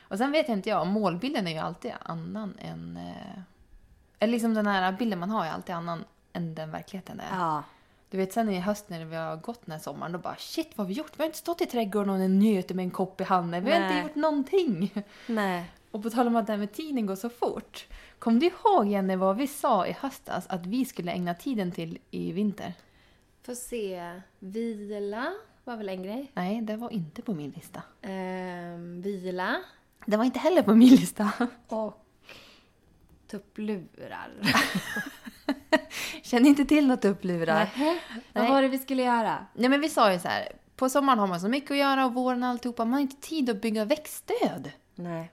Och 0.08 0.18
sen 0.18 0.32
vet 0.32 0.48
jag 0.48 0.58
inte 0.58 0.68
jag, 0.68 0.86
målbilden 0.86 1.46
är 1.46 1.52
ju 1.52 1.58
alltid 1.58 1.92
annan 2.02 2.54
än... 2.58 2.96
Eh, 2.96 3.42
eller 4.18 4.32
liksom 4.32 4.54
den 4.54 4.66
här 4.66 4.92
bilden 4.92 5.18
man 5.18 5.30
har 5.30 5.46
är 5.46 5.50
alltid 5.50 5.74
annan 5.74 6.04
än 6.32 6.54
den 6.54 6.70
verkligheten 6.70 7.20
är. 7.20 7.38
Ja. 7.38 7.62
Du 8.10 8.18
vet 8.18 8.32
sen 8.32 8.48
i 8.48 8.60
höst 8.60 8.88
när 8.88 9.04
vi 9.04 9.16
har 9.16 9.36
gått 9.36 9.66
den 9.66 9.72
här 9.72 9.78
sommaren, 9.78 10.12
då 10.12 10.18
bara 10.18 10.36
shit 10.36 10.70
vad 10.74 10.86
har 10.86 10.88
vi 10.88 10.94
gjort? 10.94 11.12
Vi 11.16 11.22
har 11.22 11.26
inte 11.26 11.38
stått 11.38 11.60
i 11.60 11.66
trädgården 11.66 12.10
och 12.10 12.30
njutit 12.30 12.76
med 12.76 12.82
en 12.82 12.90
kopp 12.90 13.20
i 13.20 13.24
handen. 13.24 13.64
Vi 13.64 13.72
har 13.72 13.80
Nej. 13.80 13.88
inte 13.88 14.08
gjort 14.08 14.14
någonting. 14.14 15.04
Nej. 15.26 15.70
Och 15.92 16.02
på 16.02 16.10
tal 16.10 16.26
om 16.26 16.36
att 16.36 16.46
det 16.46 16.52
här 16.52 16.58
med 16.58 16.72
tiden 16.72 17.06
går 17.06 17.16
så 17.16 17.28
fort. 17.28 17.86
Kom 18.18 18.38
du 18.38 18.46
ihåg 18.46 18.88
Jenny 18.88 19.16
vad 19.16 19.36
vi 19.36 19.46
sa 19.46 19.86
i 19.86 19.92
höstas 19.92 20.46
att 20.46 20.66
vi 20.66 20.84
skulle 20.84 21.12
ägna 21.12 21.34
tiden 21.34 21.72
till 21.72 21.98
i 22.10 22.32
vinter? 22.32 22.72
Får 23.42 23.54
se. 23.54 24.20
Vila 24.38 25.32
var 25.64 25.76
väl 25.76 25.88
en 25.88 26.02
grej. 26.02 26.30
Nej, 26.34 26.60
det 26.62 26.76
var 26.76 26.92
inte 26.92 27.22
på 27.22 27.34
min 27.34 27.50
lista. 27.50 27.82
Ehm, 28.02 29.02
vila. 29.02 29.56
Det 30.06 30.16
var 30.16 30.24
inte 30.24 30.38
heller 30.38 30.62
på 30.62 30.74
min 30.74 30.88
lista. 30.94 31.32
Och 31.68 32.04
tupplurar. 33.26 34.30
Känner 36.22 36.48
inte 36.48 36.64
till 36.64 36.86
något 36.86 37.04
upplurar. 37.04 37.54
Nähä. 37.54 37.98
Vad 38.32 38.44
Nej. 38.44 38.52
var 38.52 38.62
det 38.62 38.68
vi 38.68 38.78
skulle 38.78 39.02
göra? 39.02 39.46
Nej 39.54 39.68
men 39.70 39.80
vi 39.80 39.88
sa 39.88 40.12
ju 40.12 40.18
så 40.18 40.28
här. 40.28 40.48
På 40.76 40.88
sommaren 40.88 41.18
har 41.18 41.26
man 41.26 41.40
så 41.40 41.48
mycket 41.48 41.70
att 41.70 41.76
göra 41.76 42.06
och 42.06 42.14
våren 42.14 42.42
och 42.42 42.48
alltihopa. 42.48 42.84
Man 42.84 42.92
har 42.92 43.00
inte 43.00 43.16
tid 43.28 43.50
att 43.50 43.60
bygga 43.60 43.84
växtstöd. 43.84 44.70
Nej. 44.94 45.30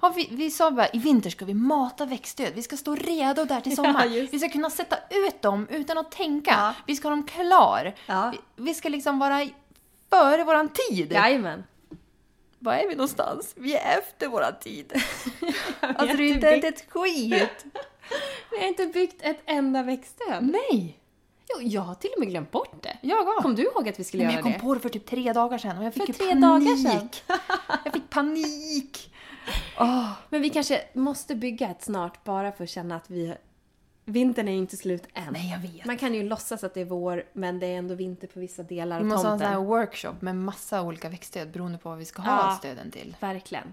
Har 0.00 0.12
vi, 0.12 0.28
vi 0.30 0.50
sa 0.50 0.70
bara 0.70 0.88
i 0.88 0.98
vinter 0.98 1.30
ska 1.30 1.44
vi 1.44 1.54
mata 1.54 2.06
växtstöd. 2.06 2.52
Vi 2.54 2.62
ska 2.62 2.76
stå 2.76 2.94
redo 2.94 3.44
där 3.44 3.60
till 3.60 3.72
Ja, 3.72 3.76
sommaren. 3.76 4.12
just. 4.12 4.34
vi 4.34 4.38
ska 4.38 4.48
kunna 4.48 4.70
sätta 4.70 4.96
ut 5.10 5.42
dem 5.42 5.66
utan 5.70 5.98
att 5.98 6.10
tänka. 6.10 6.50
Ja. 6.50 6.74
Vi 6.86 6.96
ska 6.96 7.08
ha 7.08 7.10
dem 7.10 7.22
klar. 7.26 7.94
Ja. 8.06 8.32
Vi, 8.56 8.62
vi 8.64 8.74
ska 8.74 8.88
liksom 8.88 9.18
vara 9.18 9.46
före 10.10 10.44
våran 10.44 10.68
tid. 10.68 11.12
Jajamän. 11.12 11.64
Var 12.58 12.72
är 12.72 12.88
vi 12.88 12.94
någonstans? 12.94 13.54
Vi 13.56 13.74
är 13.76 13.98
efter 13.98 14.28
våran 14.28 14.52
tid. 14.60 14.92
alltså 15.80 16.16
det 16.16 16.22
är 16.24 16.34
inte 16.34 16.48
inte 16.54 16.68
ett 16.68 16.84
skit. 16.90 17.64
Vi 18.50 18.58
har 18.58 18.66
inte 18.68 18.86
byggt 18.86 19.22
ett 19.22 19.40
enda 19.46 19.82
växtstöd. 19.82 20.42
Nej! 20.70 20.98
Jo, 21.48 21.56
jag 21.62 21.82
har 21.82 21.94
till 21.94 22.10
och 22.16 22.20
med 22.20 22.28
glömt 22.28 22.50
bort 22.50 22.82
det. 22.82 22.98
Jag 23.00 23.16
har. 23.24 23.42
Kom 23.42 23.54
du 23.54 23.62
ihåg 23.62 23.88
att 23.88 24.00
vi 24.00 24.04
skulle 24.04 24.24
Nej, 24.24 24.32
göra 24.32 24.38
jag 24.38 24.42
kom 24.42 24.52
det? 24.52 24.58
på 24.58 24.74
det 24.74 24.80
för 24.80 24.88
typ 24.88 25.06
tre 25.06 25.32
dagar 25.32 25.58
sedan 25.58 25.78
och 25.78 25.84
jag 25.84 25.94
fick 25.94 26.02
För 26.02 26.08
ju 26.08 26.12
tre 26.18 26.26
panik. 26.28 26.42
dagar 26.42 26.76
sedan? 26.76 27.08
jag 27.84 27.92
fick 27.92 28.10
panik. 28.10 29.14
Åh. 29.80 30.10
Men 30.28 30.42
vi 30.42 30.50
kanske 30.50 30.82
måste 30.92 31.34
bygga 31.34 31.68
ett 31.70 31.82
snart 31.82 32.24
bara 32.24 32.52
för 32.52 32.64
att 32.64 32.70
känna 32.70 32.96
att 32.96 33.10
vi... 33.10 33.34
Vintern 34.04 34.48
är 34.48 34.52
ju 34.52 34.58
inte 34.58 34.76
slut 34.76 35.04
än. 35.14 35.32
Nej, 35.32 35.50
jag 35.50 35.58
vet. 35.72 35.84
Man 35.86 35.96
kan 35.96 36.14
ju 36.14 36.22
låtsas 36.22 36.64
att 36.64 36.74
det 36.74 36.80
är 36.80 36.84
vår, 36.84 37.24
men 37.32 37.58
det 37.60 37.66
är 37.66 37.78
ändå 37.78 37.94
vinter 37.94 38.26
på 38.28 38.40
vissa 38.40 38.62
delar 38.62 38.96
Vi 38.96 39.02
av 39.02 39.06
måste 39.08 39.26
ha 39.28 39.34
en 39.34 39.38
tomten. 39.38 39.54
sån 39.54 39.62
här 39.62 39.68
workshop 39.68 40.14
med 40.20 40.36
massa 40.36 40.82
olika 40.82 41.08
växtstöd 41.08 41.50
beroende 41.50 41.78
på 41.78 41.88
vad 41.88 41.98
vi 41.98 42.04
ska 42.04 42.22
ha 42.22 42.50
Ja. 42.50 42.56
stöden 42.58 42.90
till. 42.90 43.16
Verkligen. 43.20 43.64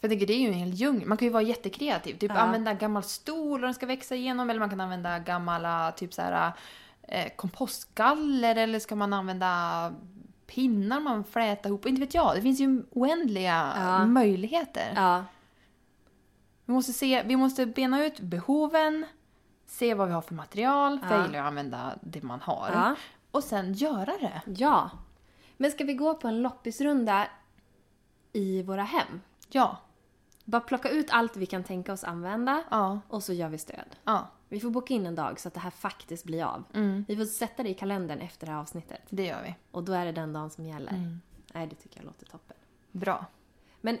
För 0.00 0.08
jag 0.08 0.10
tänker, 0.10 0.26
det 0.26 0.32
är 0.32 0.38
ju 0.40 0.46
en 0.48 0.52
hel 0.54 0.70
djungel. 0.74 1.08
Man 1.08 1.18
kan 1.18 1.26
ju 1.28 1.32
vara 1.32 1.42
jättekreativ. 1.42 2.18
Typ 2.18 2.30
Ja. 2.34 2.38
använda 2.38 2.74
gammal 2.74 3.02
stol 3.02 3.52
och 3.60 3.66
den 3.66 3.74
ska 3.74 3.86
växa 3.86 4.14
igenom. 4.14 4.50
Eller 4.50 4.60
man 4.60 4.70
kan 4.70 4.80
använda 4.80 5.18
gamla 5.18 5.92
typ 5.96 6.14
så 6.14 6.22
här, 6.22 6.52
eh, 7.02 7.28
kompostgaller. 7.36 8.56
Eller 8.56 8.78
ska 8.78 8.96
man 8.96 9.12
använda 9.12 9.92
pinnar 10.54 11.00
man 11.00 11.24
flätar 11.24 11.70
ihop. 11.70 11.86
Inte 11.86 12.00
vet 12.00 12.14
jag. 12.14 12.36
Det 12.36 12.42
finns 12.42 12.60
ju 12.60 12.82
oändliga 12.90 13.72
Ja. 13.76 14.06
möjligheter. 14.06 14.92
Ja. 14.96 15.24
Vi, 16.64 16.72
måste 16.72 16.92
se, 16.92 17.22
vi 17.22 17.36
måste 17.36 17.66
bena 17.66 18.04
ut 18.04 18.20
behoven. 18.20 19.06
Se 19.66 19.94
vad 19.94 20.08
vi 20.08 20.14
har 20.14 20.22
för 20.22 20.34
material. 20.34 20.98
För 21.00 21.06
Ja. 21.08 21.14
jag 21.16 21.26
gillar 21.26 21.40
att 21.40 21.46
använda 21.46 21.94
det 22.00 22.22
man 22.22 22.40
har. 22.40 22.70
Ja. 22.72 22.94
Och 23.30 23.44
sen 23.44 23.72
göra 23.72 24.12
det. 24.20 24.42
Ja. 24.46 24.90
Men 25.56 25.70
ska 25.70 25.84
vi 25.84 25.94
gå 25.94 26.14
på 26.14 26.28
en 26.28 26.42
loppisrunda 26.42 27.26
i 28.32 28.62
våra 28.62 28.82
hem? 28.82 29.20
Ja. 29.50 29.76
Bara 30.50 30.60
plocka 30.60 30.90
ut 30.90 31.06
allt 31.10 31.36
vi 31.36 31.46
kan 31.46 31.64
tänka 31.64 31.92
oss 31.92 32.04
använda 32.04 32.62
Ja. 32.70 33.00
och 33.08 33.22
så 33.22 33.32
gör 33.32 33.48
vi 33.48 33.58
stöd. 33.58 33.96
Ja. 34.04 34.28
Vi 34.48 34.60
får 34.60 34.70
boka 34.70 34.94
in 34.94 35.06
en 35.06 35.14
dag 35.14 35.40
så 35.40 35.48
att 35.48 35.54
det 35.54 35.60
här 35.60 35.70
faktiskt 35.70 36.24
blir 36.24 36.44
av. 36.44 36.64
Mm. 36.74 37.04
Vi 37.08 37.16
får 37.16 37.24
sätta 37.24 37.62
det 37.62 37.68
i 37.68 37.74
kalendern 37.74 38.20
efter 38.20 38.46
det 38.46 38.52
här 38.52 38.60
avsnittet. 38.60 39.00
Det 39.10 39.26
gör 39.26 39.42
vi. 39.42 39.54
Och 39.70 39.84
då 39.84 39.92
är 39.92 40.06
det 40.06 40.12
den 40.12 40.32
dagen 40.32 40.50
som 40.50 40.66
gäller. 40.66 40.92
Mm. 40.92 41.20
Nej, 41.54 41.66
det 41.66 41.74
tycker 41.74 41.96
jag 41.98 42.06
låter 42.06 42.26
toppen. 42.26 42.56
Bra. 42.92 43.26
Men 43.80 43.98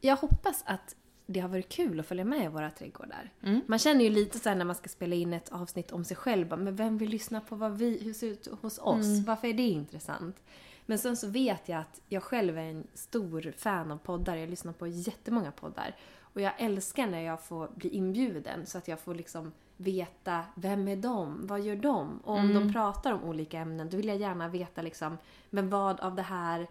jag 0.00 0.16
hoppas 0.16 0.62
att 0.66 0.96
det 1.26 1.40
har 1.40 1.48
varit 1.48 1.68
kul 1.68 2.00
att 2.00 2.06
följa 2.06 2.24
med 2.24 2.44
i 2.44 2.48
våra 2.48 2.70
trädgårdar. 2.70 3.30
Mm. 3.42 3.60
Man 3.66 3.78
känner 3.78 4.04
ju 4.04 4.10
lite 4.10 4.38
så 4.38 4.54
när 4.54 4.64
man 4.64 4.74
ska 4.76 4.88
spela 4.88 5.14
in 5.14 5.32
ett 5.32 5.48
avsnitt 5.52 5.92
om 5.92 6.04
sig 6.04 6.16
själv. 6.16 6.58
Men 6.58 6.76
vem 6.76 6.98
vill 6.98 7.10
lyssna 7.10 7.40
på 7.40 7.56
vad 7.56 7.72
vi, 7.72 7.98
hur 7.98 8.08
det 8.08 8.14
ser 8.14 8.26
ut 8.26 8.48
hos 8.62 8.78
oss? 8.78 9.06
Mm. 9.06 9.24
Varför 9.24 9.48
är 9.48 9.54
det 9.54 9.62
intressant? 9.62 10.36
Men 10.86 10.98
sen 10.98 11.16
så 11.16 11.28
vet 11.28 11.68
jag 11.68 11.80
att 11.80 12.00
jag 12.08 12.22
själv 12.22 12.58
är 12.58 12.62
en 12.62 12.86
stor 12.94 13.52
fan 13.56 13.90
av 13.90 13.96
poddar. 13.98 14.36
Jag 14.36 14.50
lyssnar 14.50 14.72
på 14.72 14.86
jättemånga 14.86 15.52
poddar. 15.52 15.96
Och 16.20 16.40
jag 16.40 16.52
älskar 16.58 17.06
när 17.06 17.20
jag 17.20 17.42
får 17.42 17.68
bli 17.74 17.88
inbjuden 17.90 18.66
så 18.66 18.78
att 18.78 18.88
jag 18.88 19.00
får 19.00 19.14
liksom 19.14 19.52
veta 19.76 20.44
vem 20.54 20.88
är 20.88 20.96
de? 20.96 21.46
Vad 21.46 21.60
gör 21.60 21.76
de? 21.76 22.18
Och 22.24 22.34
om 22.34 22.50
Mm. 22.50 22.54
de 22.66 22.72
pratar 22.72 23.12
om 23.12 23.22
olika 23.24 23.58
ämnen 23.58 23.90
då 23.90 23.96
vill 23.96 24.08
jag 24.08 24.16
gärna 24.16 24.48
veta 24.48 24.82
liksom, 24.82 25.18
men 25.50 25.70
vad 25.70 26.00
av 26.00 26.14
det 26.14 26.22
här 26.22 26.66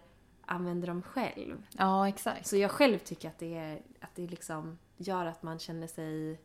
använder 0.46 0.88
de 0.88 1.02
själv? 1.02 1.62
Ja, 1.78 2.08
exakt. 2.08 2.46
Så 2.46 2.56
jag 2.56 2.70
själv 2.70 2.98
tycker 2.98 3.28
att 3.28 3.38
det, 3.38 3.54
är, 3.54 3.82
att 4.00 4.14
det 4.14 4.26
liksom 4.26 4.78
gör 4.96 5.26
att 5.26 5.42
man 5.42 5.58
känner 5.58 5.86
sig 5.86 6.40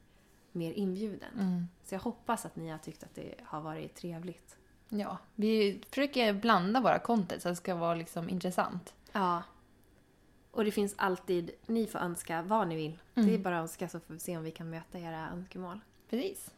mer 0.51 0.71
inbjuden. 0.73 1.33
Mm. 1.39 1.67
Så 1.83 1.95
jag 1.95 1.99
hoppas 1.99 2.45
att 2.45 2.55
ni 2.55 2.69
har 2.69 2.77
tyckt 2.77 3.03
att 3.03 3.15
det 3.15 3.35
har 3.43 3.61
varit 3.61 3.95
trevligt. 3.95 4.56
Ja, 4.89 5.17
vi 5.35 5.81
försöker 5.89 6.33
blanda 6.33 6.81
våra 6.81 6.99
content 6.99 7.41
så 7.41 7.49
att 7.49 7.51
det 7.51 7.55
ska 7.57 7.75
vara 7.75 7.95
liksom 7.95 8.29
intressant. 8.29 8.93
Ja. 9.11 9.43
Och 10.51 10.65
det 10.65 10.71
finns 10.71 10.93
alltid, 10.97 11.51
ni 11.65 11.87
får 11.87 11.99
önska 11.99 12.41
vad 12.41 12.67
ni 12.67 12.75
vill. 12.75 12.99
Mm. 13.15 13.27
Det 13.29 13.35
är 13.35 13.39
bara 13.39 13.57
att 13.57 13.61
önska 13.61 13.89
så 13.89 13.99
får 13.99 14.13
vi 14.13 14.19
se 14.19 14.37
om 14.37 14.43
vi 14.43 14.51
kan 14.51 14.69
möta 14.69 14.99
era 14.99 15.29
önskemål. 15.29 15.79
Precis. 16.09 16.51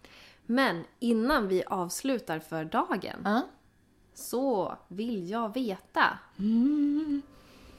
Men 0.46 0.84
innan 1.00 1.48
vi 1.48 1.64
avslutar 1.68 2.40
för 2.40 2.66
dagen 2.66 3.22
Ja. 3.24 3.42
så 4.14 4.76
vill 4.88 5.30
jag 5.30 5.54
veta 5.54 6.20
Mm. 6.40 7.22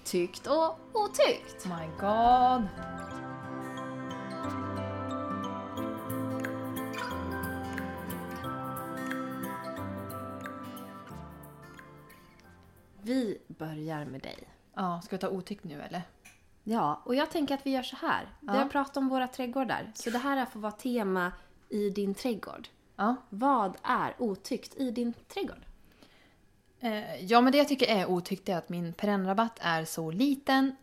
tyckt 0.04 0.46
och 0.46 0.78
otyckt. 0.92 1.66
My 1.66 1.86
God. 2.00 2.66
Vi 13.02 13.38
börjar 13.46 14.04
med 14.04 14.20
dig. 14.20 14.38
Ja, 14.74 15.00
ska 15.04 15.16
vi 15.16 15.20
ta 15.20 15.28
otyckt 15.28 15.64
nu 15.64 15.82
eller? 15.82 16.02
Ja, 16.64 17.02
och 17.04 17.14
jag 17.14 17.30
tänker 17.30 17.54
att 17.54 17.66
vi 17.66 17.70
gör 17.70 17.82
så 17.82 17.96
här. 17.96 18.28
Vi 18.40 18.46
Ja. 18.46 18.52
har 18.52 18.66
pratat 18.68 18.96
om 18.96 19.08
våra 19.08 19.28
trädgårdar, 19.28 19.92
så 19.94 20.10
det 20.10 20.18
här 20.18 20.46
får 20.46 20.60
vara 20.60 20.72
tema 20.72 21.32
i 21.68 21.90
din 21.90 22.14
trädgård. 22.14 22.68
Ja. 22.96 23.16
Vad 23.28 23.76
är 23.82 24.14
otyckt 24.18 24.74
i 24.76 24.90
din 24.90 25.12
trädgård? 25.28 25.64
Eh, 26.80 27.24
ja, 27.24 27.40
men 27.40 27.52
det 27.52 27.58
jag 27.58 27.68
tycker 27.68 27.86
är 27.86 28.06
otyckt 28.06 28.48
är 28.48 28.56
att 28.56 28.68
min 28.68 28.92
perennrabatt 28.92 29.58
är 29.60 29.84
så 29.84 30.10
liten 30.10 30.76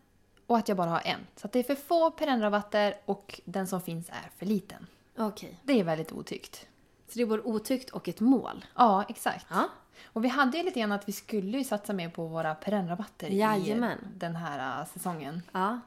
och 0.46 0.56
att 0.58 0.68
jag 0.68 0.76
bara 0.76 0.90
har 0.90 1.02
en. 1.04 1.20
Så 1.36 1.46
att 1.46 1.52
det 1.52 1.58
är 1.58 1.62
för 1.62 1.74
få 1.74 2.10
perennrabatter 2.10 2.94
och 3.04 3.40
den 3.44 3.66
som 3.66 3.80
finns 3.80 4.08
är 4.08 4.30
för 4.36 4.46
liten. 4.46 4.86
Okej. 5.18 5.60
Det 5.62 5.80
är 5.80 5.84
väldigt 5.84 6.12
otyckt. 6.12 6.66
Så 7.08 7.14
det 7.18 7.22
är 7.22 7.26
både 7.26 7.42
otyckt 7.42 7.90
och 7.90 8.08
ett 8.08 8.20
mål? 8.20 8.64
Ja, 8.74 9.04
exakt. 9.08 9.46
Ja. 9.50 9.68
Och 10.04 10.24
vi 10.24 10.28
hade 10.28 10.58
ju 10.58 10.64
lite 10.64 10.80
grann 10.80 10.92
att 10.92 11.08
vi 11.08 11.12
skulle 11.12 11.58
ju 11.58 11.64
satsa 11.64 11.92
mer 11.92 12.10
på 12.10 12.26
våra 12.26 12.54
perennrabatter 12.54 13.28
Jajamän. 13.28 13.98
i 13.98 14.18
den 14.18 14.36
här 14.36 14.80
äh, 14.80 14.86
säsongen. 14.86 15.42
Ja. 15.52 15.80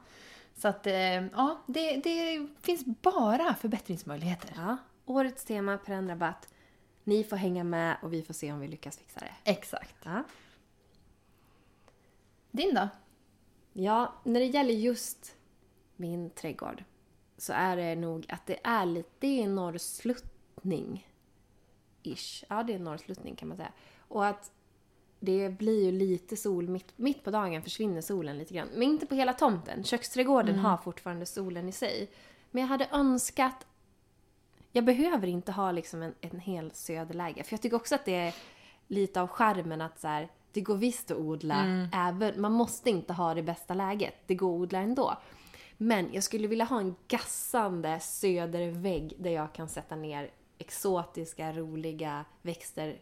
Så 0.56 0.68
att, 0.68 0.86
eh, 0.86 0.94
ja, 0.94 1.62
det, 1.66 1.96
det 1.96 2.46
finns 2.60 2.84
bara 2.84 3.54
förbättringsmöjligheter. 3.54 4.52
ja. 4.56 4.76
Årets 5.06 5.44
tema, 5.44 5.78
perennrabatt. 5.78 6.48
Ni 7.04 7.24
får 7.24 7.36
hänga 7.36 7.64
med 7.64 7.96
och 8.02 8.12
vi 8.12 8.22
får 8.22 8.34
se 8.34 8.52
om 8.52 8.60
vi 8.60 8.68
lyckas 8.68 8.96
fixa 8.98 9.20
det. 9.20 9.50
Exakt. 9.50 9.94
Ja. 10.04 10.24
Din 12.50 12.74
då? 12.74 12.88
Ja, 13.72 14.14
när 14.24 14.40
det 14.40 14.46
gäller 14.46 14.74
just 14.74 15.34
min 15.96 16.30
trädgård 16.30 16.84
så 17.38 17.52
är 17.52 17.76
det 17.76 17.96
nog 17.96 18.26
att 18.28 18.46
det 18.46 18.58
är 18.64 18.86
lite, 18.86 19.08
det 19.18 19.42
är 19.42 19.48
norrsluttning. 19.48 21.08
Ish. 22.02 22.44
Ja, 22.48 22.62
det 22.62 22.74
är 22.74 22.78
norrsluttning 22.78 23.36
kan 23.36 23.48
man 23.48 23.56
säga. 23.56 23.72
Och 24.12 24.26
att 24.26 24.52
det 25.20 25.48
blir 25.58 25.84
ju 25.84 25.92
lite 25.92 26.36
sol, 26.36 26.68
mitt, 26.68 26.98
mitt 26.98 27.24
på 27.24 27.30
dagen 27.30 27.62
försvinner 27.62 28.00
solen 28.00 28.38
lite 28.38 28.54
grann. 28.54 28.68
Men 28.72 28.82
inte 28.82 29.06
på 29.06 29.14
hela 29.14 29.32
tomten. 29.32 29.84
Köksträdgården 29.84 30.58
har 30.58 30.76
fortfarande 30.76 31.26
solen 31.26 31.68
i 31.68 31.72
sig. 31.72 32.10
Men 32.50 32.60
jag 32.60 32.68
hade 32.68 32.88
önskat 32.92 33.66
jag 34.72 34.84
behöver 34.84 35.26
inte 35.26 35.52
ha 35.52 35.72
liksom 35.72 36.02
en, 36.02 36.14
en 36.20 36.40
hel 36.40 36.70
söderläge. 36.74 37.42
För 37.42 37.52
jag 37.52 37.60
tycker 37.60 37.76
också 37.76 37.94
att 37.94 38.04
det 38.04 38.14
är 38.14 38.34
lite 38.88 39.20
av 39.20 39.28
charmen 39.28 39.80
att 39.80 40.00
så 40.00 40.08
här, 40.08 40.28
det 40.52 40.60
går 40.60 40.76
visst 40.76 41.10
att 41.10 41.18
odla. 41.18 41.88
Även, 41.92 42.40
man 42.40 42.52
måste 42.52 42.90
inte 42.90 43.12
ha 43.12 43.34
det 43.34 43.42
bästa 43.42 43.74
läget. 43.74 44.14
Det 44.26 44.34
går 44.34 44.56
att 44.56 44.60
odla 44.60 44.78
ändå. 44.78 45.16
Men 45.76 46.08
jag 46.12 46.24
skulle 46.24 46.48
vilja 46.48 46.64
ha 46.64 46.80
en 46.80 46.96
gassande 47.08 48.00
södervägg 48.00 49.14
där 49.18 49.30
jag 49.30 49.52
kan 49.52 49.68
sätta 49.68 49.96
ner 49.96 50.30
exotiska, 50.58 51.52
roliga 51.52 52.24
växter. 52.42 52.98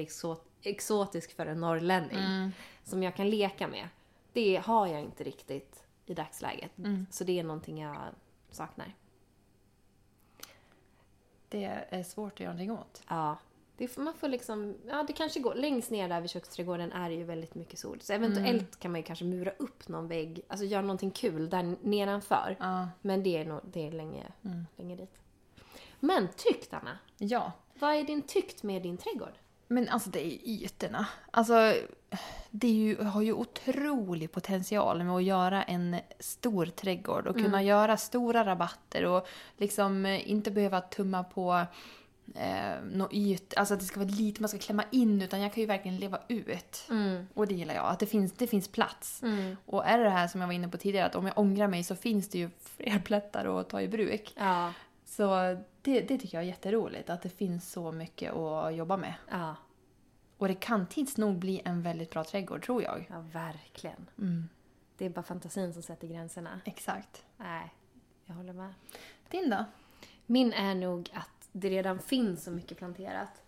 Exot, 0.00 0.46
exotisk 0.62 1.36
för 1.36 1.46
en 1.46 1.60
norrlänning. 1.60 2.52
Som 2.84 3.02
jag 3.02 3.16
kan 3.16 3.30
leka 3.30 3.68
med. 3.68 3.88
Det 4.32 4.56
har 4.56 4.86
jag 4.86 5.00
inte 5.00 5.24
riktigt 5.24 5.84
i 6.06 6.14
dagsläget. 6.14 6.70
Så 7.10 7.24
det 7.24 7.38
är 7.38 7.44
någonting 7.44 7.80
jag 7.80 7.96
saknar. 8.50 8.94
Det 11.48 11.64
är 11.88 12.02
svårt 12.02 12.32
att 12.32 12.40
göra 12.40 12.52
någonting 12.52 12.72
åt. 12.72 13.02
Ja. 13.08 13.36
Det, 13.76 13.96
man 13.96 14.14
får 14.14 14.28
liksom, 14.28 14.74
ja 14.86 15.04
det 15.06 15.12
kanske 15.12 15.40
går, 15.40 15.54
längst 15.54 15.90
ner 15.90 16.08
där 16.08 16.20
vid 16.20 16.30
köksträdgården 16.30 16.92
är 16.92 17.08
det 17.08 17.14
ju 17.14 17.24
väldigt 17.24 17.54
mycket 17.54 17.78
sol. 17.78 18.00
Så 18.00 18.12
eventuellt 18.12 18.78
kan 18.78 18.92
man 18.92 19.00
ju 19.00 19.04
kanske 19.04 19.24
mura 19.24 19.50
upp 19.50 19.88
någon 19.88 20.08
vägg, 20.08 20.40
alltså 20.48 20.66
göra 20.66 20.82
någonting 20.82 21.10
kul 21.10 21.50
där 21.50 21.76
nedanför. 21.82 22.56
Ja. 22.60 22.88
Men 23.00 23.22
det 23.22 23.36
är 23.36 23.44
nog, 23.44 23.60
det 23.64 23.86
är 23.86 23.92
länge, 23.92 24.24
länge 24.76 24.96
dit. 24.96 25.20
Men 26.00 26.28
tyckt 26.36 26.74
Anna, 26.74 26.98
ja. 27.18 27.52
vad 27.78 27.94
är 27.94 28.04
din 28.04 28.22
tyckt 28.22 28.62
med 28.62 28.82
din 28.82 28.96
trädgård? 28.96 29.34
Men 29.68 29.88
alltså 29.88 30.10
det 30.10 30.26
är 30.26 30.30
ju 30.30 30.64
ytorna. 30.64 31.06
Alltså 31.30 31.74
det 32.50 32.68
ju, 32.68 33.02
har 33.02 33.22
ju 33.22 33.32
otrolig 33.32 34.32
potential 34.32 35.04
med 35.04 35.14
att 35.14 35.24
göra 35.24 35.62
en 35.62 35.96
stor 36.18 36.66
trädgård 36.66 37.26
och 37.26 37.36
kunna 37.36 37.62
göra 37.62 37.96
stora 37.96 38.44
rabatter 38.46 39.04
och 39.04 39.26
liksom 39.56 40.06
eh, 40.06 40.30
inte 40.30 40.50
behöva 40.50 40.80
tumma 40.80 41.24
på 41.24 41.66
eh, 42.34 42.84
något 42.92 43.12
yt, 43.12 43.54
alltså 43.56 43.74
att 43.74 43.80
det 43.80 43.86
ska 43.86 44.00
vara 44.00 44.10
lite 44.10 44.42
man 44.42 44.48
ska 44.48 44.58
klämma 44.58 44.84
in 44.90 45.22
utan 45.22 45.40
jag 45.40 45.54
kan 45.54 45.60
ju 45.60 45.66
verkligen 45.66 45.96
leva 45.96 46.18
ut. 46.28 46.84
Och 47.34 47.46
det 47.46 47.54
gillar 47.54 47.74
jag, 47.74 47.84
att 47.84 47.98
det 47.98 48.06
finns, 48.06 48.32
det 48.32 48.46
finns 48.46 48.68
plats. 48.68 49.22
Och 49.66 49.86
är 49.86 49.98
det 49.98 50.04
det 50.04 50.10
här 50.10 50.28
som 50.28 50.40
jag 50.40 50.48
var 50.48 50.54
inne 50.54 50.68
på 50.68 50.76
tidigare 50.76 51.06
att 51.06 51.14
om 51.14 51.26
jag 51.26 51.38
ångrar 51.38 51.68
mig 51.68 51.84
så 51.84 51.96
finns 51.96 52.28
det 52.28 52.38
ju 52.38 52.50
fler 52.76 52.98
plättar 53.04 53.60
att 53.60 53.68
ta 53.68 53.80
i 53.80 53.88
bruk. 53.88 54.32
Ja. 54.36 54.72
Så 55.16 55.56
det, 55.82 56.00
det 56.00 56.18
tycker 56.18 56.36
jag 56.38 56.44
är 56.44 56.48
jätteroligt, 56.48 57.10
att 57.10 57.22
det 57.22 57.28
finns 57.28 57.72
så 57.72 57.92
mycket 57.92 58.32
att 58.32 58.74
jobba 58.74 58.96
med. 58.96 59.14
Ja, 59.30 59.56
Och 60.38 60.48
det 60.48 60.54
kan 60.54 60.86
tids 60.86 61.16
nog 61.16 61.36
bli 61.38 61.62
en 61.64 61.82
väldigt 61.82 62.10
bra 62.10 62.24
trädgård, 62.24 62.64
tror 62.64 62.82
jag. 62.82 63.06
ja 63.10 63.24
verkligen. 63.32 64.10
Mm. 64.18 64.48
Det 64.96 65.04
är 65.06 65.10
bara 65.10 65.22
fantasin 65.22 65.72
som 65.72 65.82
sätter 65.82 66.08
gränserna. 66.08 66.60
Exakt. 66.64 67.24
Nej, 67.36 67.74
jag 68.24 68.34
håller 68.34 68.52
med. 68.52 68.74
Din 69.30 69.50
då? 69.50 69.64
Min 70.26 70.52
är 70.52 70.74
nog 70.74 71.10
att 71.14 71.48
det 71.52 71.70
redan 71.70 71.98
finns 71.98 72.44
så 72.44 72.50
mycket 72.50 72.78
planterat. 72.78 73.42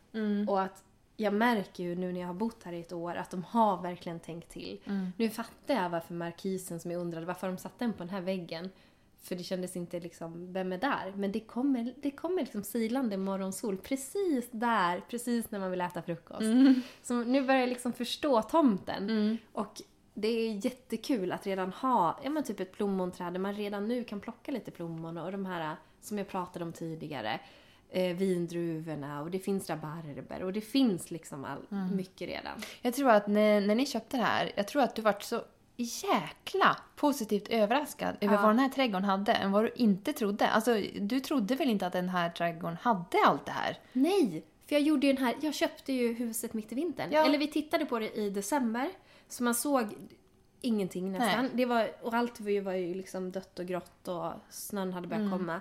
Och 0.49 0.63
att 0.63 0.85
jag 1.17 1.35
märker 1.35 1.85
ju 1.85 1.95
nu 1.95 2.13
när 2.13 2.21
jag 2.21 2.27
har 2.27 2.35
bott 2.35 2.63
här 2.63 2.73
i 2.73 2.81
ett 2.81 2.93
år 2.93 3.15
att 3.15 3.31
de 3.31 3.45
har 3.45 3.83
verkligen 3.83 4.21
tänkt 4.21 4.49
till. 4.49 4.81
Nu 5.17 5.31
fattar 5.31 5.75
jag 5.75 5.91
varför 5.91 6.15
markisen 6.15 6.81
som 6.81 6.91
jag 6.91 7.01
undrade 7.01 7.27
varför 7.27 7.47
de 7.47 7.59
satte 7.59 7.85
den 7.85 7.93
på 7.93 7.99
den 7.99 8.11
här 8.11 8.21
väggen. 8.21 8.71
För 9.27 9.37
det 9.37 9.43
kändes 9.43 9.77
inte 9.77 10.01
liksom, 10.01 10.53
vem 10.53 10.73
är 10.73 10.79
där? 10.79 11.13
Men 11.17 11.33
det 11.33 11.41
kommer, 11.41 11.95
det 12.03 12.11
kommer 12.11 12.43
liksom 12.43 12.63
silande 12.63 13.17
morgonsol 13.17 13.77
precis 13.77 14.49
där, 14.51 15.01
precis 15.11 15.51
när 15.51 15.59
man 15.59 15.71
vill 15.71 15.81
äta 15.81 16.03
frukost. 16.03 16.47
Så 17.03 17.15
nu 17.15 17.43
börjar 17.43 17.61
jag 17.61 17.69
liksom 17.69 17.93
förstå 17.93 18.43
tomten. 18.43 19.39
Och 19.53 19.83
det 20.15 20.29
är 20.29 20.65
jättekul 20.65 21.33
att 21.33 21.47
redan 21.47 21.73
ha 21.73 22.21
ja, 22.25 22.31
men 22.31 22.43
typ 22.43 22.61
ett 22.61 22.73
plommonträd 22.73 23.33
där 23.33 23.41
man 23.41 23.55
redan 23.55 23.89
nu 23.89 24.05
kan 24.05 24.21
plocka 24.21 24.53
lite 24.53 24.71
plommon 24.71 25.19
och 25.19 25.33
de 25.33 25.47
här 25.47 25.77
som 26.01 26.19
jag 26.19 26.29
pratade 26.29 26.65
om 26.65 26.73
tidigare. 26.73 27.41
Eh, 27.91 28.17
vindruvorna 28.17 29.23
och 29.23 29.31
det 29.31 29.39
finns 29.39 29.71
rabarber 29.71 30.43
och 30.43 30.53
det 30.53 30.61
finns 30.61 31.11
liksom 31.11 31.45
all, 31.45 31.67
mycket 31.93 32.29
redan. 32.29 32.59
Jag 32.83 32.95
tror 32.95 33.11
att 33.11 33.27
när, 33.27 33.61
när 33.61 33.75
ni 33.75 33.87
köpte 33.87 34.17
det 34.17 34.23
här, 34.23 34.53
jag 34.57 34.69
tror 34.69 34.83
att 34.83 34.95
du 34.95 35.03
vart 35.03 35.23
så 35.23 35.43
jäkla 35.77 36.77
positivt 36.97 37.49
överraskad 37.49 38.17
över 38.21 38.35
Ja. 38.35 38.41
vad 38.43 38.51
den 38.51 38.59
här 38.59 38.69
trädgården 38.69 39.05
hade 39.05 39.33
än 39.33 39.53
vad 39.53 39.65
du 39.65 39.73
inte 39.77 40.13
trodde. 40.13 40.49
Alltså, 40.49 40.81
du 41.01 41.21
trodde 41.21 41.55
väl 41.55 41.71
inte 41.71 41.87
att 41.87 41.93
den 41.93 42.09
här 42.09 42.31
trädgården 42.31 42.77
hade 42.83 43.19
allt 43.27 43.47
det 43.47 43.53
här? 43.53 43.79
Nej! 43.93 44.45
För 44.69 44.75
jag 44.75 44.83
gjorde 44.83 45.07
ju 45.07 45.13
den 45.13 45.25
här, 45.25 45.35
jag 45.41 45.55
köpte 45.55 45.93
ju 45.93 46.13
huset 46.13 46.55
mitt 46.55 46.73
i 46.73 46.75
vintern. 46.75 47.09
Ja. 47.13 47.25
Eller 47.25 47.39
vi 47.39 47.49
tittade 47.49 47.87
på 47.87 47.99
det 47.99 48.11
i 48.17 48.31
december. 48.31 48.91
Så 49.29 49.43
man 49.45 49.55
såg 49.55 49.95
ingenting 50.61 51.13
nästan. 51.13 51.51
Det 51.55 51.67
var, 51.67 51.91
och 52.03 52.15
allt 52.15 52.41
var 52.41 52.51
ju, 52.51 52.61
var 52.61 52.73
ju 52.73 52.95
liksom 52.95 53.33
dött 53.33 53.59
och 53.59 53.67
grått 53.67 54.09
och 54.09 54.33
snön 54.51 54.93
hade 54.93 55.09
börjat 55.09 55.31
komma. 55.31 55.61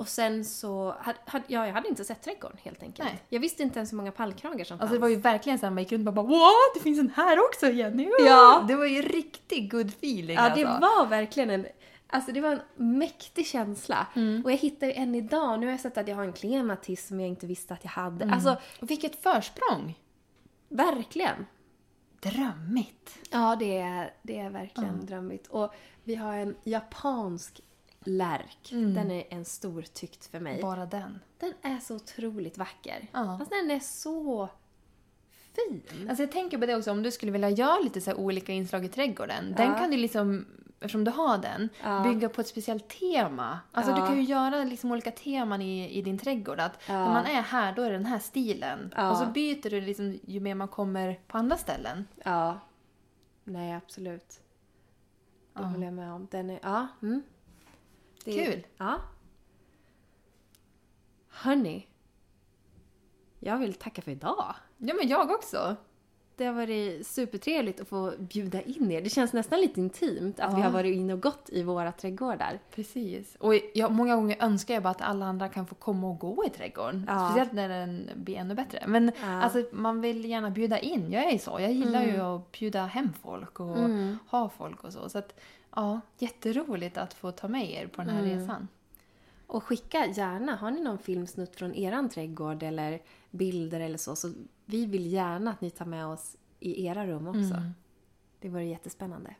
Och 0.00 0.08
sen 0.08 0.44
så, 0.44 0.94
hade, 1.00 1.18
hade, 1.26 1.44
ja, 1.46 1.66
jag 1.66 1.74
hade 1.74 1.88
inte 1.88 2.04
sett 2.04 2.22
trädgården 2.22 2.56
helt 2.62 2.82
enkelt. 2.82 3.08
Nej. 3.08 3.22
Jag 3.28 3.40
visste 3.40 3.62
inte 3.62 3.78
ens 3.78 3.92
hur 3.92 3.96
många 3.96 4.12
pallkragar 4.12 4.64
som 4.64 4.74
Alltså 4.74 4.86
fanns. 4.86 4.92
det 4.92 4.98
var 4.98 5.08
ju 5.08 5.16
verkligen 5.16 5.58
så 5.58 5.66
att 5.66 5.72
man 5.72 5.82
gick 5.82 5.92
runt 5.92 6.08
och 6.08 6.14
bara 6.14 6.26
What? 6.26 6.74
Det 6.74 6.80
finns 6.80 6.98
en 6.98 7.10
här 7.16 7.38
också 7.38 7.70
Jenny! 7.70 8.10
Ja. 8.18 8.64
Det 8.68 8.74
var 8.74 8.86
ju 8.86 9.02
riktigt 9.02 9.70
good 9.70 9.88
feeling 9.88 10.36
Ja, 10.36 10.42
det 10.42 10.64
alltså. 10.64 10.80
var 10.80 11.06
verkligen 11.06 11.50
en... 11.50 11.66
Alltså 12.06 12.32
det 12.32 12.40
var 12.40 12.50
en 12.50 12.98
mäktig 12.98 13.46
känsla. 13.46 14.06
Mm. 14.16 14.44
Och 14.44 14.52
jag 14.52 14.56
hittar 14.56 14.86
ju 14.86 14.92
än 14.92 15.14
idag, 15.14 15.60
nu 15.60 15.66
har 15.66 15.70
jag 15.70 15.80
sett 15.80 15.98
att 15.98 16.08
jag 16.08 16.16
har 16.16 16.24
en 16.24 16.32
klematis 16.32 17.06
som 17.06 17.20
jag 17.20 17.28
inte 17.28 17.46
visste 17.46 17.74
att 17.74 17.84
jag 17.84 17.90
hade. 17.90 18.24
Mm. 18.24 18.34
Alltså, 18.34 18.56
vilket 18.80 19.22
försprång! 19.22 19.98
verkligen. 20.68 21.46
Drömmigt! 22.20 23.18
Ja, 23.30 23.56
det 23.56 23.78
är, 23.78 24.14
det 24.22 24.38
är 24.38 24.50
verkligen 24.50 25.06
drömmigt. 25.06 25.46
Och 25.46 25.74
vi 26.04 26.14
har 26.14 26.34
en 26.34 26.56
japansk 26.64 27.60
lärk. 28.04 28.68
Den 28.70 29.10
är 29.10 29.24
en 29.30 29.44
stor 29.44 29.82
tyckt 29.82 30.26
för 30.26 30.40
mig. 30.40 30.62
Bara 30.62 30.86
den. 30.86 31.20
Den 31.38 31.52
är 31.62 31.78
så 31.78 31.96
otroligt 31.96 32.58
vacker. 32.58 33.08
Ja. 33.12 33.18
Alltså 33.18 33.54
den 33.54 33.70
är 33.70 33.80
så 33.80 34.48
fin. 35.54 35.82
Alltså 36.08 36.22
jag 36.22 36.32
tänker 36.32 36.58
på 36.58 36.66
det 36.66 36.76
också, 36.76 36.90
om 36.90 37.02
du 37.02 37.10
skulle 37.10 37.32
vilja 37.32 37.50
göra 37.50 37.78
lite 37.78 38.00
så 38.00 38.10
här 38.10 38.18
olika 38.18 38.52
inslag 38.52 38.84
i 38.84 38.88
trädgården. 38.88 39.54
Den 39.56 39.74
kan 39.74 39.90
du 39.90 39.96
liksom, 39.96 40.46
eftersom 40.80 41.04
du 41.04 41.10
har 41.10 41.38
den, 41.38 41.68
Ja. 41.84 42.02
bygga 42.02 42.28
på 42.28 42.40
ett 42.40 42.48
speciellt 42.48 42.88
tema. 42.88 43.58
Alltså 43.72 43.92
Ja. 43.92 44.00
du 44.00 44.06
kan 44.06 44.16
ju 44.16 44.22
göra 44.22 44.64
liksom 44.64 44.92
olika 44.92 45.10
teman 45.10 45.62
i, 45.62 45.90
i 45.98 46.02
din 46.02 46.18
trädgård. 46.18 46.60
Att 46.60 46.78
Ja. 46.88 46.92
när 47.04 47.12
man 47.12 47.26
är 47.26 47.42
här, 47.42 47.72
då 47.72 47.82
är 47.82 47.90
det 47.90 47.96
den 47.96 48.06
här 48.06 48.18
stilen. 48.18 48.94
Ja. 48.96 49.10
Och 49.10 49.16
så 49.16 49.26
byter 49.26 49.70
du 49.70 49.80
liksom 49.80 50.18
ju 50.26 50.40
mer 50.40 50.54
man 50.54 50.68
kommer 50.68 51.20
på 51.26 51.38
andra 51.38 51.56
ställen. 51.56 52.06
Ja. 52.24 52.60
Nej, 53.44 53.72
absolut. 53.74 54.40
Det 55.54 55.62
håller 55.62 55.84
jag 55.84 55.94
med 55.94 56.12
om. 56.12 56.28
Den 56.30 56.50
är... 56.50 56.58
Ja. 56.62 56.86
Mm. 57.02 57.22
Det 58.24 58.40
är- 58.46 58.52
Kul. 58.52 58.66
Ja. 58.76 59.00
Hörni. 61.28 61.86
Jag 63.38 63.58
vill 63.58 63.74
tacka 63.74 64.02
för 64.02 64.10
idag. 64.10 64.54
Ja, 64.78 64.94
men 64.94 65.08
jag 65.08 65.30
också. 65.30 65.76
Det 66.36 66.44
har 66.46 66.52
varit 66.54 67.06
supertrevligt 67.06 67.80
att 67.80 67.88
få 67.88 68.12
bjuda 68.18 68.62
in 68.62 68.90
er. 68.90 69.00
Det 69.02 69.10
känns 69.10 69.32
nästan 69.32 69.60
lite 69.60 69.80
intimt 69.80 70.40
att 70.40 70.54
vi 70.54 70.58
Ja. 70.58 70.64
har 70.64 70.70
varit 70.70 70.96
inne 70.96 71.12
och 71.12 71.20
gått 71.22 71.50
i 71.52 71.62
våra 71.62 71.92
trädgårdar. 71.92 72.58
Precis. 72.74 73.36
Och 73.40 73.54
jag, 73.74 73.92
många 73.92 74.16
gånger 74.16 74.36
önskar 74.40 74.74
jag 74.74 74.82
bara 74.82 74.90
att 74.90 75.02
alla 75.02 75.26
andra 75.26 75.48
kan 75.48 75.66
få 75.66 75.74
komma 75.74 76.08
och 76.10 76.18
gå 76.18 76.44
i 76.46 76.50
trädgården. 76.50 77.04
Ja. 77.08 77.28
Speciellt 77.28 77.52
när 77.52 77.68
den 77.68 78.10
blir 78.14 78.36
ännu 78.36 78.54
bättre. 78.54 78.84
Men 78.86 79.12
Ja. 79.20 79.42
alltså, 79.42 79.64
man 79.72 80.00
vill 80.00 80.24
gärna 80.24 80.50
bjuda 80.50 80.78
in. 80.78 81.12
Jag 81.12 81.32
är 81.32 81.38
så. 81.38 81.60
Jag 81.60 81.72
gillar 81.72 82.02
ju 82.02 82.16
att 82.20 82.52
bjuda 82.52 82.86
hem 82.86 83.12
folk 83.22 83.60
och 83.60 83.78
Mm. 83.78 84.18
ha 84.30 84.48
folk 84.48 84.84
och 84.84 84.92
så. 84.92 85.08
Så 85.08 85.18
att, 85.18 85.40
ja, 85.76 86.00
jätteroligt 86.18 86.96
att 86.96 87.14
få 87.14 87.32
ta 87.32 87.48
med 87.48 87.70
er 87.70 87.86
på 87.86 88.02
den 88.02 88.10
här 88.10 88.22
resan. 88.22 88.68
Och 89.46 89.64
skicka 89.64 90.06
gärna, 90.06 90.56
har 90.56 90.70
ni 90.70 90.80
någon 90.80 90.98
filmsnutt 90.98 91.56
från 91.56 91.74
eran 91.74 92.08
trädgård 92.08 92.62
eller 92.62 93.02
bilder 93.30 93.80
eller 93.80 93.98
så, 93.98 94.16
så 94.16 94.32
vi 94.64 94.86
vill 94.86 95.12
gärna 95.12 95.50
att 95.50 95.60
ni 95.60 95.70
tar 95.70 95.86
med 95.86 96.06
oss 96.06 96.36
i 96.60 96.86
era 96.86 97.06
rum 97.06 97.28
också. 97.28 97.62
Det 98.40 98.48
vore 98.48 98.64
jättespännande. 98.64 99.34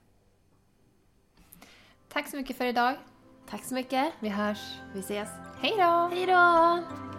Tack 2.09 2.29
så 2.29 2.37
mycket 2.37 2.57
för 2.57 2.67
idag. 2.67 2.97
Tack 3.49 3.65
så 3.65 3.75
mycket. 3.75 4.13
Vi 4.21 4.29
hörs. 4.29 4.79
Vi 4.95 5.01
ses. 5.01 5.29
Hej 5.61 5.75
då! 5.77 6.09
Hej 6.13 6.27
då! 6.27 7.10